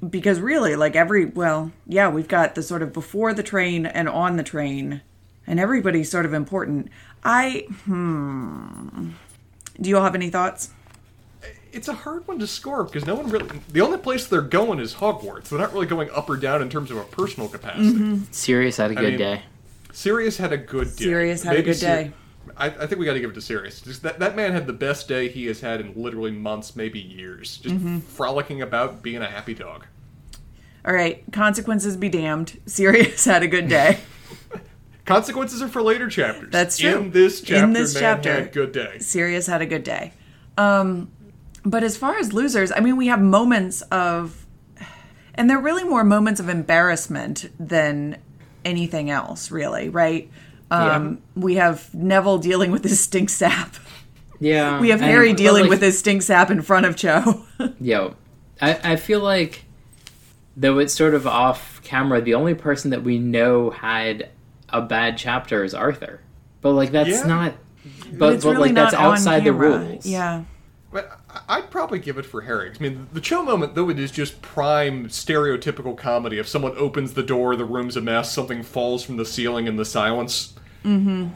because 0.07 0.39
really, 0.39 0.75
like 0.75 0.95
every 0.95 1.25
well, 1.25 1.71
yeah, 1.85 2.09
we've 2.09 2.27
got 2.27 2.55
the 2.55 2.63
sort 2.63 2.81
of 2.81 2.93
before 2.93 3.33
the 3.33 3.43
train 3.43 3.85
and 3.85 4.09
on 4.09 4.37
the 4.37 4.43
train, 4.43 5.01
and 5.45 5.59
everybody's 5.59 6.09
sort 6.09 6.25
of 6.25 6.33
important. 6.33 6.89
I 7.23 7.65
hmm. 7.85 9.11
Do 9.79 9.89
you 9.89 9.97
all 9.97 10.03
have 10.03 10.15
any 10.15 10.29
thoughts? 10.29 10.69
it's 11.73 11.87
a 11.87 11.93
hard 11.93 12.27
one 12.27 12.39
to 12.39 12.47
score 12.47 12.83
because 12.83 13.05
no 13.05 13.15
one 13.15 13.29
really. 13.29 13.47
The 13.69 13.81
only 13.81 13.97
place 13.97 14.27
they're 14.27 14.41
going 14.41 14.79
is 14.79 14.95
Hogwarts. 14.95 15.49
They're 15.49 15.59
not 15.59 15.73
really 15.73 15.85
going 15.85 16.09
up 16.11 16.29
or 16.29 16.37
down 16.37 16.61
in 16.61 16.69
terms 16.69 16.91
of 16.91 16.97
a 16.97 17.03
personal 17.03 17.49
capacity. 17.49 18.21
Sirius 18.31 18.77
had 18.77 18.91
a 18.91 18.95
good 18.95 19.11
mean, 19.11 19.17
day. 19.17 19.43
Sirius 19.91 20.37
had 20.37 20.53
a 20.53 20.57
good 20.57 20.95
day. 20.95 21.03
Sirius 21.05 21.43
had 21.43 21.57
a 21.57 21.61
good 21.61 21.77
Sir- 21.77 22.03
day. 22.03 22.11
I, 22.57 22.67
I 22.67 22.87
think 22.87 22.99
we 22.99 23.05
got 23.05 23.13
to 23.13 23.19
give 23.19 23.29
it 23.31 23.33
to 23.35 23.41
Sirius. 23.41 23.81
Just 23.81 24.03
that 24.03 24.19
that 24.19 24.35
man 24.35 24.51
had 24.51 24.67
the 24.67 24.73
best 24.73 25.07
day 25.07 25.27
he 25.29 25.45
has 25.45 25.61
had 25.61 25.79
in 25.81 25.93
literally 25.95 26.31
months, 26.31 26.75
maybe 26.75 26.99
years. 26.99 27.57
Just 27.57 27.75
Mm-hmm. 27.75 27.99
frolicking 27.99 28.61
about, 28.61 29.01
being 29.01 29.21
a 29.21 29.27
happy 29.29 29.53
dog. 29.53 29.85
All 30.85 30.93
right, 30.93 31.23
consequences 31.31 31.95
be 31.97 32.09
damned. 32.09 32.59
Sirius 32.65 33.25
had 33.33 33.43
a 33.43 33.47
good 33.47 33.67
day. 33.67 33.99
Consequences 35.05 35.61
are 35.61 35.67
for 35.67 35.81
later 35.81 36.07
chapters. 36.09 36.51
That's 36.51 36.77
true. 36.77 36.95
In 36.97 37.11
this 37.11 37.41
chapter, 37.41 37.63
In 37.63 37.73
this 37.73 37.93
chapter. 37.93 38.31
had 38.33 38.51
good 38.53 38.71
day. 38.71 38.99
Sirius 38.99 39.47
had 39.47 39.61
a 39.61 39.65
good 39.65 39.83
day. 39.83 40.13
Um, 40.57 41.11
but 41.65 41.83
as 41.83 41.97
far 41.97 42.17
as 42.17 42.31
losers, 42.33 42.71
I 42.71 42.79
mean, 42.81 42.97
we 42.97 43.07
have 43.07 43.19
moments 43.19 43.81
of, 43.83 44.45
and 45.35 45.49
they're 45.49 45.59
really 45.59 45.83
more 45.83 46.03
moments 46.03 46.39
of 46.39 46.49
embarrassment 46.49 47.49
than 47.59 48.17
anything 48.63 49.09
else, 49.09 49.49
really, 49.51 49.89
right? 49.89 50.29
Um, 50.71 51.21
We 51.35 51.55
have 51.55 51.93
Neville 51.93 52.37
dealing 52.37 52.71
with 52.71 52.83
his 52.83 52.99
stink 52.99 53.29
sap. 53.29 53.75
Yeah. 54.39 54.79
We 54.79 54.89
have 54.89 55.01
Harry 55.01 55.29
but, 55.33 55.37
dealing 55.37 55.63
like, 55.63 55.69
with 55.69 55.81
his 55.81 55.99
stink 55.99 56.21
sap 56.23 56.49
in 56.49 56.61
front 56.61 56.85
of 56.85 56.95
Cho. 56.95 57.45
Yo, 57.79 58.15
I, 58.61 58.93
I 58.93 58.95
feel 58.95 59.19
like, 59.19 59.65
though 60.57 60.79
it's 60.79 60.93
sort 60.93 61.13
of 61.13 61.27
off 61.27 61.81
camera, 61.83 62.21
the 62.21 62.33
only 62.33 62.53
person 62.55 62.91
that 62.91 63.03
we 63.03 63.19
know 63.19 63.69
had 63.69 64.29
a 64.69 64.81
bad 64.81 65.17
chapter 65.17 65.63
is 65.63 65.73
Arthur. 65.73 66.21
But 66.61 66.71
like 66.71 66.91
that's 66.91 67.09
Yeah. 67.09 67.23
not. 67.27 67.53
But, 68.13 68.33
it's 68.33 68.43
but 68.43 68.51
really 68.51 68.69
like 68.69 68.75
that's 68.75 68.93
not 68.93 69.01
on 69.05 69.11
outside 69.13 69.43
the 69.43 69.53
rules. 69.53 70.05
Yeah. 70.05 70.43
But 70.91 71.19
I- 71.29 71.57
I'd 71.57 71.71
probably 71.71 71.99
give 71.99 72.17
it 72.17 72.25
for 72.25 72.41
Harry. 72.41 72.71
I 72.77 72.81
mean, 72.83 73.07
the 73.13 73.21
Cho 73.21 73.43
moment, 73.43 73.75
though 73.75 73.89
it 73.89 73.97
is 73.99 74.11
just 74.11 74.41
prime 74.41 75.07
stereotypical 75.07 75.97
comedy. 75.97 76.37
If 76.37 76.47
someone 76.47 76.73
opens 76.77 77.13
the 77.13 77.23
door, 77.23 77.55
the 77.55 77.65
room's 77.65 77.95
a 77.95 78.01
mess, 78.01 78.31
something 78.33 78.63
falls 78.63 79.03
from 79.03 79.17
the 79.17 79.25
ceiling 79.25 79.67
in 79.67 79.75
the 79.77 79.85
silence. 79.85 80.53
Mm-hmm. 80.83 81.27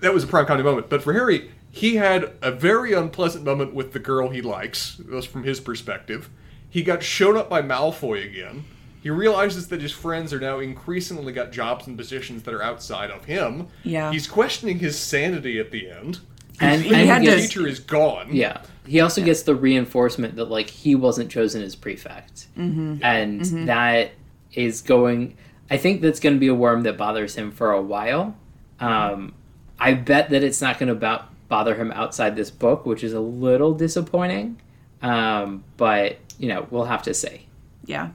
That 0.00 0.12
was 0.14 0.24
a 0.24 0.26
prime 0.26 0.46
comedy 0.46 0.64
moment. 0.64 0.88
But 0.88 1.02
for 1.02 1.12
Harry, 1.12 1.50
he 1.70 1.96
had 1.96 2.32
a 2.42 2.50
very 2.50 2.92
unpleasant 2.92 3.44
moment 3.44 3.74
with 3.74 3.92
the 3.92 3.98
girl 3.98 4.28
he 4.28 4.42
likes. 4.42 4.96
That 4.96 5.10
was 5.10 5.24
from 5.26 5.44
his 5.44 5.60
perspective. 5.60 6.28
He 6.68 6.82
got 6.82 7.02
shown 7.02 7.36
up 7.36 7.48
by 7.48 7.62
Malfoy 7.62 8.24
again. 8.26 8.64
He 9.02 9.10
realizes 9.10 9.68
that 9.68 9.80
his 9.82 9.92
friends 9.92 10.32
are 10.32 10.40
now 10.40 10.60
increasingly 10.60 11.32
got 11.32 11.50
jobs 11.50 11.86
and 11.86 11.98
positions 11.98 12.44
that 12.44 12.54
are 12.54 12.62
outside 12.62 13.10
of 13.10 13.24
him. 13.24 13.66
Yeah. 13.82 14.12
He's 14.12 14.26
questioning 14.28 14.78
his 14.78 14.98
sanity 14.98 15.58
at 15.58 15.70
the 15.70 15.90
end. 15.90 16.20
And, 16.60 16.82
He 16.82 16.94
and 16.94 17.08
had 17.08 17.22
he 17.22 17.28
The 17.28 17.36
to- 17.36 17.42
teacher 17.42 17.66
is 17.66 17.80
gone. 17.80 18.28
Yeah. 18.34 18.62
He 18.86 19.00
also 19.00 19.22
gets 19.24 19.42
the 19.42 19.54
reinforcement 19.54 20.36
that 20.36 20.46
like 20.46 20.68
he 20.68 20.94
wasn't 20.94 21.30
chosen 21.30 21.62
as 21.62 21.74
prefect, 21.76 22.46
mm-hmm. 22.58 22.96
and 23.02 23.44
that 23.68 24.10
is 24.54 24.82
going. 24.82 25.36
I 25.70 25.76
think 25.76 26.02
that's 26.02 26.18
going 26.20 26.34
to 26.34 26.40
be 26.40 26.48
a 26.48 26.54
worm 26.54 26.82
that 26.82 26.98
bothers 26.98 27.36
him 27.36 27.52
for 27.52 27.70
a 27.70 27.80
while. 27.80 28.36
Um, 28.82 29.34
I 29.78 29.94
bet 29.94 30.30
that 30.30 30.42
it's 30.42 30.60
not 30.60 30.78
going 30.78 30.88
to 30.88 30.94
bo- 30.94 31.22
bother 31.48 31.74
him 31.74 31.92
outside 31.92 32.36
this 32.36 32.50
book, 32.50 32.86
which 32.86 33.02
is 33.04 33.12
a 33.12 33.20
little 33.20 33.74
disappointing. 33.74 34.60
Um, 35.02 35.64
but 35.76 36.18
you 36.38 36.48
know, 36.48 36.66
we'll 36.70 36.84
have 36.84 37.02
to 37.04 37.14
see. 37.14 37.46
Yeah. 37.84 38.10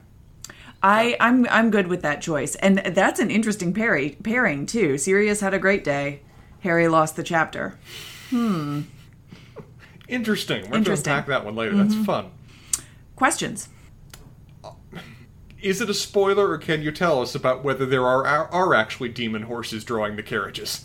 I, 0.82 1.16
I'm 1.20 1.46
I'm 1.48 1.70
good 1.70 1.88
with 1.88 2.02
that 2.02 2.22
choice. 2.22 2.54
And 2.56 2.78
that's 2.78 3.18
an 3.18 3.30
interesting 3.30 3.74
pairing 3.74 4.14
pairing 4.22 4.64
too. 4.66 4.96
Sirius 4.96 5.40
had 5.40 5.52
a 5.52 5.58
great 5.58 5.82
day. 5.84 6.20
Harry 6.60 6.86
lost 6.88 7.16
the 7.16 7.22
chapter. 7.22 7.76
Hmm. 8.30 8.82
Interesting. 10.08 10.62
We're 10.62 10.68
going 10.70 10.72
to 10.72 10.76
Interesting. 10.78 11.12
unpack 11.12 11.26
that 11.28 11.44
one 11.44 11.54
later. 11.54 11.76
That's 11.76 11.94
fun. 12.06 12.30
Questions. 13.16 13.68
Is 15.60 15.80
it 15.80 15.90
a 15.90 15.94
spoiler, 15.94 16.48
or 16.50 16.58
can 16.58 16.82
you 16.82 16.92
tell 16.92 17.20
us 17.20 17.34
about 17.34 17.64
whether 17.64 17.84
there 17.84 18.06
are 18.06 18.24
are, 18.26 18.48
are 18.48 18.74
actually 18.74 19.08
demon 19.08 19.42
horses 19.42 19.84
drawing 19.84 20.16
the 20.16 20.22
carriages? 20.22 20.84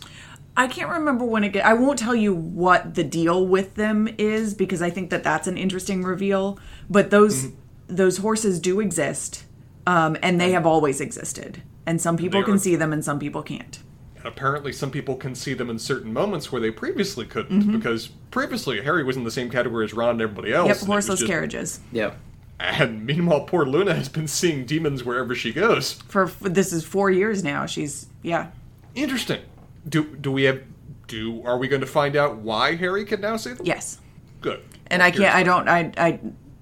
I 0.55 0.67
can't 0.67 0.89
remember 0.89 1.26
when 1.26 1.43
it 1.43 1.49
get, 1.49 1.65
I 1.65 1.74
won't 1.74 1.97
tell 1.97 2.13
you 2.15 2.34
what 2.34 2.93
the 2.93 3.03
deal 3.03 3.45
with 3.47 3.74
them 3.76 4.07
is 4.19 4.53
because 4.53 4.82
I 4.84 4.91
think 4.91 5.09
that 5.09 5.24
that's 5.24 5.47
an 5.47 5.57
interesting 5.57 6.03
reveal, 6.03 6.59
but 6.89 7.09
those 7.09 7.47
those 7.88 8.17
horses 8.17 8.59
do 8.59 8.80
exist. 8.80 9.45
Um, 9.86 10.15
and 10.24 10.39
they 10.39 10.51
have 10.51 10.65
always 10.65 11.01
existed. 11.01 11.61
And 11.86 11.99
some 11.99 12.15
people 12.15 12.39
They 12.39 12.45
can 12.45 12.53
are- 12.53 12.57
see 12.59 12.78
them 12.78 12.93
and 12.93 13.03
some 13.03 13.19
people 13.19 13.43
can't. 13.43 13.80
And 14.15 14.26
apparently, 14.26 14.71
some 14.71 14.89
people 14.91 15.17
can 15.17 15.36
see 15.36 15.53
them 15.53 15.69
in 15.69 15.78
certain 15.78 16.13
moments 16.13 16.49
where 16.49 16.61
they 16.61 16.71
previously 16.71 17.26
couldn't, 17.26 17.69
because 17.74 18.07
previously 18.32 18.82
Harry 18.82 19.03
was 19.03 19.17
in 19.17 19.26
the 19.26 19.32
same 19.32 19.49
category 19.49 19.84
as 19.84 19.93
Ron 19.93 20.11
and 20.11 20.21
everybody 20.21 20.53
else. 20.53 20.69
Yep, 20.69 20.78
and 20.80 20.88
horseless 20.88 21.19
just- 21.19 21.30
carriages. 21.30 21.80
Yep. 21.91 22.17
And 22.59 23.05
meanwhile, 23.05 23.41
poor 23.41 23.65
Luna 23.65 23.93
has 23.95 24.07
been 24.09 24.27
seeing 24.27 24.65
demons 24.65 25.03
wherever 25.03 25.35
she 25.35 25.51
goes. 25.51 25.93
For 26.07 26.27
for- 26.27 26.49
this 26.49 26.71
is 26.71 26.85
4 26.85 27.11
years 27.11 27.43
now. 27.43 27.65
She's 27.65 28.07
yeah. 28.21 28.47
Interesting. 28.95 29.41
Do 29.87 30.15
do 30.15 30.31
we 30.31 30.43
have? 30.43 30.61
Do 31.07 31.43
are 31.45 31.57
we 31.57 31.67
going 31.67 31.81
to 31.81 31.87
find 31.87 32.15
out 32.15 32.37
why 32.37 32.75
Harry 32.75 33.03
can 33.05 33.19
now 33.21 33.35
see 33.37 33.51
them? 33.53 33.65
Yes. 33.65 33.99
Good. 34.41 34.61
and 34.87 35.01
I 35.03 35.11
can't. 35.11 35.33
I 35.35 35.43
don't. 35.43 35.67
I. 35.67 35.91
I. 35.97 36.19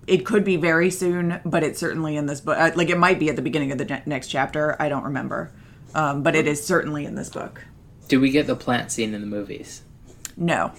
It 0.07 0.25
could 0.25 0.43
be 0.43 0.55
very 0.55 0.89
soon, 0.89 1.39
but 1.45 1.63
it's 1.63 1.79
certainly 1.79 2.15
in 2.17 2.25
this 2.25 2.41
book. 2.41 2.57
uh, 2.57 2.71
Like 2.75 2.89
it 2.89 2.97
might 2.97 3.19
be 3.19 3.29
at 3.29 3.35
the 3.35 3.41
beginning 3.41 3.71
of 3.71 3.77
the 3.77 3.85
ne- 3.85 4.03
next 4.07 4.27
chapter. 4.27 4.75
I 4.81 4.89
don't 4.89 5.03
remember, 5.03 5.51
um, 5.93 6.23
but 6.23 6.35
it 6.35 6.47
is 6.47 6.65
certainly 6.65 7.05
in 7.05 7.13
this 7.15 7.29
book. 7.29 7.63
Do 8.07 8.19
we 8.19 8.31
get 8.31 8.47
the 8.47 8.55
plant 8.55 8.91
scene 8.91 9.13
in 9.13 9.21
the 9.21 9.27
movies? 9.27 9.83
No, 10.35 10.71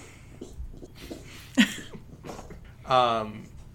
T- 1.57 1.65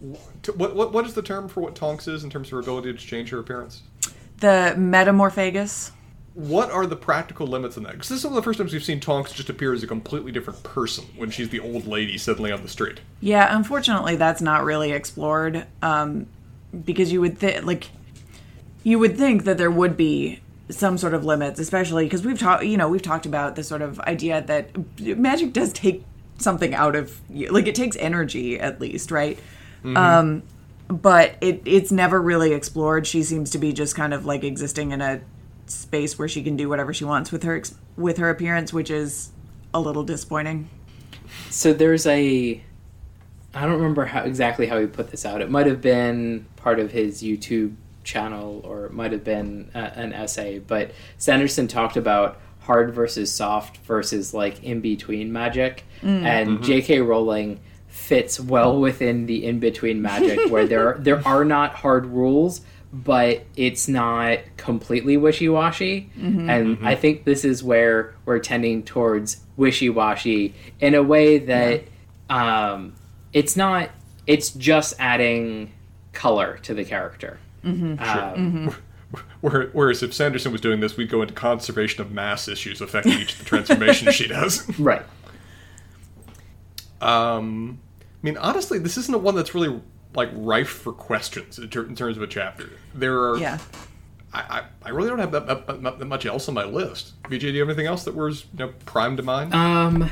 What, 0.00 0.74
what 0.74 0.92
what 0.92 1.06
is 1.06 1.14
the 1.14 1.22
term 1.22 1.48
for 1.48 1.60
what 1.60 1.74
Tonks 1.74 2.06
is 2.06 2.22
in 2.22 2.30
terms 2.30 2.48
of 2.48 2.52
her 2.52 2.60
ability 2.60 2.92
to 2.92 2.98
change 2.98 3.30
her 3.30 3.38
appearance? 3.38 3.82
the 4.40 4.74
Metamorphmagus. 4.76 5.90
What 6.34 6.70
are 6.70 6.86
the 6.86 6.96
practical 6.96 7.46
limits 7.46 7.76
on 7.76 7.82
that? 7.82 7.92
Because 7.92 8.08
this 8.08 8.18
is 8.18 8.24
one 8.24 8.32
of 8.32 8.36
the 8.36 8.42
first 8.42 8.58
times 8.58 8.72
we've 8.72 8.84
seen 8.84 9.00
Tonks 9.00 9.32
just 9.32 9.50
appear 9.50 9.72
as 9.72 9.82
a 9.82 9.88
completely 9.88 10.30
different 10.30 10.62
person 10.62 11.04
when 11.16 11.30
she's 11.30 11.48
the 11.48 11.58
old 11.58 11.86
lady 11.86 12.16
suddenly 12.16 12.52
on 12.52 12.62
the 12.62 12.68
street. 12.68 13.00
Yeah, 13.20 13.56
unfortunately, 13.56 14.14
that's 14.14 14.40
not 14.40 14.64
really 14.64 14.92
explored 14.92 15.66
um, 15.82 16.26
because 16.84 17.10
you 17.10 17.20
would 17.20 17.38
think 17.38 17.64
like 17.64 17.90
you 18.84 19.00
would 19.00 19.16
think 19.16 19.44
that 19.44 19.58
there 19.58 19.70
would 19.70 19.96
be 19.96 20.40
some 20.70 20.96
sort 20.96 21.14
of 21.14 21.24
limits, 21.24 21.58
especially 21.58 22.04
because 22.04 22.24
we've 22.24 22.38
talked. 22.38 22.64
You 22.64 22.76
know, 22.76 22.88
we've 22.88 23.02
talked 23.02 23.26
about 23.26 23.56
the 23.56 23.64
sort 23.64 23.82
of 23.82 23.98
idea 24.00 24.40
that 24.42 24.70
magic 25.00 25.52
does 25.52 25.72
take 25.72 26.04
something 26.38 26.72
out 26.72 26.94
of 26.94 27.20
you, 27.28 27.50
like 27.50 27.66
it 27.66 27.74
takes 27.74 27.96
energy 27.96 28.60
at 28.60 28.80
least, 28.80 29.10
right? 29.10 29.40
Mm-hmm. 29.94 29.96
Um, 29.96 30.42
but 30.88 31.36
it 31.40 31.62
it's 31.64 31.92
never 31.92 32.20
really 32.20 32.52
explored. 32.52 33.06
She 33.06 33.22
seems 33.22 33.50
to 33.50 33.58
be 33.58 33.72
just 33.72 33.94
kind 33.94 34.14
of 34.14 34.24
like 34.24 34.44
existing 34.44 34.92
in 34.92 35.00
a 35.00 35.20
space 35.66 36.18
where 36.18 36.28
she 36.28 36.42
can 36.42 36.56
do 36.56 36.68
whatever 36.68 36.94
she 36.94 37.04
wants 37.04 37.30
with 37.30 37.42
her 37.42 37.56
ex- 37.56 37.74
with 37.96 38.16
her 38.18 38.30
appearance, 38.30 38.72
which 38.72 38.90
is 38.90 39.30
a 39.74 39.80
little 39.80 40.02
disappointing. 40.02 40.70
So 41.50 41.72
there's 41.72 42.06
a 42.06 42.62
I 43.54 43.62
don't 43.62 43.76
remember 43.76 44.06
how 44.06 44.22
exactly 44.22 44.66
how 44.66 44.80
he 44.80 44.86
put 44.86 45.10
this 45.10 45.26
out. 45.26 45.40
It 45.40 45.50
might 45.50 45.66
have 45.66 45.80
been 45.80 46.46
part 46.56 46.80
of 46.80 46.92
his 46.92 47.22
YouTube 47.22 47.74
channel 48.04 48.62
or 48.64 48.86
it 48.86 48.92
might 48.92 49.12
have 49.12 49.24
been 49.24 49.70
a, 49.74 49.78
an 49.98 50.12
essay, 50.12 50.58
but 50.58 50.92
Sanderson 51.18 51.68
talked 51.68 51.96
about 51.96 52.40
hard 52.60 52.94
versus 52.94 53.32
soft 53.32 53.78
versus 53.78 54.34
like 54.34 54.62
in 54.62 54.80
between 54.80 55.32
magic 55.32 55.84
mm. 56.02 56.22
and 56.22 56.58
mm-hmm. 56.60 56.64
JK 56.64 57.06
Rowling 57.06 57.60
fits 57.88 58.38
well 58.38 58.78
within 58.80 59.26
the 59.26 59.44
in 59.44 59.58
between 59.58 60.00
magic 60.00 60.50
where 60.50 60.66
there 60.66 60.88
are, 60.94 60.98
there 60.98 61.26
are 61.26 61.44
not 61.44 61.74
hard 61.74 62.06
rules 62.06 62.60
but 62.92 63.44
it's 63.56 63.86
not 63.86 64.38
completely 64.56 65.16
wishy-washy. 65.18 66.08
And 66.22 66.78
i 66.86 66.94
think 66.94 67.24
this 67.24 67.44
is 67.44 67.62
where 67.62 68.14
we're 68.24 68.38
tending 68.38 68.82
towards 68.82 69.40
wishy-washy 69.58 70.54
in 70.80 70.94
a 70.94 71.02
way 71.02 71.38
that 71.38 71.84
um, 72.30 72.94
it's 73.34 73.56
not 73.56 73.90
it's 74.26 74.50
just 74.50 74.94
adding 74.98 75.72
color 76.12 76.58
to 76.62 76.74
the 76.74 76.84
character. 76.84 77.38
Um, 77.64 78.74
Where- 79.40 79.70
Whereas 79.72 80.02
if 80.02 80.12
Sanderson 80.12 80.52
was 80.52 80.60
doing 80.60 80.80
this, 80.80 80.96
we'd 80.96 81.08
go 81.08 81.22
into 81.22 81.32
conservation 81.32 82.02
of 82.02 82.12
mass 82.12 82.46
issues 82.48 82.80
affecting 82.82 83.12
each 83.14 83.32
of 83.32 83.38
the 83.38 83.44
transformations 83.44 84.14
she 84.20 84.26
does. 84.28 84.68
right 84.78 85.02
Um, 87.00 87.78
I 88.00 88.04
mean, 88.22 88.36
honestly, 88.36 88.78
this 88.78 88.96
isn't 88.96 89.14
a 89.14 89.18
one 89.18 89.34
that's 89.36 89.54
really 89.54 89.80
like 90.14 90.30
rife 90.32 90.68
for 90.68 90.92
questions 90.92 91.58
in, 91.58 91.68
ter- 91.68 91.84
in 91.84 91.94
terms 91.94 92.16
of 92.16 92.22
a 92.22 92.26
chapter. 92.26 92.70
There 92.94 93.18
are, 93.30 93.36
Yeah. 93.38 93.58
I, 94.32 94.40
I, 94.40 94.62
I 94.86 94.90
really 94.90 95.08
don't 95.08 95.18
have 95.20 95.32
that, 95.32 95.46
that, 95.46 95.66
that, 95.82 95.98
that 95.98 96.04
much 96.04 96.26
else 96.26 96.48
on 96.48 96.54
my 96.54 96.64
list. 96.64 97.12
BJ, 97.24 97.40
do 97.40 97.48
you 97.52 97.60
have 97.60 97.68
anything 97.68 97.86
else 97.86 98.04
that 98.04 98.14
was 98.14 98.44
you 98.52 98.66
know, 98.66 98.72
prime 98.84 99.16
to 99.16 99.22
mind? 99.22 99.54
um 99.54 100.10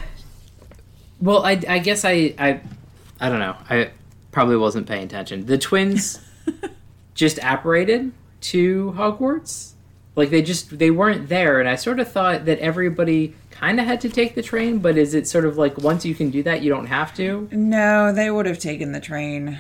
well 1.21 1.45
i, 1.47 1.53
I 1.67 1.79
guess 1.79 2.05
I, 2.05 2.35
I 2.39 2.61
i 3.21 3.31
don't 3.31 3.39
know 3.39 3.57
i 3.71 3.91
probably 4.33 4.59
wasn't 4.59 4.87
paying 4.87 5.05
attention 5.05 5.47
the 5.47 5.57
twins 5.57 6.21
just 7.15 7.39
apparated 7.39 8.13
to 8.43 8.93
hogwarts 8.99 9.73
Like 10.17 10.31
they 10.31 10.41
just 10.43 10.79
they 10.79 10.91
weren't 10.91 11.29
there, 11.29 11.61
and 11.61 11.69
I 11.69 11.77
sort 11.77 12.01
of 12.01 12.11
thought 12.11 12.47
that 12.47 12.59
everybody 12.59 13.35
kind 13.51 13.79
of 13.79 13.87
had 13.87 14.01
to 14.01 14.09
take 14.09 14.35
the 14.35 14.43
train. 14.43 14.79
But 14.79 14.97
is 14.97 15.13
it 15.15 15.29
sort 15.29 15.45
of 15.45 15.59
like 15.59 15.77
once 15.79 16.05
you 16.07 16.15
can 16.15 16.31
do 16.31 16.43
that, 16.45 16.63
you 16.63 16.71
don't 16.71 16.87
have 16.87 17.15
to? 17.17 17.49
No, 17.53 18.13
they 18.13 18.31
would 18.31 18.47
have 18.47 18.59
taken 18.59 18.93
the 18.93 19.01
train. 19.01 19.59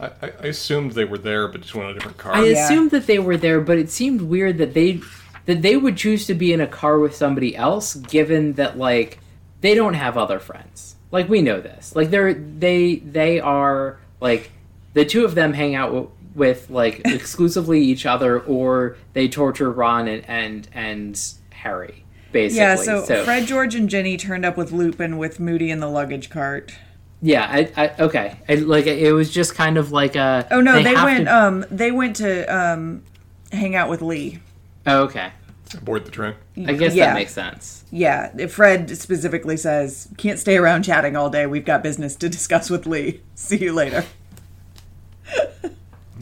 I, 0.00 0.06
I 0.06 0.32
I 0.42 0.46
assumed 0.48 0.92
they 0.92 1.06
were 1.06 1.18
there, 1.18 1.48
but 1.48 1.62
just 1.62 1.74
went 1.74 1.86
on 1.86 1.92
a 1.92 1.94
different 1.94 2.18
car. 2.18 2.34
I 2.34 2.44
Yeah. 2.44 2.64
assumed 2.64 2.90
that 2.90 3.06
they 3.06 3.18
were 3.18 3.38
there, 3.38 3.60
but 3.62 3.78
it 3.78 3.90
seemed 3.90 4.20
weird 4.20 4.58
that 4.58 4.74
they 4.74 5.00
that 5.46 5.62
they 5.62 5.76
would 5.76 5.96
choose 5.96 6.26
to 6.26 6.34
be 6.34 6.52
in 6.52 6.60
a 6.60 6.66
car 6.66 6.98
with 6.98 7.14
somebody 7.16 7.56
else, 7.56 7.94
given 7.94 8.52
that 8.54 8.76
like 8.76 9.20
they 9.62 9.74
don't 9.74 9.94
have 9.94 10.18
other 10.18 10.38
friends. 10.38 10.96
Like 11.10 11.30
we 11.30 11.40
know 11.40 11.60
this. 11.62 11.96
Like 11.96 12.10
they're 12.10 12.34
they 12.34 12.96
they 12.96 13.40
are 13.40 13.98
like 14.20 14.50
the 14.92 15.06
two 15.06 15.24
of 15.24 15.34
them 15.34 15.54
hang 15.54 15.74
out 15.74 15.86
w- 15.86 16.10
with 16.34 16.68
like 16.70 17.00
exclusively 17.04 17.80
each 17.80 18.06
other, 18.06 18.40
or 18.40 18.96
they 19.12 19.28
torture 19.28 19.70
Ron 19.70 20.08
and 20.08 20.24
and 20.28 20.68
and 20.72 21.20
Harry. 21.50 22.04
Basically, 22.32 22.58
Yeah, 22.58 22.74
so, 22.74 23.24
Fred, 23.24 23.46
George, 23.46 23.76
and 23.76 23.88
Ginny 23.88 24.16
turned 24.16 24.44
up 24.44 24.56
with 24.56 24.72
Lupin 24.72 25.18
with 25.18 25.38
Moody 25.38 25.70
in 25.70 25.78
the 25.78 25.86
luggage 25.88 26.30
cart. 26.30 26.74
yeah, 27.22 27.46
I, 27.48 27.70
I 27.76 27.94
okay, 28.02 28.36
I, 28.48 28.54
like 28.56 28.86
it 28.86 29.12
was 29.12 29.30
just 29.30 29.54
kind 29.54 29.78
of 29.78 29.92
like 29.92 30.16
a. 30.16 30.46
Oh 30.50 30.60
no, 30.60 30.82
they, 30.82 30.94
have 30.94 31.04
went. 31.04 31.26
to- 31.26 31.36
Um, 31.36 31.64
they 31.70 31.92
went 31.92 32.16
to 32.16 32.44
um, 32.46 33.04
hang 33.52 33.76
out 33.76 33.88
with 33.88 34.02
Lee. 34.02 34.40
oh, 34.86 35.02
okay, 35.04 35.30
Aboard 35.78 36.04
the 36.04 36.10
train. 36.10 36.34
I 36.66 36.72
guess 36.72 36.94
Yeah. 36.94 37.06
that 37.06 37.14
makes 37.14 37.32
sense. 37.32 37.84
Yeah, 37.92 38.46
Fred 38.48 38.90
specifically 38.98 39.56
says, 39.56 40.08
"Can't 40.18 40.38
stay 40.40 40.56
around 40.56 40.82
chatting 40.82 41.14
all 41.16 41.30
day. 41.30 41.46
We've 41.46 41.64
got 41.64 41.84
business 41.84 42.16
to 42.16 42.28
discuss 42.28 42.68
with 42.68 42.84
Lee. 42.84 43.22
See 43.36 43.58
you 43.58 43.72
later." 43.72 44.04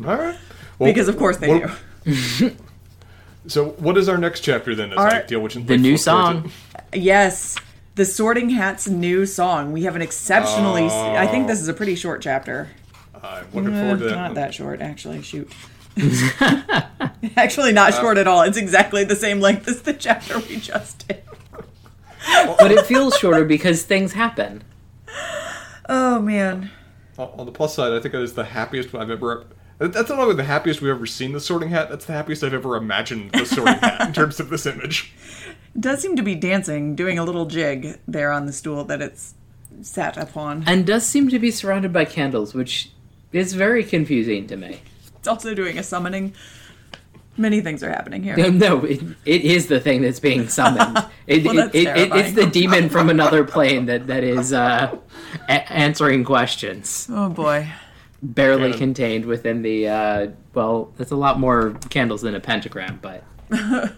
All 0.01 0.17
right. 0.17 0.37
Well, 0.79 0.91
Because 0.91 1.09
of 1.09 1.17
course 1.19 1.37
they 1.37 1.49
what- 1.61 1.71
do. 2.05 2.57
So, 3.47 3.71
what 3.79 3.99
is 3.99 4.09
our 4.09 4.19
next 4.19 4.41
chapter 4.41 4.75
then? 4.75 4.93
As 4.93 4.99
Our- 4.99 5.07
I 5.15 5.23
deal 5.23 5.41
with 5.41 5.67
The 5.67 5.77
new 5.77 5.97
song. 5.97 6.51
Yes, 6.93 7.57
the 7.97 8.05
Sorting 8.05 8.51
Hat's 8.51 8.89
new 8.89 9.27
song. 9.27 9.73
We 9.73 9.83
have 9.83 9.97
an 9.97 10.03
exceptionally. 10.03 10.87
I 10.87 11.27
think 11.27 11.47
this 11.49 11.61
is 11.61 11.69
a 11.69 11.75
pretty 11.75 11.95
short 11.97 12.23
chapter. 12.23 12.69
I'm 13.23 13.47
looking 13.53 13.75
Uh, 13.75 13.81
forward 13.81 13.99
to 14.01 14.05
that. 14.07 14.15
not 14.17 14.35
that 14.35 14.55
short, 14.55 14.81
actually. 14.81 15.23
Shoot. 15.23 15.51
actually, 17.37 17.73
not 17.73 17.95
short 17.95 18.19
at 18.19 18.27
all. 18.27 18.43
It's 18.43 18.57
exactly 18.57 19.05
the 19.05 19.17
same 19.17 19.41
length 19.41 19.69
as 19.69 19.83
the 19.83 19.93
chapter 19.93 20.39
we 20.39 20.57
just 20.57 21.07
did. 21.09 21.23
But 22.59 22.71
it 22.73 22.87
feels 22.87 23.17
shorter 23.19 23.45
because 23.45 23.83
things 23.83 24.13
happen. 24.13 24.63
Oh 25.89 26.21
man. 26.21 26.71
On 27.19 27.29
on 27.41 27.47
the 27.47 27.53
plus 27.53 27.75
side, 27.75 27.93
I 27.93 28.01
think 28.01 28.13
that 28.13 28.23
is 28.23 28.33
the 28.35 28.45
happiest 28.45 28.95
I've 28.95 29.11
ever. 29.11 29.45
That's 29.89 30.11
not 30.11 30.19
only 30.19 30.35
the 30.35 30.45
happiest 30.45 30.81
we've 30.81 30.91
ever 30.91 31.07
seen 31.07 31.33
the 31.33 31.41
Sorting 31.41 31.69
Hat. 31.71 31.89
That's 31.91 32.05
the 32.07 32.13
happiest 32.13 32.43
I've 32.45 32.55
ever 32.55 32.77
imagined 32.77 33.33
the 33.33 33.45
Sorting 33.47 33.75
Hat 33.79 34.07
in 34.09 34.13
terms 34.13 34.39
of 34.41 34.49
this 34.51 34.67
image. 34.67 35.13
It 35.75 35.81
does 35.81 36.01
seem 36.03 36.17
to 36.17 36.23
be 36.23 36.35
dancing, 36.35 36.95
doing 36.95 37.19
a 37.19 37.25
little 37.25 37.47
jig 37.47 37.99
there 38.07 38.31
on 38.33 38.47
the 38.47 38.53
stool 38.53 38.85
that 38.85 39.01
it's 39.03 39.35
sat 39.83 40.17
upon. 40.17 40.65
and 40.67 40.87
does 40.87 41.05
seem 41.07 41.29
to 41.31 41.39
be 41.39 41.51
surrounded 41.51 41.93
by 41.93 42.05
candles, 42.05 42.55
which 42.55 42.91
is 43.33 43.55
very 43.55 43.83
confusing 43.83 44.47
to 44.49 44.57
me. 44.57 44.81
It's 45.17 45.27
also 45.29 45.55
doing 45.55 45.79
a 45.79 45.83
summoning. 45.83 46.35
Many 47.39 47.63
things 47.63 47.83
are 47.83 47.89
happening 47.89 48.23
here. 48.23 48.37
No, 48.37 48.51
no 48.51 48.85
it, 48.85 49.01
it 49.25 49.41
is 49.43 49.67
the 49.69 49.81
thing 49.81 50.03
that's 50.03 50.21
being 50.21 50.49
summoned. 50.49 50.99
It, 51.27 51.45
Well, 51.45 51.55
that's 51.55 51.75
it, 51.75 51.87
it, 51.87 51.97
it- 51.97 52.13
it's 52.17 52.33
the 52.35 52.47
demon 52.47 52.89
from 52.91 53.09
another 53.17 53.45
plane 53.45 53.87
that, 53.87 54.09
that 54.09 54.25
is 54.25 54.53
uh, 54.53 54.99
a- 55.49 55.73
answering 55.73 56.25
questions. 56.25 57.07
Oh 57.11 57.29
boy. 57.31 57.73
Barely 58.23 58.71
Yeah. 58.71 58.77
contained 58.77 59.25
within 59.25 59.63
the, 59.63 59.89
uh, 59.89 60.27
well, 60.55 60.93
that's 60.97 61.11
a 61.11 61.17
lot 61.17 61.41
more 61.41 61.75
candles 61.91 62.23
than 62.23 62.35
a 62.37 62.41
pentagram, 62.41 62.99
but 63.03 63.25
Well, 63.51 63.91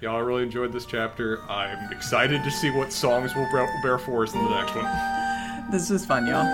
y'all 0.00 0.22
really 0.22 0.42
enjoyed 0.42 0.72
this 0.72 0.86
chapter. 0.86 1.42
I'm 1.50 1.92
excited 1.92 2.42
to 2.44 2.50
see 2.50 2.70
what 2.70 2.92
songs 2.92 3.34
will 3.34 3.46
bear 3.52 3.68
bear 3.82 3.98
for 3.98 4.22
us 4.22 4.32
in 4.34 4.42
the 4.42 4.50
next 4.50 4.74
one. 4.74 5.70
This 5.70 5.90
was 5.90 6.06
fun, 6.06 6.26
y'all. 6.26 6.44